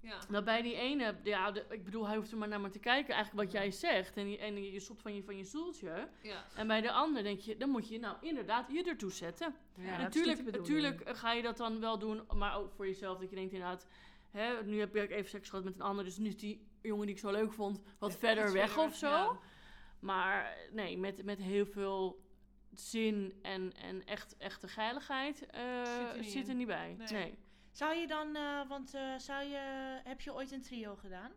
Ja. 0.01 0.19
Dat 0.29 0.45
bij 0.45 0.61
die 0.61 0.75
ene, 0.75 1.15
ja, 1.23 1.51
de- 1.51 1.65
ik 1.69 1.83
bedoel, 1.83 2.07
hij 2.07 2.15
hoeft 2.15 2.31
er 2.31 2.37
maar 2.37 2.47
naar 2.47 2.61
me 2.61 2.69
te 2.69 2.79
kijken, 2.79 3.13
eigenlijk 3.13 3.43
wat 3.43 3.53
jij 3.61 3.71
zegt. 3.71 4.17
En, 4.17 4.25
die, 4.25 4.37
en 4.37 4.71
je 4.71 4.79
stopt 4.79 5.01
van 5.01 5.15
je, 5.15 5.23
van 5.23 5.37
je 5.37 5.43
stoeltje. 5.43 6.07
Ja. 6.21 6.43
En 6.55 6.67
bij 6.67 6.81
de 6.81 6.91
ander 6.91 7.23
denk 7.23 7.39
je, 7.39 7.57
dan 7.57 7.69
moet 7.69 7.87
je 7.89 7.99
nou 7.99 8.15
inderdaad 8.21 8.71
je 8.71 8.83
ertoe 8.83 9.11
zetten. 9.11 9.55
Ja. 9.75 9.83
Ja, 9.83 9.89
dat 9.97 10.15
is 10.15 10.25
natuurlijk, 10.25 10.57
natuurlijk 10.57 11.17
ga 11.17 11.31
je 11.31 11.41
dat 11.41 11.57
dan 11.57 11.79
wel 11.79 11.99
doen, 11.99 12.21
maar 12.35 12.57
ook 12.57 12.71
voor 12.71 12.87
jezelf. 12.87 13.17
Dat 13.19 13.29
je 13.29 13.35
denkt 13.35 13.53
inderdaad, 13.53 13.87
hè, 14.31 14.63
nu 14.63 14.79
heb 14.79 14.95
ik 14.95 15.11
even 15.11 15.29
seks 15.29 15.49
gehad 15.49 15.65
met 15.65 15.73
een 15.75 15.81
ander, 15.81 16.03
dus 16.05 16.17
nu 16.17 16.27
is 16.27 16.37
die 16.37 16.67
jongen 16.87 17.05
die 17.05 17.15
ik 17.15 17.21
zo 17.21 17.31
leuk 17.31 17.53
vond 17.53 17.81
wat 17.99 18.17
verder 18.17 18.51
weg 18.51 18.67
verder 18.71 18.85
of 18.89 18.95
zo. 18.95 19.07
ja. 19.09 19.37
Maar 19.99 20.57
nee, 20.71 20.97
met, 20.97 21.23
met 21.23 21.39
heel 21.39 21.65
veel 21.65 22.25
zin 22.73 23.39
en, 23.41 23.73
en 23.73 24.05
echt, 24.05 24.37
echte 24.37 24.67
geiligheid 24.67 25.45
eh, 25.45 25.83
Zit 25.85 26.09
er 26.13 26.17
niet 26.19 26.31
zit 26.31 26.43
er 26.45 26.49
in. 26.51 26.57
niet 26.57 26.67
bij. 26.67 26.95
Nee. 26.97 27.07
Nee. 27.11 27.37
Zou 27.71 27.95
je 27.95 28.07
dan, 28.07 28.35
eh, 28.35 28.67
want 28.67 28.93
eh, 28.93 29.15
zou 29.17 29.43
je, 29.43 29.57
heb 30.03 30.21
je 30.21 30.33
ooit 30.33 30.51
een 30.51 30.61
trio 30.61 30.95
gedaan? 30.95 31.31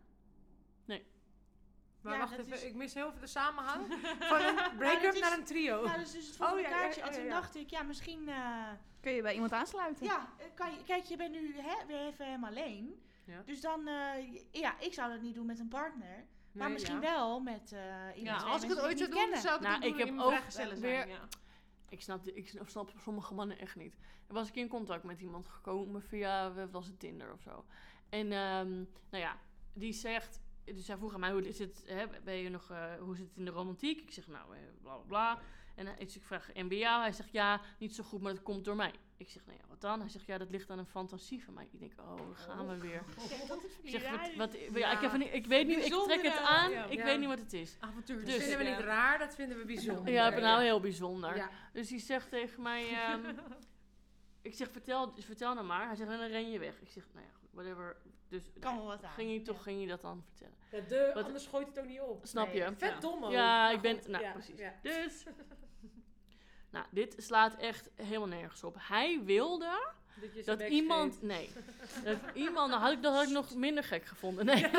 Maar 2.01 2.13
Ja, 2.13 2.19
wacht 2.19 2.37
even, 2.37 2.53
is- 2.53 2.63
ik 2.63 2.75
mis 2.75 2.93
heel 2.93 3.11
veel 3.11 3.19
de 3.19 3.27
samenhang 3.27 3.85
van 4.31 4.41
een 4.41 4.77
break-up 4.77 5.19
naar 5.19 5.37
een 5.37 5.43
trio. 5.43 5.83
Ja, 5.85 5.91
dat 5.97 6.05
is 6.05 6.11
dus 6.11 6.27
het 6.27 6.35
volgende 6.35 6.63
Oh, 6.63 6.69
ja, 6.69 6.75
ja, 6.75 6.81
kaartje. 6.81 7.01
oh, 7.01 7.07
en 7.07 7.13
ja, 7.13 7.17
toen 7.19 7.27
ja. 7.27 7.39
dacht 7.39 7.55
ik, 7.55 7.69
ja, 7.69 7.83
misschien... 7.83 8.29
eh, 8.29 8.69
Kun 9.01 9.11
je 9.11 9.21
bij 9.21 9.33
iemand 9.33 9.51
aansluiten? 9.51 10.05
ja, 10.05 10.29
kan 10.55 10.71
je, 10.71 10.83
kijk, 10.83 11.03
je 11.03 11.15
bent 11.17 11.31
nu 11.31 11.55
hè, 11.57 11.85
weer 11.85 12.05
even 12.07 12.25
helemaal 12.25 12.49
alleen. 12.49 13.01
Ja. 13.31 13.41
Dus 13.45 13.61
dan, 13.61 13.87
eh, 13.87 14.41
ja, 14.51 14.79
ik 14.79 14.93
zou 14.93 15.11
dat 15.11 15.21
niet 15.21 15.33
doen 15.35 15.45
met 15.45 15.59
een 15.59 15.67
partner. 15.67 16.25
maar 16.51 16.63
Nee, 16.65 16.73
misschien 16.73 16.95
ja. 16.95 17.01
wel 17.01 17.39
met 17.39 17.71
eh 17.71 17.81
iemand 18.15 18.41
Ja, 18.41 18.47
als 18.47 18.63
ik 18.63 18.69
het 18.69 18.79
ooit 18.79 18.97
zou 18.97 19.09
doen, 19.11 19.19
zou 19.19 19.35
ik 19.35 19.43
het 19.43 19.61
Nou, 19.61 19.75
ook 19.75 19.81
doen 19.81 19.91
ik 19.99 20.05
heb 20.05 20.19
ook 20.19 20.51
zijn. 20.51 20.79
weer- 20.79 21.07
Ja. 21.07 21.27
Ik 21.89 22.01
snap, 22.01 22.27
ik 22.27 22.47
snap, 22.49 22.69
snap 22.69 22.91
sommige 22.97 23.33
mannen 23.33 23.59
echt 23.59 23.75
niet. 23.75 23.95
Er 24.27 24.33
was 24.33 24.47
ik 24.47 24.55
in 24.55 24.67
contact 24.67 25.03
met 25.03 25.21
iemand 25.21 25.47
gekomen 25.47 26.01
via, 26.01 26.53
was 26.69 26.87
het, 26.87 26.99
Tinder 26.99 27.33
of 27.33 27.41
zo. 27.41 27.65
En 28.09 28.31
ehm, 28.31 28.69
nou 29.09 29.23
ja, 29.23 29.37
die 29.73 29.93
zegt, 29.93 30.39
dus 30.63 30.87
hij 30.87 30.97
vroeg 30.97 31.13
aan 31.13 31.19
mij, 31.19 31.31
hoe 31.31 31.47
is 31.47 31.59
het, 31.59 31.83
hè, 31.85 32.05
ben 32.23 32.35
je 32.35 32.49
nog, 32.49 32.69
eh, 32.69 32.93
hoe 32.99 33.15
zit 33.15 33.27
het 33.27 33.37
in 33.37 33.45
de 33.45 33.51
romantiek? 33.51 34.01
Ik 34.01 34.11
zeg, 34.11 34.27
nou, 34.27 34.55
eh, 34.55 34.61
bla 34.81 34.95
bla 34.95 35.03
bla. 35.07 35.39
En 35.75 35.85
hij, 35.85 35.95
dus 35.95 36.15
ik 36.15 36.23
vraag, 36.23 36.51
en 36.51 36.67
bij 36.67 36.77
jou? 36.77 37.01
Hij 37.01 37.11
zegt, 37.11 37.31
ja, 37.31 37.61
niet 37.79 37.95
zo 37.95 38.03
goed, 38.03 38.21
maar 38.21 38.33
dat 38.33 38.43
komt 38.43 38.65
door 38.65 38.75
mij. 38.75 38.93
Ik 39.21 39.29
zeg, 39.29 39.45
nou 39.45 39.57
ja, 39.57 39.63
wat 39.69 39.81
dan? 39.81 39.99
Hij 39.99 40.09
zegt, 40.09 40.25
ja, 40.25 40.37
dat 40.37 40.49
ligt 40.49 40.69
aan 40.69 40.79
een 40.79 40.85
fantasie 40.85 41.43
van 41.43 41.53
mij. 41.53 41.67
Ik 41.71 41.79
denk, 41.79 41.93
oh, 41.99 42.17
daar 42.17 42.35
gaan 42.35 42.67
we 42.67 42.77
weer. 42.77 43.01
Ik 43.81 43.89
zeg, 43.89 44.09
wat, 44.11 44.35
wat, 44.37 44.53
ja, 44.73 44.91
ik, 44.91 44.99
heb 44.99 45.13
ik 45.33 45.45
weet 45.45 45.67
niet, 45.67 45.77
ik 45.85 45.93
trek 45.93 46.21
het 46.21 46.37
aan, 46.37 46.71
ja. 46.71 46.85
ik 46.85 46.97
Ja. 46.97 47.03
weet 47.03 47.19
niet 47.19 47.27
wat 47.27 47.39
het 47.39 47.53
is. 47.53 47.77
Avontuur. 47.79 48.15
Dat 48.17 48.25
Dus- 48.25 48.35
vinden 48.35 48.57
we 48.57 48.63
niet 48.63 48.79
raar, 48.79 49.19
dat 49.19 49.35
vinden 49.35 49.57
we 49.57 49.65
bijzonder. 49.65 50.13
Ja, 50.13 50.29
nou 50.29 50.61
heel 50.61 50.79
bijzonder. 50.79 51.35
Ja. 51.35 51.49
Dus 51.73 51.87
die 51.87 51.99
zegt 51.99 52.29
tegen 52.29 52.61
mij, 52.61 52.89
ehm, 52.89 53.19
ik 54.41 54.53
zeg, 54.53 54.71
vertel, 54.71 55.13
vertel 55.17 55.53
nou 55.53 55.65
maar. 55.65 55.85
Hij 55.87 55.95
zegt, 55.95 56.09
en 56.09 56.17
dan 56.17 56.27
ren 56.27 56.51
je 56.51 56.59
weg. 56.59 56.81
Ik 56.81 56.89
zeg, 56.89 57.07
nou 57.13 57.25
ja, 57.25 57.31
whatever. 57.51 57.97
Dus 58.29 58.43
Kan 58.59 58.75
wel 58.75 58.85
wat 58.85 59.03
aan. 59.03 59.11
ging 59.11 59.31
je 59.31 59.41
toch, 59.41 59.55
Ja. 59.57 59.61
ging 59.63 59.81
je 59.81 59.87
dat 59.87 60.01
dan 60.01 60.23
vertellen. 60.27 60.55
Ja, 60.71 60.79
de, 60.87 61.11
Wat- 61.13 61.23
anders 61.25 61.45
gooit 61.47 61.67
het 61.67 61.79
ook 61.79 61.85
niet 61.85 62.01
op. 62.01 62.25
Snap 62.25 62.47
Nee. 62.47 62.55
je? 62.55 62.63
Vet 62.77 62.93
Ja. 62.93 62.99
dom 62.99 63.23
ook. 63.23 63.31
Ja, 63.31 63.69
ik 63.71 63.81
ben, 63.81 63.99
nou 64.07 64.23
ja, 64.23 64.31
precies. 64.31 64.57
ja. 64.59 64.73
Dus, 64.81 65.23
nou, 66.71 66.85
dit 66.91 67.15
slaat 67.17 67.55
echt 67.55 67.89
helemaal 67.95 68.27
nergens 68.27 68.63
op. 68.63 68.75
Hij 68.79 69.21
wilde 69.23 69.91
Dat, 70.45 70.59
dat 70.59 70.69
iemand, 70.69 71.21
nee, 71.21 71.49
dat 72.03 72.17
iemand, 72.33 72.69
nou 72.69 72.81
had 72.81 72.91
ik 72.91 73.01
dat 73.03 73.13
had 73.15 73.23
ik 73.23 73.29
nog 73.29 73.55
minder 73.55 73.83
gek 73.83 74.05
gevonden. 74.05 74.45
Nee, 74.45 74.61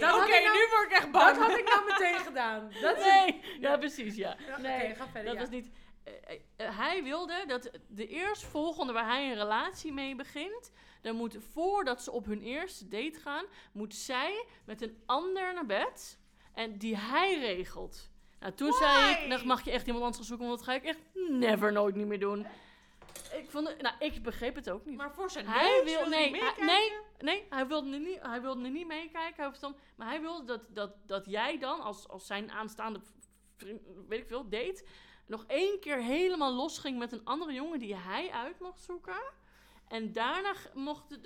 Dat 0.00 0.14
Oké, 0.14 0.28
nou- 0.28 0.52
nu 0.56 0.66
word 0.70 0.84
ik 0.86 0.90
echt 0.90 1.02
Dat 1.02 1.12
bang. 1.12 1.36
had 1.36 1.58
ik 1.58 1.64
nou 1.68 1.84
meteen 1.86 2.18
gedaan. 2.18 2.72
Dat 2.80 2.96
is 2.98 3.04
nee. 3.04 3.40
Ja, 3.60 3.76
precies, 3.76 4.14
ja. 4.14 4.36
Ja, 4.46 4.58
Nee, 4.58 4.94
ga 4.94 5.04
verder. 5.08 5.24
Dat 5.24 5.34
ja. 5.34 5.40
was 5.40 5.48
niet. 5.50 5.70
eh, 6.04 6.12
eh, 6.56 6.78
hij 6.78 7.02
wilde 7.02 7.44
dat 7.46 7.70
de 7.88 8.06
eerstvolgende 8.06 8.92
waar 8.92 9.06
hij 9.06 9.30
een 9.30 9.36
relatie 9.36 9.92
mee 9.92 10.14
begint, 10.14 10.70
dan 11.00 11.16
moet 11.16 11.36
voordat 11.52 12.02
ze 12.02 12.10
op 12.10 12.24
hun 12.26 12.42
eerste 12.42 12.88
date 12.88 13.18
gaan, 13.20 13.44
moet 13.72 13.94
zij 13.94 14.44
met 14.64 14.82
een 14.82 15.02
ander 15.06 15.54
naar 15.54 15.66
bed 15.66 16.18
en 16.54 16.78
die 16.78 16.96
hij 16.96 17.38
regelt. 17.38 18.10
Nou, 18.40 18.54
toen 18.54 18.72
zei 18.72 19.10
ik, 19.10 19.30
dan 19.30 19.46
mag 19.46 19.64
je 19.64 19.70
echt 19.70 19.86
iemand 19.86 20.04
anders 20.04 20.16
gaan 20.16 20.26
zoeken, 20.26 20.46
want 20.46 20.58
dat 20.58 20.68
ga 20.68 20.74
ik 20.74 20.84
echt 20.84 20.98
never 21.28 21.72
nooit 21.72 21.94
niet 21.94 22.06
meer 22.06 22.20
doen. 22.20 22.46
Ik 23.32 23.50
vond 23.50 23.68
het, 23.68 23.82
nou, 23.82 23.94
ik 23.98 24.22
begreep 24.22 24.54
het 24.54 24.70
ook 24.70 24.86
niet. 24.86 24.96
Maar 24.96 25.14
voor 25.14 25.30
zijn 25.30 25.46
Hij 25.46 25.82
wil, 25.84 26.08
nee, 26.08 26.30
hij 26.30 26.64
nee, 26.64 26.92
nee, 27.18 27.46
hij 27.50 27.66
wilde 27.66 27.92
er 27.92 28.00
niet, 28.00 28.18
hij 28.22 28.40
wilde 28.40 28.68
niet 28.68 28.86
meekijken. 28.86 29.44
Hij 29.44 29.52
dan, 29.60 29.76
maar 29.96 30.08
hij 30.08 30.20
wilde 30.20 30.44
dat, 30.44 30.60
dat, 30.68 30.92
dat 31.06 31.26
jij 31.26 31.58
dan, 31.58 31.80
als, 31.80 32.08
als 32.08 32.26
zijn 32.26 32.50
aanstaande 32.50 33.00
vriend, 33.56 33.82
weet 34.08 34.20
ik 34.20 34.28
veel, 34.28 34.48
date, 34.48 34.84
nog 35.26 35.44
één 35.46 35.80
keer 35.80 36.02
helemaal 36.02 36.52
los 36.52 36.78
ging 36.78 36.98
met 36.98 37.12
een 37.12 37.24
andere 37.24 37.52
jongen 37.52 37.78
die 37.78 37.96
hij 37.96 38.30
uit 38.30 38.60
mocht 38.60 38.80
zoeken. 38.80 39.22
En 39.88 40.12
daarna 40.12 40.54
mocht 40.74 41.18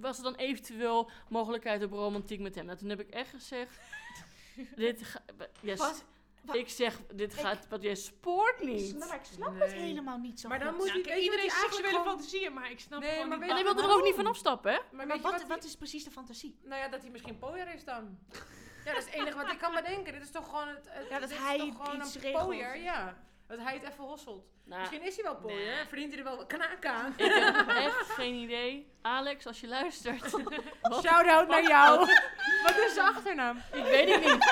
was 0.00 0.16
er 0.16 0.22
dan 0.22 0.34
eventueel 0.34 1.10
mogelijkheid 1.28 1.82
op 1.82 1.92
romantiek 1.92 2.40
met 2.40 2.54
hem. 2.54 2.66
Nou, 2.66 2.78
toen 2.78 2.88
heb 2.88 3.00
ik 3.00 3.10
echt 3.10 3.30
gezegd, 3.30 3.80
dit 4.76 5.20
yes, 5.60 5.78
Wat? 5.78 6.04
Wat? 6.42 6.56
ik 6.56 6.68
zeg, 6.68 6.96
dit 7.14 7.34
gaat, 7.34 7.66
wat 7.68 7.82
jij 7.82 7.94
spoort 7.94 8.60
Ik 8.60 8.66
niet. 8.66 8.88
snap, 8.88 9.08
maar 9.08 9.16
ik 9.18 9.24
snap 9.24 9.60
het 9.60 9.72
helemaal 9.72 10.18
niet 10.18 10.40
zo 10.40 10.48
Maar 10.48 10.58
dan 10.58 10.68
goed. 10.74 10.78
moet 10.94 11.04
je 11.06 11.20
iedereen 11.20 11.50
seksuele 11.50 12.00
fantasieën, 12.04 12.52
maar 12.52 12.70
ik 12.70 12.80
snap 12.80 13.00
Nee, 13.00 13.10
gewoon 13.12 13.28
maar 13.28 13.38
niet 13.38 13.50
En 13.50 13.56
je 13.56 13.62
wilde 13.62 13.82
er 13.82 13.88
ook 13.88 13.94
niet 13.94 13.98
waarom? 14.02 14.16
van 14.16 14.26
afstappen, 14.26 14.72
hè? 14.72 14.78
Maar, 14.90 15.20
wat, 15.20 15.46
wat, 15.46 15.64
is 15.64 15.76
precies 15.76 16.04
de 16.04 16.10
fantasie? 16.10 16.58
Nou 16.62 16.80
ja, 16.82 16.88
dat 16.88 17.00
hij 17.00 17.10
misschien 17.10 17.38
pooier 17.38 17.74
is 17.74 17.84
dan. 17.84 18.18
Ja, 18.84 18.94
dat 18.94 19.02
is 19.02 19.10
het 19.10 19.20
enige 19.20 19.36
wat 19.36 19.52
ik 19.52 19.58
kan 19.58 19.74
bedenken. 19.74 20.12
Dit 20.12 20.22
is 20.22 20.30
toch 20.30 20.44
gewoon 20.44 20.68
het... 20.68 20.88
het 20.88 21.08
Ja, 21.08 21.18
dat 21.18 21.30
is 21.30 21.36
hij 21.36 21.58
toch 21.58 21.76
gewoon 21.86 22.00
een 22.00 22.32
pooier, 22.32 22.76
ja. 22.76 23.16
Dat 23.46 23.58
hij 23.58 23.74
het 23.74 23.82
even 23.92 24.04
hosselt. 24.04 24.46
Nou, 24.64 24.80
Misschien 24.80 25.02
is 25.02 25.14
hij 25.14 25.24
wel 25.24 25.36
pooier, 25.36 25.58
nee. 25.66 25.74
en 25.74 25.88
verdient 25.88 26.08
hij 26.14 26.18
er 26.18 26.24
wel 26.24 26.46
knaak 26.46 26.86
aan. 26.86 27.14
Ik 27.16 27.32
heb 27.32 27.68
echt 27.86 28.10
geen 28.10 28.34
idee. 28.34 28.92
Alex, 29.02 29.46
als 29.46 29.60
je 29.60 29.68
luistert. 29.68 30.24
Shout-out 31.02 31.48
naar 31.48 31.62
jou. 31.62 31.98
Wat 32.62 32.76
is 32.76 32.94
zijn 32.94 33.06
achternaam? 33.06 33.62
Ik 33.72 33.82
weet 33.84 34.14
het 34.14 34.24
niet. 34.24 34.44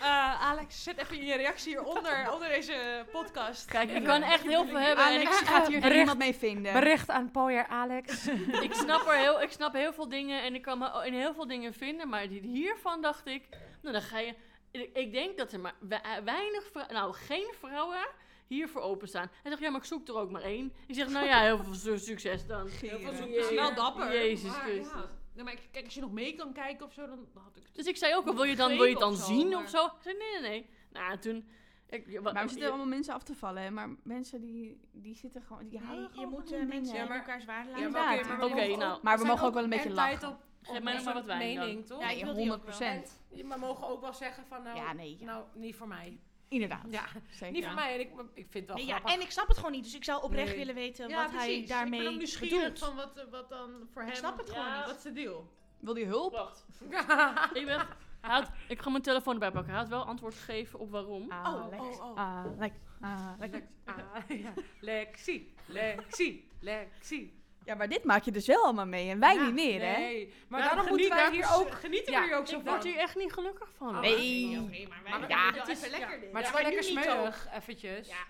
Eh, 0.00 0.42
Alex, 0.50 0.82
zet 0.82 0.98
even 0.98 1.24
je 1.26 1.36
reactie 1.36 1.68
hieronder, 1.78 2.32
onder 2.32 2.48
deze 2.48 3.04
podcast. 3.12 3.64
Kijk, 3.64 3.90
ik 3.90 4.04
kan 4.04 4.22
echt 4.22 4.42
heel 4.42 4.66
veel 4.66 4.78
hebben. 4.78 5.04
En 5.04 5.10
Alex 5.12 5.40
ik, 5.40 5.46
gaat 5.46 5.66
hier 5.66 5.80
bericht- 5.80 5.98
iemand 6.00 6.18
mee 6.18 6.34
vinden. 6.34 6.72
Bericht 6.72 7.10
aan 7.10 7.30
Pooier 7.30 7.66
Alex. 7.66 8.26
ik, 8.66 8.74
snap 8.74 9.06
er 9.06 9.14
heel, 9.16 9.42
ik 9.42 9.50
snap 9.50 9.72
heel 9.72 9.92
veel 9.92 10.08
dingen 10.08 10.42
en 10.42 10.54
ik 10.54 10.62
kan 10.62 10.78
me 10.78 11.02
in 11.06 11.12
heel 11.14 11.34
veel 11.34 11.46
dingen 11.46 11.72
vinden. 11.74 12.08
Maar 12.08 12.20
hiervan 12.28 13.00
dacht 13.02 13.26
ik, 13.26 13.48
nou 13.82 13.92
dan 13.92 14.02
ga 14.02 14.18
je... 14.18 14.34
Ik, 14.70 14.90
ik 14.96 15.12
denk 15.12 15.36
dat 15.38 15.52
er 15.52 15.60
maar 15.60 15.74
we- 15.80 16.20
weinig, 16.24 16.64
nou 16.88 17.14
geen 17.14 17.54
vrouwen 17.60 18.06
hiervoor 18.46 18.82
openstaan. 18.82 19.30
Hij 19.42 19.50
zegt, 19.50 19.62
ja, 19.62 19.70
maar 19.70 19.80
ik 19.80 19.86
zoek 19.86 20.08
er 20.08 20.16
ook 20.16 20.30
maar 20.30 20.42
één. 20.42 20.72
Ik 20.86 20.94
zeg, 20.94 21.08
nou 21.08 21.26
ja, 21.26 21.40
heel 21.40 21.58
veel 21.64 21.74
su- 21.74 21.98
succes 21.98 22.46
dan. 22.46 22.68
Heel 22.68 22.98
veel 22.98 23.54
wel 23.54 23.74
dapper. 23.74 24.12
Jezus 24.12 24.52
Christus. 24.52 24.92
Ja. 24.92 25.17
Nee, 25.38 25.46
maar 25.46 25.56
kijk, 25.70 25.84
als 25.84 25.94
je 25.94 26.00
nog 26.00 26.12
mee 26.12 26.34
kan 26.34 26.52
kijken 26.52 26.86
of 26.86 26.92
zo, 26.92 27.06
dan 27.06 27.28
had 27.34 27.56
ik 27.56 27.62
het. 27.66 27.74
Dus 27.74 27.86
ik 27.86 27.96
zei 27.96 28.14
ook 28.14 28.26
al, 28.26 28.34
wil 28.34 28.44
je, 28.44 28.56
dan, 28.56 28.68
wil 28.68 28.84
je 28.84 28.90
het 28.90 28.98
dan 29.00 29.12
of 29.12 29.18
zo, 29.18 29.24
zien 29.24 29.48
maar- 29.48 29.62
of 29.62 29.68
zo? 29.68 29.84
Ik 29.84 29.92
zei, 30.00 30.16
nee, 30.16 30.40
nee, 30.40 30.50
nee. 30.50 30.66
Nou, 30.90 31.18
toen... 31.18 31.48
Ik, 31.88 32.20
wat- 32.20 32.32
Maar 32.32 32.42
we 32.42 32.48
zitten 32.48 32.68
allemaal 32.68 32.86
mensen 32.86 33.14
af 33.14 33.22
te 33.22 33.34
vallen, 33.34 33.62
hè. 33.62 33.70
Maar 33.70 33.88
mensen 34.02 34.40
die, 34.40 34.80
die 34.92 35.14
zitten 35.16 35.42
gewoon... 35.42 35.68
Die 35.68 35.78
houden 35.78 36.04
je 36.04 36.10
gewoon 36.14 36.28
moet 36.30 36.42
van 36.44 36.52
eh, 36.52 36.58
hun 36.58 36.68
mensen 36.68 36.92
dingen. 36.94 37.06
in 37.08 37.12
elkaars 37.12 37.44
waarde 37.44 37.70
laten. 37.70 37.82
Ja, 37.84 37.88
maar 37.90 38.00
Inderdaad. 38.00 38.18
oké, 38.18 38.28
maar 38.28 38.38
we 38.38 38.44
Oké, 38.54 38.66
mogen 38.66 38.78
nou. 38.78 38.96
ook- 38.96 39.02
Maar 39.02 39.12
we 39.12 39.18
zijn 39.18 39.32
mogen 39.32 39.46
ook 39.48 39.54
wel 39.54 39.62
een 39.62 39.68
beetje 39.70 39.88
en 39.88 39.94
tijd 39.94 40.22
lachen. 40.22 40.28
op, 40.36 40.44
Geef 40.62 40.76
op 40.76 40.82
mij 40.82 40.94
nog 40.94 41.04
maar 41.04 41.14
wat 41.14 41.24
wijn 41.24 41.54
dan. 41.56 41.66
mening, 41.66 41.86
toch? 41.86 42.00
Ja, 42.00 42.08
ik 42.10 42.18
Ja, 42.18 42.24
wil 42.24 42.34
die 42.34 42.52
ook 42.52 42.64
wel. 42.64 42.74
100%. 42.74 43.20
En, 43.38 43.46
maar 43.46 43.58
mogen 43.58 43.88
ook 43.88 44.00
wel 44.00 44.12
zeggen 44.12 44.44
van, 44.46 44.62
nou, 44.62 44.76
Ja, 44.76 44.92
nee, 44.92 45.16
ja. 45.18 45.24
nou 45.24 45.44
niet 45.54 45.76
voor 45.76 45.88
mij. 45.88 46.18
Inderdaad. 46.48 46.84
Ja, 46.90 47.04
Zeker. 47.30 47.52
niet 47.54 47.64
voor 47.64 47.74
mij. 47.74 47.94
En 47.94 48.00
ik, 48.00 48.10
ik 48.34 48.46
vind 48.50 48.52
het 48.54 48.66
wel 48.66 48.76
Nee, 48.76 48.86
ja, 48.86 49.02
en 49.04 49.20
ik 49.20 49.30
snap 49.30 49.48
het 49.48 49.56
gewoon 49.56 49.72
niet. 49.72 49.84
Dus 49.84 49.94
ik 49.94 50.04
zou 50.04 50.22
oprecht 50.22 50.48
Nee. 50.48 50.56
willen 50.56 50.74
weten 50.74 51.08
Ja, 51.08 51.22
wat 51.22 51.30
hij 51.30 51.46
precies. 51.46 51.68
daarmee 51.68 51.98
Ik 51.98 52.04
ben 52.04 52.12
ook 52.12 52.18
nieuwsgierig 52.18 52.58
bedoelt. 52.62 52.78
van 52.78 52.94
wat, 52.96 53.16
eh, 53.16 53.24
wat 53.30 53.48
dan 53.48 53.88
voor 53.92 54.02
hem... 54.02 54.14
snap 54.14 54.38
het 54.38 54.50
gewoon 54.50 54.76
niet. 54.76 54.86
Wat 54.86 54.96
is 54.96 55.02
de 55.02 55.12
deal? 55.12 55.52
Wil 55.80 55.94
die 55.94 56.06
hulp? 56.06 56.32
Wacht. 56.32 56.66
Ik, 57.58 57.64
ben, 57.66 57.86
hij 58.20 58.30
had, 58.34 58.50
ik 58.68 58.80
ga 58.82 58.90
mijn 58.90 59.02
telefoon 59.02 59.32
erbij 59.34 59.50
pakken. 59.50 59.70
Hij 59.70 59.80
had 59.80 59.88
wel 59.88 60.04
antwoord 60.04 60.34
gegeven 60.34 60.78
op 60.78 60.90
waarom. 60.90 61.32
Alex. 61.32 61.82
oh, 61.82 62.04
oh. 62.04 62.18
Alex. 62.18 62.74
Alex. 63.00 63.56
Ah, 63.84 64.28
ja. 64.42 64.52
Lexie, 64.80 65.54
Lexie, 65.66 66.48
Lexie. 66.60 67.37
Ja, 67.68 67.74
maar 67.74 67.88
dit 67.88 68.04
maak 68.04 68.22
je 68.22 68.30
dus 68.30 68.46
wel 68.46 68.64
allemaal 68.64 68.86
mee. 68.86 69.10
En 69.10 69.18
wij 69.18 69.34
Ja, 69.34 69.44
niet 69.44 69.54
meer, 69.54 69.80
hè? 69.80 69.96
Nee, 69.98 70.32
maar 70.48 70.60
daarom 70.60 70.78
geniet- 70.78 70.90
moeten 70.90 71.08
wij 71.16 71.18
daar 71.24 71.32
hier 71.32 71.44
vers- 71.46 71.56
ook... 71.58 71.70
Genieten 71.70 72.12
Ja, 72.12 72.20
we 72.20 72.26
hier 72.26 72.36
ook 72.36 72.46
zo 72.46 72.56
Ik 72.56 72.62
van. 72.62 72.72
word 72.72 72.84
hier 72.84 72.96
echt 72.96 73.16
niet 73.16 73.32
gelukkig 73.32 73.68
van. 73.76 73.88
Oh, 73.94 74.00
Nee. 74.00 74.60
Oké, 74.60 74.88
maar 74.88 75.00
wij 75.02 75.18
Maar 75.18 75.28
ja, 75.28 75.52
het 75.52 75.68
is- 75.68 75.78
even 75.82 75.98
lekker 75.98 76.20
dit. 76.20 76.32
Maar 76.32 76.42
het 76.42 76.50
is 76.50 76.56
wel 76.56 76.66
lekker 76.70 76.84
smeuig, 76.84 77.48
eventjes. 77.54 78.08
Ja. 78.08 78.24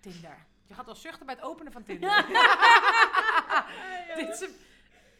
Tinder. 0.00 0.46
Je 0.66 0.74
gaat 0.74 0.88
al 0.88 0.94
zuchten 0.94 1.26
bij 1.26 1.34
het 1.34 1.44
openen 1.44 1.72
van 1.72 1.82
Tinder. 1.82 2.26
Dit 4.16 4.28
is 4.28 4.40
een- 4.40 4.56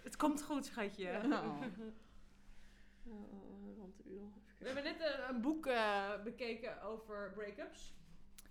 het 0.02 0.16
komt 0.16 0.42
goed, 0.42 0.66
schatje. 0.66 1.20
Oh. 1.24 1.60
We 4.58 4.66
hebben 4.66 4.84
net 4.84 5.00
eh, 5.00 5.28
een 5.28 5.40
boek 5.40 5.66
eh, 5.66 6.22
bekeken 6.24 6.82
over 6.82 7.32
break-ups. 7.34 7.94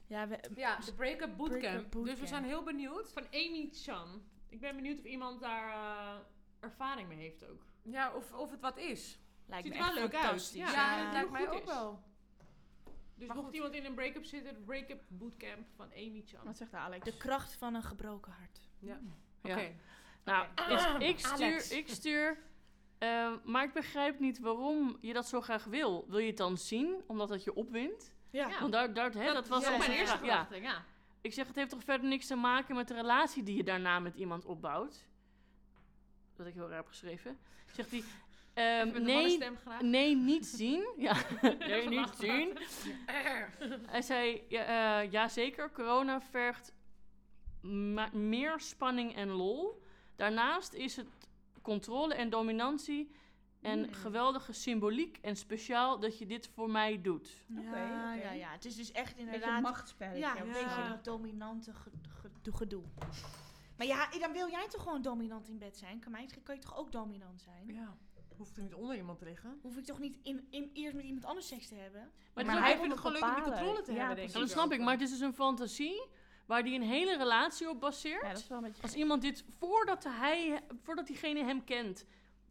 Ja, 0.08 0.28
we, 0.28 0.40
Ja, 0.56 0.78
de 0.86 0.94
Breakup 0.94 1.38
Bootcamp. 1.38 1.62
Bootcamp. 1.92 2.06
Dus 2.06 2.20
we 2.20 2.28
zijn 2.28 2.44
heel 2.44 2.64
benieuwd. 2.64 3.12
Van 3.12 3.24
Amy 3.34 3.70
Chan. 3.74 4.22
Ik 4.50 4.60
ben 4.60 4.76
benieuwd 4.76 5.00
of 5.00 5.06
iemand 5.06 5.42
daar 5.42 5.70
eh, 5.70 6.20
ervaring 6.60 7.08
mee 7.08 7.18
heeft 7.18 7.50
ook. 7.50 7.66
Ja, 7.82 8.14
of, 8.14 8.34
of 8.34 8.52
het 8.52 8.60
wat 8.62 8.78
is. 8.78 9.20
lijkt 9.46 9.68
Ziet 9.68 9.76
me 9.76 9.80
er 9.80 9.86
wel 9.86 9.94
leuk 10.04 10.16
uit. 10.16 10.52
Ja, 10.54 10.72
Ja, 10.72 10.98
ja, 10.98 11.04
het 11.04 11.14
lijkt 11.14 11.32
mij 11.32 11.50
ook 11.50 11.60
is. 11.60 11.66
wel. 11.66 12.00
Dus 13.16 13.34
mocht 13.34 13.54
iemand 13.54 13.74
in 13.74 13.86
een 13.86 13.94
break-up 13.94 14.26
zitten, 14.26 14.54
de 14.54 14.60
Break-up 14.60 15.02
Bootcamp 15.08 15.68
van 15.76 15.92
Amy 15.96 16.24
Chan. 16.26 16.46
Wat 16.46 16.58
zegt 16.58 16.74
Alex? 16.74 17.06
De 17.06 17.18
kracht 17.18 17.54
van 17.56 17.74
een 17.76 17.84
gebroken 17.84 18.32
hart. 18.32 18.60
Ja. 18.80 19.00
Oké. 19.42 19.72
Nou, 20.24 20.48
Oké. 20.52 20.96
ik, 21.04 21.10
ik 21.10 21.20
stuur, 21.20 21.32
Alex. 21.46 21.72
ik 21.72 21.88
stuur 21.88 22.38
eh, 22.98 23.34
maar 23.44 23.64
ik 23.64 23.74
begrijp 23.74 24.20
niet 24.20 24.40
waarom 24.40 24.98
je 25.02 25.14
dat 25.14 25.28
zo 25.28 25.42
graag 25.42 25.64
wil. 25.64 26.06
Wil 26.10 26.20
je 26.20 26.28
het 26.28 26.38
dan 26.38 26.58
zien, 26.58 27.04
omdat 27.08 27.30
het 27.30 27.44
je 27.44 27.54
opwint? 27.56 28.16
Ja. 28.38 28.48
Ja. 28.48 28.60
Want 28.60 28.72
daar, 28.72 28.94
daar, 28.94 29.14
hè, 29.14 29.34
dat, 29.34 29.48
was 29.48 29.66
ook 29.66 29.74
ook 29.74 29.78
mijn 29.78 29.92
eerste 29.92 30.18
vraag. 30.18 30.26
Ja. 30.26 30.46
verwachting, 30.46 30.66
ja. 30.66 30.84
Ik 31.22 31.34
zeg, 31.34 31.48
het 31.48 31.56
heeft 31.56 31.70
toch 31.70 31.84
verder 31.84 32.08
niks 32.08 32.28
te 32.28 32.36
maken 32.36 32.76
met 32.76 32.88
de 32.88 32.94
relatie 32.94 33.44
die 33.44 33.56
je 33.56 33.64
daarna 33.64 34.00
met 34.00 34.16
iemand 34.16 34.46
opbouwt? 34.46 35.06
Dat 36.30 36.38
heb 36.38 36.48
ik 36.48 36.54
heel 36.54 36.68
raar 36.68 36.78
heb 36.78 36.88
geschreven. 36.88 37.38
Zegt 37.66 37.92
hij, 37.92 38.04
ehm, 38.54 39.04
nee, 39.04 39.40
nee, 39.82 40.16
niet 40.16 40.46
zien. 40.46 40.88
Ja, 40.98 41.16
nee, 41.60 41.88
niet 41.88 42.10
zien. 42.20 42.58
Hij 43.86 44.02
zei, 44.02 44.44
ja, 44.50 45.02
eh, 45.02 45.12
ja 45.12 45.28
zeker, 45.28 45.72
corona 45.72 46.22
vergt 46.22 46.74
meer 48.12 48.60
spanning 48.60 49.16
en 49.16 49.30
lol. 49.30 49.82
Daarnaast 50.16 50.74
is 50.74 50.96
het 50.96 51.08
controle 51.62 52.14
en 52.14 52.30
dominantie 52.30 53.12
en 53.68 53.84
Hmm. 53.84 53.94
geweldige 53.94 54.54
symboliek 54.54 55.18
en 55.22 55.36
speciaal 55.36 56.00
dat 56.00 56.18
je 56.18 56.26
dit 56.26 56.50
voor 56.54 56.70
mij 56.70 57.02
doet. 57.02 57.30
Ja, 57.48 58.14
ja, 58.14 58.32
ja. 58.32 58.50
Het 58.52 58.66
is 58.66 58.76
dus 58.76 58.92
echt 58.92 59.06
Beetje 59.16 59.22
een 59.28 59.34
inderdaad... 59.34 59.62
machtsspelletje. 59.62 60.20
Ja, 60.20 60.32
een 60.40 60.54
zo. 60.54 60.60
beetje 60.64 60.88
dat 60.90 61.04
dominante 61.04 61.74
ge- 61.74 61.92
ge- 62.22 62.52
gedoe. 62.52 62.84
Maar 63.78 63.88
ja, 63.88 64.10
dan 64.20 64.32
wil 64.32 64.50
jij 64.50 64.68
toch 64.68 64.84
gewoon 64.84 65.02
dominant 65.02 65.50
in 65.50 65.58
bed 65.58 65.78
zijn? 65.78 66.00
Kan, 66.00 66.12
mij, 66.12 66.30
kan 66.44 66.56
je 66.56 66.62
toch 66.62 66.78
ook 66.78 66.92
dominant 66.92 67.42
zijn? 67.42 67.76
Ja. 67.76 67.98
Hoeft 68.38 68.58
er 68.58 68.64
niet 68.64 68.74
onder 68.74 68.96
iemand 68.96 69.18
te 69.20 69.26
liggen. 69.26 69.60
Hoef 69.62 69.78
ik 69.78 69.86
toch 69.86 70.00
niet 70.00 70.18
in, 70.24 70.48
in, 70.50 70.70
eerst 70.74 70.96
met 70.96 71.06
iemand 71.06 71.26
anders 71.26 71.48
seks 71.48 71.68
te 71.68 71.76
hebben? 71.76 72.12
Maar, 72.34 72.46
hij 72.64 72.78
vindt 72.78 72.92
het 72.92 73.00
gewoon 73.00 73.12
leuk 73.20 73.30
om 73.30 73.36
die 73.36 73.44
controle 73.44 73.82
te 73.82 73.92
Ja, 73.92 73.98
hebben, 73.98 74.16
denk 74.16 74.30
Ja, 74.30 74.40
dat 74.40 74.50
snap 74.50 74.72
ik, 74.72 74.80
maar 74.80 74.94
het 74.94 75.02
is 75.02 75.10
dus 75.10 75.20
een 75.20 75.34
fantasie 75.34 76.08
waar 76.46 76.64
die 76.64 76.76
een 76.76 76.88
hele 76.88 77.18
relatie 77.18 77.70
op 77.70 77.80
baseert. 77.80 78.22
Ja, 78.22 78.28
dat 78.30 78.38
is 78.38 78.48
wel 78.48 78.58
een 78.58 78.64
beetje... 78.64 78.82
Als 78.82 78.94
iemand 78.94 79.22
dit, 79.22 79.44
voordat, 79.58 80.04
hij, 80.04 80.62
voordat 80.84 81.08
diegene 81.08 81.44
hem 81.44 81.64
kent, 81.64 82.06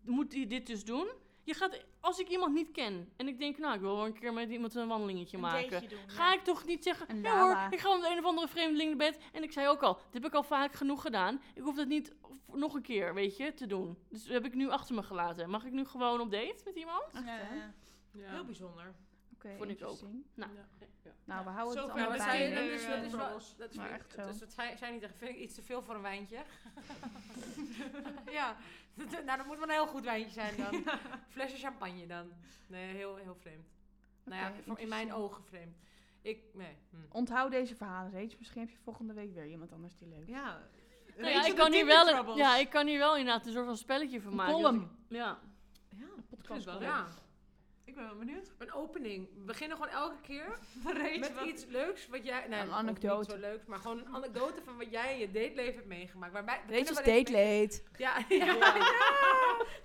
moet 0.06 0.32
hij 0.32 0.46
dit 0.46 0.66
dus 0.66 0.84
doen. 0.84 1.08
Je 1.42 1.54
gaat, 1.54 1.84
als 2.00 2.18
ik 2.18 2.28
iemand 2.28 2.54
niet 2.54 2.70
ken 2.70 3.12
en 3.16 3.28
ik 3.28 3.38
denk, 3.38 3.58
nou, 3.58 3.74
ik 3.74 3.80
wil 3.80 3.96
wel 3.96 4.04
een 4.06 4.18
keer 4.18 4.32
met 4.32 4.50
iemand 4.50 4.74
een 4.74 4.88
wandelingetje 4.88 5.36
Een 5.36 5.42
maken. 5.42 5.88
doen. 5.88 5.98
Ga 6.06 6.32
ik 6.34 6.40
toch 6.44 6.64
niet 6.64 6.82
zeggen, 6.84 7.22
ja 7.22 7.40
hoor, 7.40 7.72
ik 7.72 7.78
ga 7.80 7.96
met 7.96 8.10
een 8.10 8.18
of 8.18 8.24
andere 8.24 8.48
vreemdeling 8.48 8.88
naar 8.88 9.10
bed. 9.10 9.18
En 9.32 9.42
ik 9.42 9.52
zei 9.52 9.68
ook 9.68 9.82
al, 9.82 9.94
dit 9.94 10.22
heb 10.22 10.24
ik 10.24 10.34
al 10.34 10.42
vaak 10.42 10.72
genoeg 10.74 11.02
gedaan. 11.02 11.40
Ik 11.54 11.62
hoef 11.62 11.76
dat 11.76 11.86
niet 11.86 12.14
nog 12.52 12.74
een 12.74 12.82
keer, 12.82 13.14
weet 13.14 13.36
je, 13.36 13.54
te 13.54 13.66
doen. 13.66 13.98
Dus 14.08 14.22
dat 14.22 14.32
heb 14.32 14.44
ik 14.44 14.54
nu 14.54 14.70
achter 14.70 14.94
me 14.94 15.02
gelaten. 15.02 15.50
Mag 15.50 15.64
ik 15.64 15.72
nu 15.72 15.84
gewoon 15.84 16.20
op 16.20 16.30
date 16.30 16.62
met 16.64 16.74
iemand? 16.76 17.04
Ja, 17.12 17.20
ja. 17.36 17.74
Ja. 18.12 18.30
Heel 18.30 18.44
bijzonder. 18.44 18.94
Oké, 19.34 19.54
Vond 19.56 19.70
ik 19.70 19.84
ook. 19.84 20.00
Nou, 20.34 20.52
Ja. 20.54 20.66
ja. 20.80 21.10
Nou, 21.24 21.44
we 21.44 21.50
houden 21.50 21.82
het 21.82 21.90
allemaal 21.90 22.08
bij. 22.08 22.18
zijn, 22.18 22.54
dat 22.54 22.64
is, 22.64 22.86
dat 22.86 23.02
is 23.04 23.12
wel, 23.12 23.38
dat 23.56 23.70
is, 23.70 23.76
Maar 23.76 23.90
echt 23.90 24.12
zo. 24.12 24.46
zei, 24.48 24.76
zei 24.76 24.92
niet 24.92 25.02
echt, 25.02 25.14
vind 25.16 25.30
ik 25.30 25.36
iets 25.36 25.54
te 25.54 25.62
veel 25.62 25.82
voor 25.82 25.94
een 25.94 26.02
wijntje. 26.02 26.36
ja, 28.30 28.56
nou 29.26 29.36
dat 29.36 29.46
moet 29.46 29.58
wel 29.58 29.62
een 29.68 29.74
heel 29.74 29.86
goed 29.86 30.04
wijntje 30.04 30.32
zijn 30.32 30.56
dan. 30.56 30.84
Flesje 31.34 31.56
champagne 31.56 32.06
dan. 32.06 32.32
Nee, 32.66 32.94
heel, 32.94 33.16
heel 33.16 33.36
vreemd. 33.40 33.66
Nou 34.24 34.40
ja, 34.40 34.52
in 34.76 34.88
mijn 34.88 35.12
ogen 35.12 35.44
vreemd. 35.44 35.76
Ik, 36.22 36.42
nee. 36.54 36.76
Hm. 36.90 36.96
Onthoud 37.08 37.50
deze 37.50 37.74
verhalen 37.76 38.10
reeds. 38.12 38.38
Misschien 38.38 38.60
heb 38.60 38.70
je 38.70 38.76
volgende 38.82 39.12
week 39.12 39.34
weer 39.34 39.46
iemand 39.46 39.72
anders 39.72 39.96
die 39.96 40.08
leuk 40.08 40.22
is. 40.22 40.28
Ja. 40.28 40.58
Nou 41.16 41.30
ja, 41.30 41.44
ik 41.46 41.54
kan, 41.54 41.72
hier 41.72 41.86
wel, 41.86 42.36
ja, 42.36 42.56
ik 42.56 42.70
kan 42.70 42.86
hier 42.86 42.98
wel 42.98 43.16
inderdaad 43.16 43.46
een 43.46 43.52
soort 43.52 43.66
van 43.66 43.76
spelletje 43.76 44.20
van 44.20 44.30
Een 44.30 44.36
maken. 44.36 44.54
column. 44.54 44.82
Ik- 44.82 45.16
Ja. 45.16 45.38
Ja, 45.96 46.06
podcast 46.30 46.64
wel 46.64 46.74
column. 46.74 46.92
Ja, 46.94 47.06
Ik 47.86 47.94
ben 47.94 48.04
wel 48.04 48.16
benieuwd. 48.16 48.52
een 48.58 48.72
opening. 48.72 49.28
We 49.34 49.40
beginnen 49.44 49.76
gewoon 49.76 49.92
elke 49.92 50.20
keer 50.20 50.58
met 51.20 51.34
wat- 51.34 51.44
iets 51.46 51.64
leuks 51.64 52.06
wat 52.08 52.24
jij... 52.24 52.46
Nee, 52.48 52.60
Een 52.60 52.70
anekdote. 52.72 53.18
Niet 53.20 53.30
zo 53.30 53.36
leuks, 53.50 53.66
maar 53.66 53.78
gewoon 53.78 53.98
een 53.98 54.14
anekdote 54.14 54.62
van 54.62 54.76
wat 54.76 54.90
jij 54.90 55.12
in 55.12 55.18
je 55.18 55.26
dateleven 55.30 55.74
hebt 55.74 55.86
meegemaakt. 55.86 56.32
Waarbij, 56.32 56.60
we 56.66 56.72
Rachel's 56.72 57.00
kunnen 57.00 57.04
wel 57.14 57.24
date 57.24 57.36
even- 57.36 57.60
late. 57.60 57.82
Ja, 58.04 58.16
ja. 58.28 58.72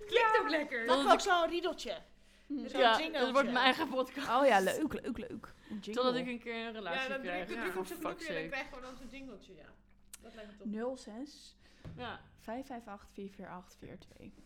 Klinkt 0.06 0.40
ook 0.42 0.50
lekker. 0.50 0.86
Dat 0.88 0.98
Dat 0.98 1.06
is 1.06 1.12
ook 1.12 1.20
zo'n 1.36 1.50
riedeltje. 1.50 1.98
Zo'n 2.48 2.80
Ja, 2.82 3.10
dat 3.12 3.32
wordt 3.32 3.52
mijn 3.52 3.66
eigen 3.66 3.88
podcast. 3.90 4.28
Oh 4.30 4.46
ja, 4.46 4.60
leuk, 4.60 4.94
leuk, 4.94 5.18
leuk. 5.18 5.54
Totdat 5.82 6.16
ik 6.16 6.28
een 6.28 6.40
keer 6.40 6.66
een 6.66 6.74
relatie 6.74 7.02
Ja, 7.02 7.08
dan 7.08 7.18
druk, 7.18 7.32
krijg. 7.32 7.46
druk 7.48 7.74
Ja, 7.74 7.80
op 7.80 7.86
zijn 7.86 8.00
knopje 8.00 8.26
en 8.28 8.34
dan 8.34 8.36
sake. 8.36 8.48
krijgen 8.50 8.76
we 8.76 8.82
dan 8.82 8.96
zo'n 8.98 9.08
jingletje, 9.12 9.54
ja. 9.56 9.66
Dat 10.22 10.34
lijkt 10.36 10.52
me 10.66 10.82
top. 10.82 10.98
06 10.98 11.56
Ja. 11.98 12.20
558 12.40 13.10
44842. 13.14 14.44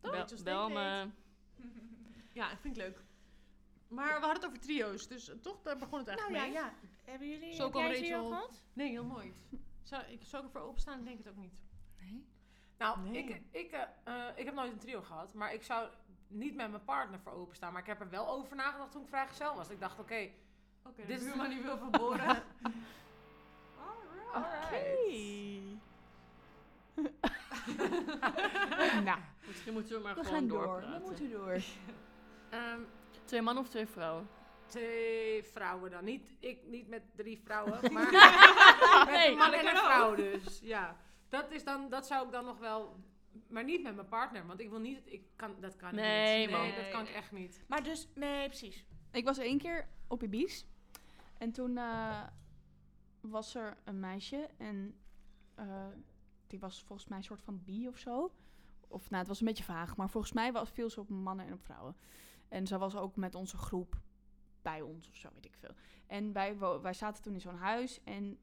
Dat 0.00 0.10
Bel, 0.12 0.26
dus 0.66 0.74
me. 0.74 1.06
Ja, 2.38 2.50
ik 2.50 2.58
vind 2.60 2.76
ik 2.76 2.82
leuk. 2.82 2.98
Maar 3.88 4.06
we 4.06 4.12
hadden 4.12 4.32
het 4.34 4.46
over 4.46 4.58
trio's, 4.60 5.08
dus 5.08 5.30
toch, 5.42 5.62
daar 5.62 5.76
begon 5.76 5.98
het 5.98 6.06
Nou 6.06 6.18
eigenlijk 6.18 6.54
ja, 6.54 6.62
mee. 6.62 6.70
ja. 6.90 7.10
Hebben 7.10 7.28
jullie 7.28 7.54
Zo 7.54 7.62
heb 7.62 7.70
kwam 7.70 7.82
jij 7.84 7.96
een 7.96 8.02
trio 8.02 8.14
Rachel- 8.16 8.30
gehad? 8.32 8.62
Nee, 8.72 8.88
heel 8.90 9.04
nooit. 9.04 9.36
Zou 9.82 10.02
ik, 10.04 10.20
zou 10.22 10.46
ik 10.46 10.54
ervoor 10.54 10.68
openstaan? 10.68 10.98
Ik 10.98 11.04
denk 11.04 11.18
het 11.18 11.28
ook 11.28 11.36
niet. 11.36 11.52
Nee. 12.00 12.24
Nou, 12.78 13.00
Nee. 13.00 13.22
ik, 13.24 13.42
ik, 13.50 13.70
eh, 13.72 13.82
eh, 14.04 14.38
ik 14.38 14.44
heb 14.44 14.54
nooit 14.54 14.72
een 14.72 14.78
trio 14.78 15.02
gehad, 15.02 15.34
maar 15.34 15.54
ik 15.54 15.62
zou 15.62 15.88
niet 16.28 16.54
met 16.54 16.70
mijn 16.70 16.84
partner 16.84 17.20
voor 17.20 17.32
openstaan. 17.32 17.72
Maar 17.72 17.80
ik 17.82 17.86
heb 17.88 18.00
er 18.00 18.10
wel 18.10 18.28
over 18.28 18.56
nagedacht 18.56 18.92
toen 18.92 19.02
ik 19.02 19.08
vrijgezel 19.08 19.54
was. 19.54 19.70
Ik 19.70 19.80
dacht, 19.80 19.98
oké, 19.98 20.28
Oké, 20.84 21.06
Dit 21.06 21.18
is- 21.20 21.24
buurman 21.24 21.48
die 21.54 21.62
wil 21.62 21.78
verboren. 21.78 22.42
nou, 29.04 29.18
Misschien 29.46 29.72
moeten 29.72 29.96
we 29.96 30.02
maar 30.02 30.14
we 30.14 30.24
gewoon 30.24 30.38
gaan 30.38 30.48
door. 30.48 30.64
doorpraten. 30.64 31.00
We 31.00 31.06
moeten 31.06 31.30
door. 31.30 31.62
ehm, 32.50 32.80
Twee 33.24 33.42
mannen 33.42 33.62
of 33.62 33.68
twee 33.68 33.86
vrouwen? 33.86 34.28
twee 34.66 35.44
vrouwen 35.44 35.90
dan. 35.90 36.04
Niet, 36.04 36.30
ik 36.40 36.58
niet 36.66 36.88
met 36.88 37.02
drie 37.16 37.40
vrouwen, 37.44 37.80
maar 37.92 38.10
met 38.12 39.10
Nee, 39.14 39.30
een 39.30 39.36
man 39.38 39.50
dat 39.50 39.60
en 39.60 39.66
een 39.66 39.76
vrouw 39.76 40.14
dus. 40.14 40.58
Ja, 40.62 40.96
dat, 41.28 41.50
is 41.50 41.64
dan, 41.64 41.88
dat 41.88 42.06
zou 42.06 42.26
ik 42.26 42.32
dan 42.32 42.44
nog 42.44 42.58
wel 42.58 42.96
Maar 43.48 43.64
niet 43.64 43.82
met 43.82 43.94
mijn 43.94 44.08
partner, 44.08 44.46
want 44.46 44.60
ik 44.60 44.70
wil 44.70 44.78
niet... 44.80 45.00
Ik 45.04 45.22
kan, 45.36 45.54
dat 45.60 45.76
kan 45.76 45.94
Nee, 45.94 46.40
niet. 46.46 46.50
man. 46.50 46.60
Nee, 46.60 46.74
dat 46.76 46.88
kan 46.90 47.00
ik 47.06 47.08
echt 47.14 47.32
niet. 47.32 47.64
Maar 47.66 47.82
dus, 47.82 48.08
nee, 48.14 48.46
precies. 48.48 48.84
Ik 49.12 49.24
was 49.24 49.38
één 49.38 49.58
keer 49.58 49.88
op 50.06 50.22
Ibiza. 50.22 50.64
En 51.38 51.52
toen 51.52 51.76
eh, 51.76 52.22
was 53.20 53.54
er 53.54 53.76
een 53.84 54.00
meisje. 54.00 54.48
En 54.58 54.94
eh, 55.54 55.86
die 56.46 56.58
was 56.58 56.82
volgens 56.82 57.08
mij 57.08 57.18
een 57.18 57.24
soort 57.24 57.42
van 57.42 57.62
bi 57.64 57.88
of 57.88 57.98
zo. 57.98 58.32
Of 58.88 59.06
nou, 59.10 59.18
het 59.18 59.28
was 59.28 59.40
een 59.40 59.46
beetje 59.46 59.64
vaag. 59.64 59.96
Maar 59.96 60.10
volgens 60.10 60.32
mij 60.32 60.52
was, 60.52 60.70
viel 60.70 60.90
ze 60.90 61.00
op 61.00 61.08
mannen 61.08 61.46
en 61.46 61.52
op 61.52 61.62
vrouwen. 61.62 61.96
En 62.48 62.66
ze 62.66 62.78
was 62.78 62.96
ook 62.96 63.16
met 63.16 63.34
onze 63.34 63.56
groep 63.56 64.00
bij 64.62 64.80
ons 64.80 65.08
of 65.08 65.16
zo, 65.16 65.28
weet 65.34 65.44
ik 65.44 65.54
veel. 65.54 65.74
En 66.06 66.32
wij, 66.32 66.58
wij 66.58 66.94
zaten 66.94 67.22
toen 67.22 67.34
in 67.34 67.40
zo'n 67.40 67.56
huis. 67.56 68.04
En 68.04 68.38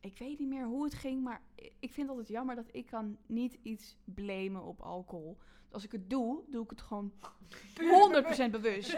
ik 0.00 0.18
weet 0.18 0.38
niet 0.38 0.48
meer 0.48 0.64
hoe 0.64 0.84
het 0.84 0.94
ging. 0.94 1.22
Maar 1.22 1.42
ik 1.54 1.92
vind 1.92 1.96
het 1.96 2.08
altijd 2.08 2.28
jammer 2.28 2.54
dat 2.54 2.68
ik 2.70 2.86
kan 2.86 3.18
niet 3.26 3.58
iets 3.62 3.96
blamen 4.04 4.62
op 4.62 4.80
alcohol. 4.80 5.38
Dus 5.64 5.72
als 5.72 5.84
ik 5.84 5.92
het 5.92 6.10
doe, 6.10 6.42
doe 6.48 6.64
ik 6.64 6.70
het 6.70 6.82
gewoon 6.82 7.12
100% 8.48 8.50
bewust. 8.50 8.92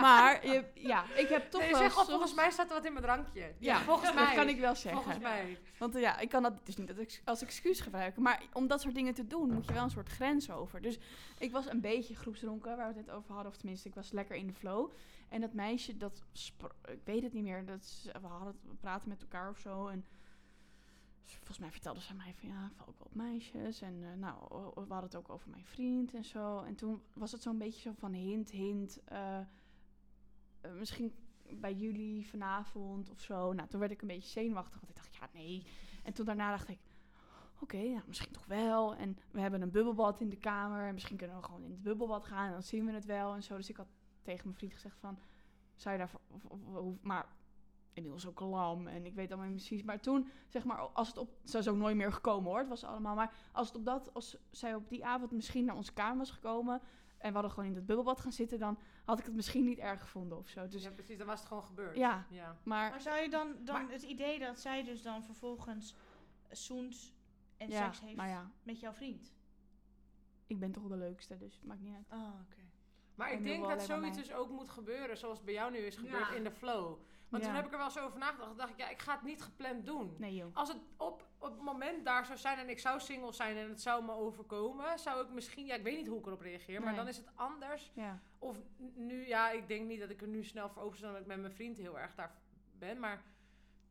Maar 0.00 0.46
je, 0.46 0.64
ja, 0.74 1.04
ik 1.14 1.28
heb 1.28 1.50
toch 1.50 1.60
Nee, 1.60 1.70
wel 1.70 1.80
zeg 1.80 1.92
soms- 1.92 2.08
volgens 2.08 2.34
mij 2.34 2.50
staat 2.50 2.68
er 2.68 2.74
wat 2.74 2.84
in 2.84 2.92
mijn 2.92 3.04
drankje. 3.04 3.54
Ja, 3.58 3.80
volgens 3.80 4.12
mij. 4.14 4.24
dat 4.24 4.34
kan 4.34 4.48
ik 4.48 4.60
wel 4.60 4.74
zeggen. 4.74 5.02
Volgens 5.02 5.22
mij. 5.24 5.58
Want 5.78 5.94
ja, 5.94 6.18
ik 6.18 6.28
kan 6.28 6.42
dat 6.42 6.66
dus 6.66 6.76
niet 6.76 7.20
als- 7.24 7.42
excuus 7.42 7.80
gebruiken. 7.80 8.22
Maar 8.22 8.42
om 8.52 8.66
dat 8.66 8.80
soort 8.80 8.94
dingen 8.94 9.14
te 9.14 9.26
doen, 9.26 9.52
moet 9.52 9.66
je 9.66 9.72
wel 9.72 9.82
een 9.82 9.90
soort 9.90 10.08
grens 10.08 10.50
over. 10.50 10.82
Dus 10.82 10.98
ik 11.38 11.52
was 11.52 11.66
een 11.70 11.80
beetje 11.80 12.16
groepsdronken, 12.16 12.76
waar 12.76 12.92
we 12.92 12.96
het 12.98 13.06
net 13.06 13.14
over 13.14 13.32
hadden. 13.34 13.52
Of 13.52 13.58
tenminste, 13.58 13.88
ik 13.88 13.94
was 13.94 14.10
lekker 14.12 14.36
in 14.36 14.46
de 14.46 14.52
flow. 14.54 14.90
En 15.28 15.40
dat 15.40 15.52
meisje, 15.52 15.96
dat 15.96 16.22
ik 16.88 17.00
weet 17.04 17.22
het 17.22 17.32
niet 17.32 17.42
meer. 17.44 17.64
Dat 17.66 17.84
ze- 17.84 18.12
we, 18.20 18.26
hadden, 18.26 18.58
we 18.62 18.74
praten 18.74 19.08
met 19.08 19.20
elkaar 19.20 19.50
of 19.50 19.58
zo. 19.58 19.86
En 19.86 20.04
volgens 21.24 21.58
mij 21.58 21.70
vertelde 21.70 22.00
ze 22.00 22.14
mij 22.14 22.34
van 22.38 22.48
ja, 22.48 22.64
ik 22.66 22.76
val 22.76 22.86
ook 22.88 22.98
wel 22.98 23.06
op 23.06 23.14
meisjes. 23.14 23.80
En 23.80 24.02
eh, 24.02 24.18
nou, 24.18 24.36
we 24.74 24.80
hadden 24.92 25.02
het 25.02 25.16
ook 25.16 25.30
over 25.30 25.50
mijn 25.50 25.64
vriend 25.66 26.14
en 26.14 26.24
zo. 26.24 26.58
En 26.60 26.74
toen 26.74 27.02
was 27.14 27.32
het 27.32 27.42
zo'n 27.42 27.58
beetje 27.58 27.80
zo 27.80 27.92
van 27.98 28.12
hint, 28.12 28.50
hint. 28.50 29.00
eh, 29.04 29.38
eh, 30.60 30.72
misschien 30.72 31.14
bij 31.50 31.74
jullie 31.74 32.28
vanavond 32.28 33.10
of 33.10 33.20
zo. 33.20 33.52
Nou, 33.52 33.68
toen 33.68 33.80
werd 33.80 33.92
ik 33.92 34.00
een 34.02 34.08
beetje 34.08 34.28
zenuwachtig, 34.30 34.80
want 34.80 34.88
ik 34.90 34.96
dacht, 34.96 35.14
ja, 35.14 35.28
nee. 35.32 35.66
En 36.04 36.12
toen 36.12 36.24
daarna 36.24 36.50
dacht 36.50 36.68
ik, 36.68 36.78
oké, 37.60 38.02
misschien 38.06 38.32
toch 38.32 38.46
wel. 38.46 38.94
En 38.94 39.18
we 39.30 39.40
hebben 39.40 39.62
een 39.62 39.70
bubbelbad 39.70 40.20
in 40.20 40.28
de 40.28 40.36
kamer. 40.36 40.86
En 40.86 40.94
misschien 40.94 41.16
kunnen 41.16 41.36
we 41.36 41.42
gewoon 41.42 41.62
in 41.62 41.70
het 41.70 41.82
bubbelbad 41.82 42.24
gaan 42.24 42.46
en 42.46 42.52
dan 42.52 42.62
zien 42.62 42.86
we 42.86 42.92
het 42.92 43.04
wel 43.04 43.34
en 43.34 43.42
zo. 43.42 43.56
Dus 43.56 43.68
ik 43.68 43.76
had 43.76 43.88
tegen 44.22 44.44
mijn 44.44 44.56
vriend 44.56 44.72
gezegd 44.72 44.98
van, 44.98 45.18
zou 45.74 45.98
je 45.98 46.06
of- 46.48 47.02
maar 47.02 47.26
inmiddels 47.92 48.26
ook 48.26 48.40
lam 48.40 48.86
en 48.86 49.06
ik 49.06 49.14
weet 49.14 49.32
allemaal 49.32 49.50
precies. 49.50 49.82
Maar 49.82 50.00
toen, 50.00 50.28
zeg 50.48 50.64
maar, 50.64 50.78
als 50.78 51.08
het 51.08 51.18
op... 51.18 51.38
Ze 51.44 51.58
is 51.58 51.68
ook 51.68 51.76
nooit 51.76 51.96
meer 51.96 52.12
gekomen 52.12 52.50
hoor, 52.50 52.58
het 52.58 52.68
was 52.68 52.84
allemaal. 52.84 53.14
Maar 53.14 53.34
als 53.52 53.66
het 53.66 53.76
op 53.76 53.84
dat, 53.84 54.14
als 54.14 54.36
zij 54.50 54.74
op 54.74 54.88
die 54.88 55.04
avond 55.04 55.30
misschien 55.30 55.64
naar 55.64 55.76
onze 55.76 55.92
kamer 55.92 56.18
was 56.18 56.30
gekomen... 56.30 56.80
en 57.20 57.28
we 57.28 57.32
hadden 57.34 57.50
gewoon 57.50 57.68
in 57.68 57.74
het 57.74 57.86
bubbelbad 57.86 58.20
gaan 58.20 58.32
zitten... 58.32 58.58
dan 58.58 58.78
had 59.04 59.18
ik 59.18 59.24
het 59.24 59.34
misschien 59.34 59.64
niet 59.64 59.78
erg 59.78 60.00
gevonden 60.00 60.38
of 60.38 60.48
zo. 60.48 60.68
Dus 60.68 60.82
ja, 60.82 60.90
precies, 60.90 61.18
dan 61.18 61.26
was 61.26 61.38
het 61.38 61.48
gewoon 61.48 61.62
gebeurd. 61.62 61.96
ja, 61.96 62.26
Ja. 62.30 62.56
maar... 62.62 62.90
Maar 62.90 63.00
zou 63.00 63.18
je 63.22 63.28
dan, 63.30 63.56
dan 63.64 63.82
Maar- 63.82 63.92
het 63.92 64.02
idee 64.02 64.38
dat 64.38 64.60
zij 64.60 64.82
dus 64.84 65.02
dan 65.02 65.22
vervolgens 65.24 65.94
zoent 66.50 67.14
en 67.56 67.68
ja, 67.70 67.84
seks 67.84 68.00
heeft 68.00 68.16
ja, 68.20 68.50
met 68.62 68.80
jouw 68.80 68.92
vriend? 68.92 69.32
ik 70.46 70.58
ben 70.58 70.72
toch 70.72 70.88
de 70.88 70.96
leukste, 70.96 71.36
dus 71.36 71.54
het 71.54 71.64
maakt 71.64 71.80
niet 71.80 71.94
uit. 71.94 72.06
Oh, 72.12 72.40
oké. 72.44 72.60
Maar 73.14 73.30
En 73.30 73.38
ik 73.38 73.44
denk 73.44 73.68
dat 73.68 73.82
zoiets 73.82 74.16
dus 74.18 74.32
ook 74.32 74.50
moet 74.50 74.68
gebeuren, 74.68 75.16
zoals 75.18 75.44
bij 75.44 75.54
jou 75.54 75.70
nu 75.72 75.78
is 75.78 75.96
gebeurd, 75.96 76.28
Ja. 76.28 76.34
in 76.34 76.44
de 76.44 76.50
flow. 76.50 76.98
Want 77.30 77.42
Ja. 77.42 77.48
toen 77.48 77.56
heb 77.58 77.66
ik 77.66 77.72
er 77.72 77.78
wel 77.78 77.86
eens 77.86 77.98
over 77.98 78.18
nagedacht. 78.18 78.56
dacht 78.56 78.70
ik, 78.70 78.78
ja, 78.78 78.88
ik 78.88 78.98
ga 79.02 79.12
het 79.12 79.22
niet 79.22 79.42
gepland 79.42 79.86
doen. 79.86 80.14
Nee 80.18 80.34
joh. 80.34 80.56
Als 80.56 80.68
het 80.68 80.78
op, 80.96 81.26
op 81.38 81.50
het 81.52 81.60
moment 81.62 82.04
daar 82.04 82.26
zou 82.26 82.38
zijn 82.38 82.58
en 82.58 82.68
ik 82.68 82.78
zou 82.78 83.00
single 83.00 83.32
zijn 83.32 83.56
en 83.56 83.68
het 83.68 83.80
zou 83.80 84.04
me 84.04 84.12
overkomen, 84.12 84.98
zou 84.98 85.24
ik 85.24 85.30
misschien, 85.30 85.66
ja, 85.66 85.74
ik 85.74 85.82
weet 85.82 85.96
niet 85.96 86.06
hoe 86.06 86.18
ik 86.18 86.26
erop 86.26 86.40
reageer, 86.40 86.78
maar 86.80 86.88
Nee. 86.88 86.96
dan 86.96 87.08
is 87.08 87.16
het 87.16 87.28
anders. 87.34 87.90
Ja. 87.94 88.20
Of 88.38 88.56
nu, 88.94 89.26
ja, 89.26 89.50
ik 89.50 89.68
denk 89.68 89.86
niet 89.88 90.00
dat 90.00 90.10
ik 90.10 90.20
er 90.22 90.28
nu 90.28 90.44
snel 90.44 90.68
voor 90.68 90.82
open 90.82 90.98
sta 90.98 91.12
dat 91.12 91.20
ik 91.20 91.26
met 91.26 91.40
mijn 91.40 91.52
vriend 91.52 91.76
heel 91.76 91.98
erg 91.98 92.14
daar 92.14 92.34
ben, 92.78 92.98
maar 93.00 93.22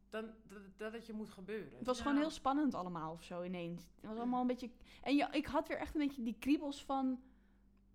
dan 0.09 0.25
dat, 0.47 0.61
dat 0.77 0.93
het 0.93 1.05
je 1.05 1.13
moet 1.13 1.29
gebeuren. 1.29 1.77
Het 1.77 1.85
was 1.87 1.97
Ja. 1.97 2.03
gewoon 2.03 2.17
heel 2.17 2.29
spannend 2.29 2.73
allemaal 2.75 3.11
of 3.11 3.23
zo 3.23 3.43
ineens. 3.43 3.81
Het 3.95 4.09
was 4.09 4.17
allemaal 4.17 4.41
een 4.41 4.47
beetje... 4.47 4.69
En 5.01 5.15
ja, 5.15 5.31
ik 5.31 5.45
had 5.45 5.67
weer 5.67 5.77
echt 5.77 5.95
een 5.95 6.01
beetje 6.01 6.23
die 6.23 6.35
kriebels 6.39 6.85
van... 6.85 7.21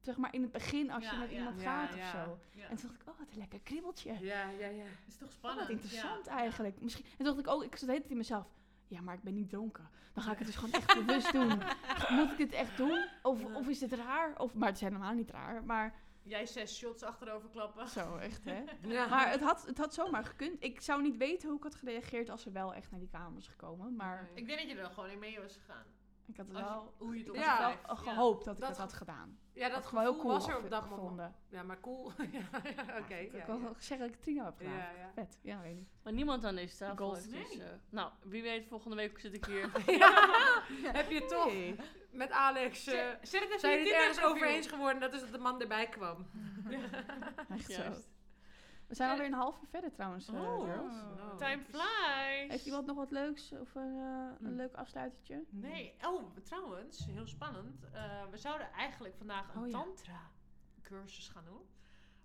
Zeg 0.05 0.17
maar 0.17 0.35
in 0.35 0.43
het 0.43 0.53
begin 0.53 0.91
als 0.91 1.11
je 1.11 1.17
met 1.17 1.31
ja. 1.31 1.37
iemand 1.37 1.61
Ja, 1.61 1.87
gaat 1.87 1.95
of 1.95 2.05
zo. 2.11 2.39
Ja. 2.51 2.69
En 2.69 2.77
toen 2.77 2.89
dacht 2.89 3.01
ik, 3.03 3.09
oh 3.09 3.19
wat 3.19 3.31
een 3.31 3.39
lekker 3.39 3.61
kriebeltje. 3.61 4.13
Ja, 4.21 4.49
ja, 4.49 4.67
ja. 4.67 4.85
is 5.07 5.17
toch 5.17 5.29
Oh, 5.29 5.35
spannend? 5.35 5.61
wat 5.69 5.71
interessant 5.77 6.27
Ja. 6.27 6.33
eigenlijk. 6.33 6.81
Misschien, 6.81 7.05
en 7.05 7.17
toen 7.17 7.27
dacht 7.27 7.39
ik 7.39 7.49
ook, 7.49 7.65
ik 7.65 7.77
zat 7.77 7.89
tijd 7.89 8.07
in 8.07 8.17
mezelf... 8.17 8.47
Ja, 8.89 9.01
maar 9.01 9.15
ik 9.15 9.23
ben 9.23 9.35
niet 9.35 9.49
dronken. 9.51 9.89
Dan 10.13 10.23
ga 10.23 10.33
ik 10.33 10.39
het 10.39 10.47
dus 10.47 10.57
gewoon 10.57 10.73
echt 10.75 10.95
bewust 10.95 11.33
doen. 11.33 11.49
Moet 12.17 12.31
ik 12.31 12.37
dit 12.37 12.53
echt 12.53 12.77
doen? 12.77 13.05
Of, 13.23 13.45
of 13.55 13.69
is 13.69 13.79
dit 13.79 13.93
raar? 13.93 14.39
Of, 14.39 14.55
maar 14.55 14.69
het 14.69 14.77
is 14.77 14.83
helemaal 14.83 15.13
niet 15.15 15.31
raar. 15.31 15.65
Maar 15.65 15.95
Jij 16.23 16.47
zes 16.47 16.77
shots 16.77 17.03
achterover 17.03 17.49
klappen. 17.49 17.89
zo, 17.89 18.17
echt 18.17 18.45
hè. 18.45 18.63
ja. 18.95 19.07
Maar 19.07 19.31
het 19.31 19.41
had, 19.41 19.67
het 19.67 19.79
had 19.79 19.95
zomaar 19.95 20.25
gekund. 20.25 20.63
Ik 20.65 20.81
zou 20.81 21.03
niet 21.03 21.17
weten 21.17 21.49
hoe 21.49 21.57
ik 21.57 21.63
had 21.63 21.75
gereageerd 21.75 22.31
als 22.31 22.43
ze 22.43 22.51
wel 22.51 22.75
echt 22.75 22.91
naar 22.91 23.01
die 23.01 23.09
kamer 23.09 23.35
was 23.35 23.49
gekomen. 23.49 23.97
Maar 23.97 24.29
Ik 24.35 24.47
denk 24.47 24.59
dat 24.59 24.69
je 24.69 24.77
er 24.77 24.91
gewoon 24.91 25.11
in 25.11 25.19
mee 25.19 25.41
was 25.41 25.57
gegaan. 25.57 25.85
ik 26.27 26.37
had 26.37 26.47
het 26.47 26.57
je- 26.57 26.63
wel, 26.63 26.95
hoe 26.99 27.13
je 27.15 27.19
het 27.25 27.29
ik 27.29 27.35
Ja. 27.37 27.77
gehoopt 27.87 28.45
dat 28.45 28.55
ik 28.55 28.61
Dat 28.61 28.69
het 28.69 28.77
ge- 28.79 28.83
had 28.83 28.93
gedaan. 28.93 29.39
Ja, 29.55 29.69
dat 29.69 29.85
ik 29.85 29.91
wel 29.91 30.01
heel 30.01 30.13
gevoel 30.15 30.31
cool 30.31 30.39
was 30.39 30.49
er 30.49 30.57
op 30.57 30.71
dat 30.71 30.83
moment. 30.83 31.01
gevonden. 31.01 31.35
Ja, 31.49 31.63
maar 31.63 31.81
cool. 31.81 32.13
ja, 32.33 32.41
ja, 32.77 32.99
oké. 32.99 33.15
ik 33.15 33.33
ja, 33.33 33.47
wil 33.47 33.59
ja. 33.61 33.73
zeggen 33.79 34.07
dat 34.07 34.17
ik 34.17 34.23
Trina 34.23 34.45
heb 34.45 34.55
gedaan. 34.57 34.73
Ja, 34.73 34.91
ja. 34.99 35.11
Vet, 35.15 35.39
ja, 35.43 35.61
weet 35.63 35.75
niet. 35.75 35.89
Maar 36.03 36.13
niemand 36.13 36.45
aan 36.45 36.55
deze 36.55 36.77
tafel 36.77 36.97
Gold. 37.07 37.17
heeft 37.17 37.31
dus, 37.31 37.57
Nee. 37.57 37.67
eh, 37.67 37.73
nou, 37.91 38.11
wie 38.23 38.43
weet, 38.43 38.67
volgende 38.69 38.97
week 38.97 39.19
zit 39.21 39.35
ik 39.35 39.45
hier. 39.45 39.71
Ja. 39.99 40.63
Heb 40.93 41.11
je 41.11 41.25
toch 41.25 41.53
met 42.11 42.31
Alex... 42.31 42.85
Zet- 42.85 43.19
Zet 43.23 43.51
het 43.51 43.61
zijn 43.61 43.79
het 43.79 43.89
ergens 43.93 44.23
over 44.23 44.47
eens 44.47 44.67
geworden 44.67 45.01
dat 45.01 45.13
is 45.15 45.21
dat 45.21 45.33
de 45.33 45.39
man 45.39 45.61
erbij 45.61 45.89
kwam. 45.89 46.27
Echt 47.57 47.73
zo. 47.73 47.83
We 48.87 48.95
zijn 48.95 49.11
alweer 49.11 49.27
een 49.27 49.33
half 49.33 49.61
uur 49.61 49.69
verder 49.69 49.93
trouwens, 49.93 50.29
eh, 50.29 50.35
Oh. 50.35 50.65
girls. 50.65 50.95
Oh. 51.03 51.37
Time 51.37 51.63
flies. 51.63 52.51
Heeft 52.51 52.67
iemand 52.67 52.87
nog 52.87 52.97
wat 52.97 53.11
leuks 53.11 53.53
of 53.53 53.75
een, 53.75 53.99
eh, 53.99 54.47
een 54.47 54.51
Hm. 54.53 54.57
leuk 54.57 54.75
afsluitertje? 54.75 55.45
Nee, 55.51 55.95
oh, 56.03 56.37
trouwens, 56.43 57.07
heel 57.07 57.27
spannend. 57.27 57.85
Eh, 57.93 58.25
we 58.31 58.37
zouden 58.39 58.73
eigenlijk 58.73 59.15
vandaag 59.17 59.55
een 59.55 59.61
Oh, 59.63 59.67
ja. 59.69 59.73
tantra-cursus 59.73 61.29
gaan 61.29 61.45
doen. 61.45 61.61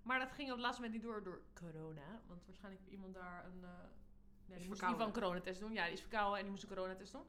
Maar 0.02 0.20
dat 0.20 0.32
ging 0.32 0.48
op 0.50 0.54
het 0.56 0.64
laatste 0.66 0.82
moment 0.82 1.02
niet 1.02 1.12
door 1.12 1.24
door 1.24 1.42
corona. 1.54 2.22
Want 2.28 2.46
waarschijnlijk 2.46 2.82
heeft 2.84 2.94
iemand 2.96 3.14
daar 3.14 3.46
een... 3.46 3.64
eh 3.64 3.70
nee, 4.46 4.58
die 4.60 4.68
moest 4.68 4.82
een 4.82 5.12
coronatest 5.12 5.60
doen. 5.60 5.74
Ja, 5.74 5.84
die 5.84 5.94
is 5.94 6.02
verkouden 6.02 6.36
en 6.38 6.42
die 6.42 6.52
moest 6.52 6.64
een 6.64 6.70
coronatest 6.70 7.12
doen. 7.12 7.26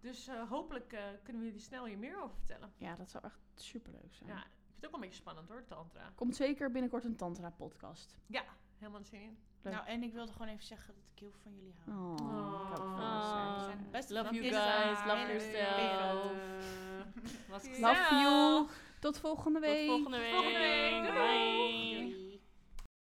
Dus 0.00 0.26
eh, 0.26 0.48
hopelijk 0.50 0.92
eh, 0.92 1.02
kunnen 1.22 1.42
we 1.42 1.48
jullie 1.48 1.62
snel 1.62 1.84
hier 1.86 1.98
meer 1.98 2.22
over 2.22 2.36
vertellen. 2.36 2.72
Ja, 2.76 2.94
dat 2.96 3.10
zou 3.10 3.24
echt 3.24 3.40
superleuk 3.54 4.14
zijn. 4.14 4.28
Ja, 4.28 4.36
ik 4.38 4.42
vind 4.64 4.74
het 4.74 4.84
ook 4.84 4.90
wel 4.90 4.94
een 4.94 5.00
beetje 5.00 5.20
spannend 5.20 5.48
hoor, 5.48 5.64
tantra. 5.64 6.12
Komt 6.14 6.36
zeker 6.36 6.70
binnenkort 6.70 7.04
een 7.04 7.16
tantra-podcast. 7.16 8.16
Ja, 8.26 8.44
helemaal 8.78 9.02
zin 9.04 9.20
in. 9.20 9.38
Leuk. 9.62 9.74
Nou, 9.74 9.86
en 9.86 10.02
ik 10.02 10.12
wilde 10.12 10.32
gewoon 10.32 10.48
even 10.48 10.64
zeggen 10.64 10.94
dat 10.94 11.04
ik 11.14 11.18
heel 11.18 11.30
veel 11.30 11.40
van 11.42 11.52
jullie 11.54 11.74
hou. 11.84 11.98
Oh, 11.98 12.12
Oh. 12.12 12.70
ik 12.70 12.76
hou 12.76 12.88
van 12.88 13.00
Oh. 13.00 13.54
ons, 13.54 13.60
We 13.60 13.64
zijn 13.66 13.88
best 13.90 14.10
Love 14.10 14.34
you 14.34 14.42
guys, 14.48 15.04
love 15.06 15.20
En- 15.20 15.26
your 15.26 15.40
style. 15.40 16.34
Was 17.48 17.78
Love 17.78 18.14
you. 18.14 18.66
Tot 19.00 19.18
volgende 19.18 19.60
Tot 19.60 19.68
week. 19.68 19.86
volgende 19.88 20.18
week. 20.18 20.30
volgende 20.34 20.58
week. 20.58 21.02
Bye. 21.02 21.12
Doei. 21.12 22.26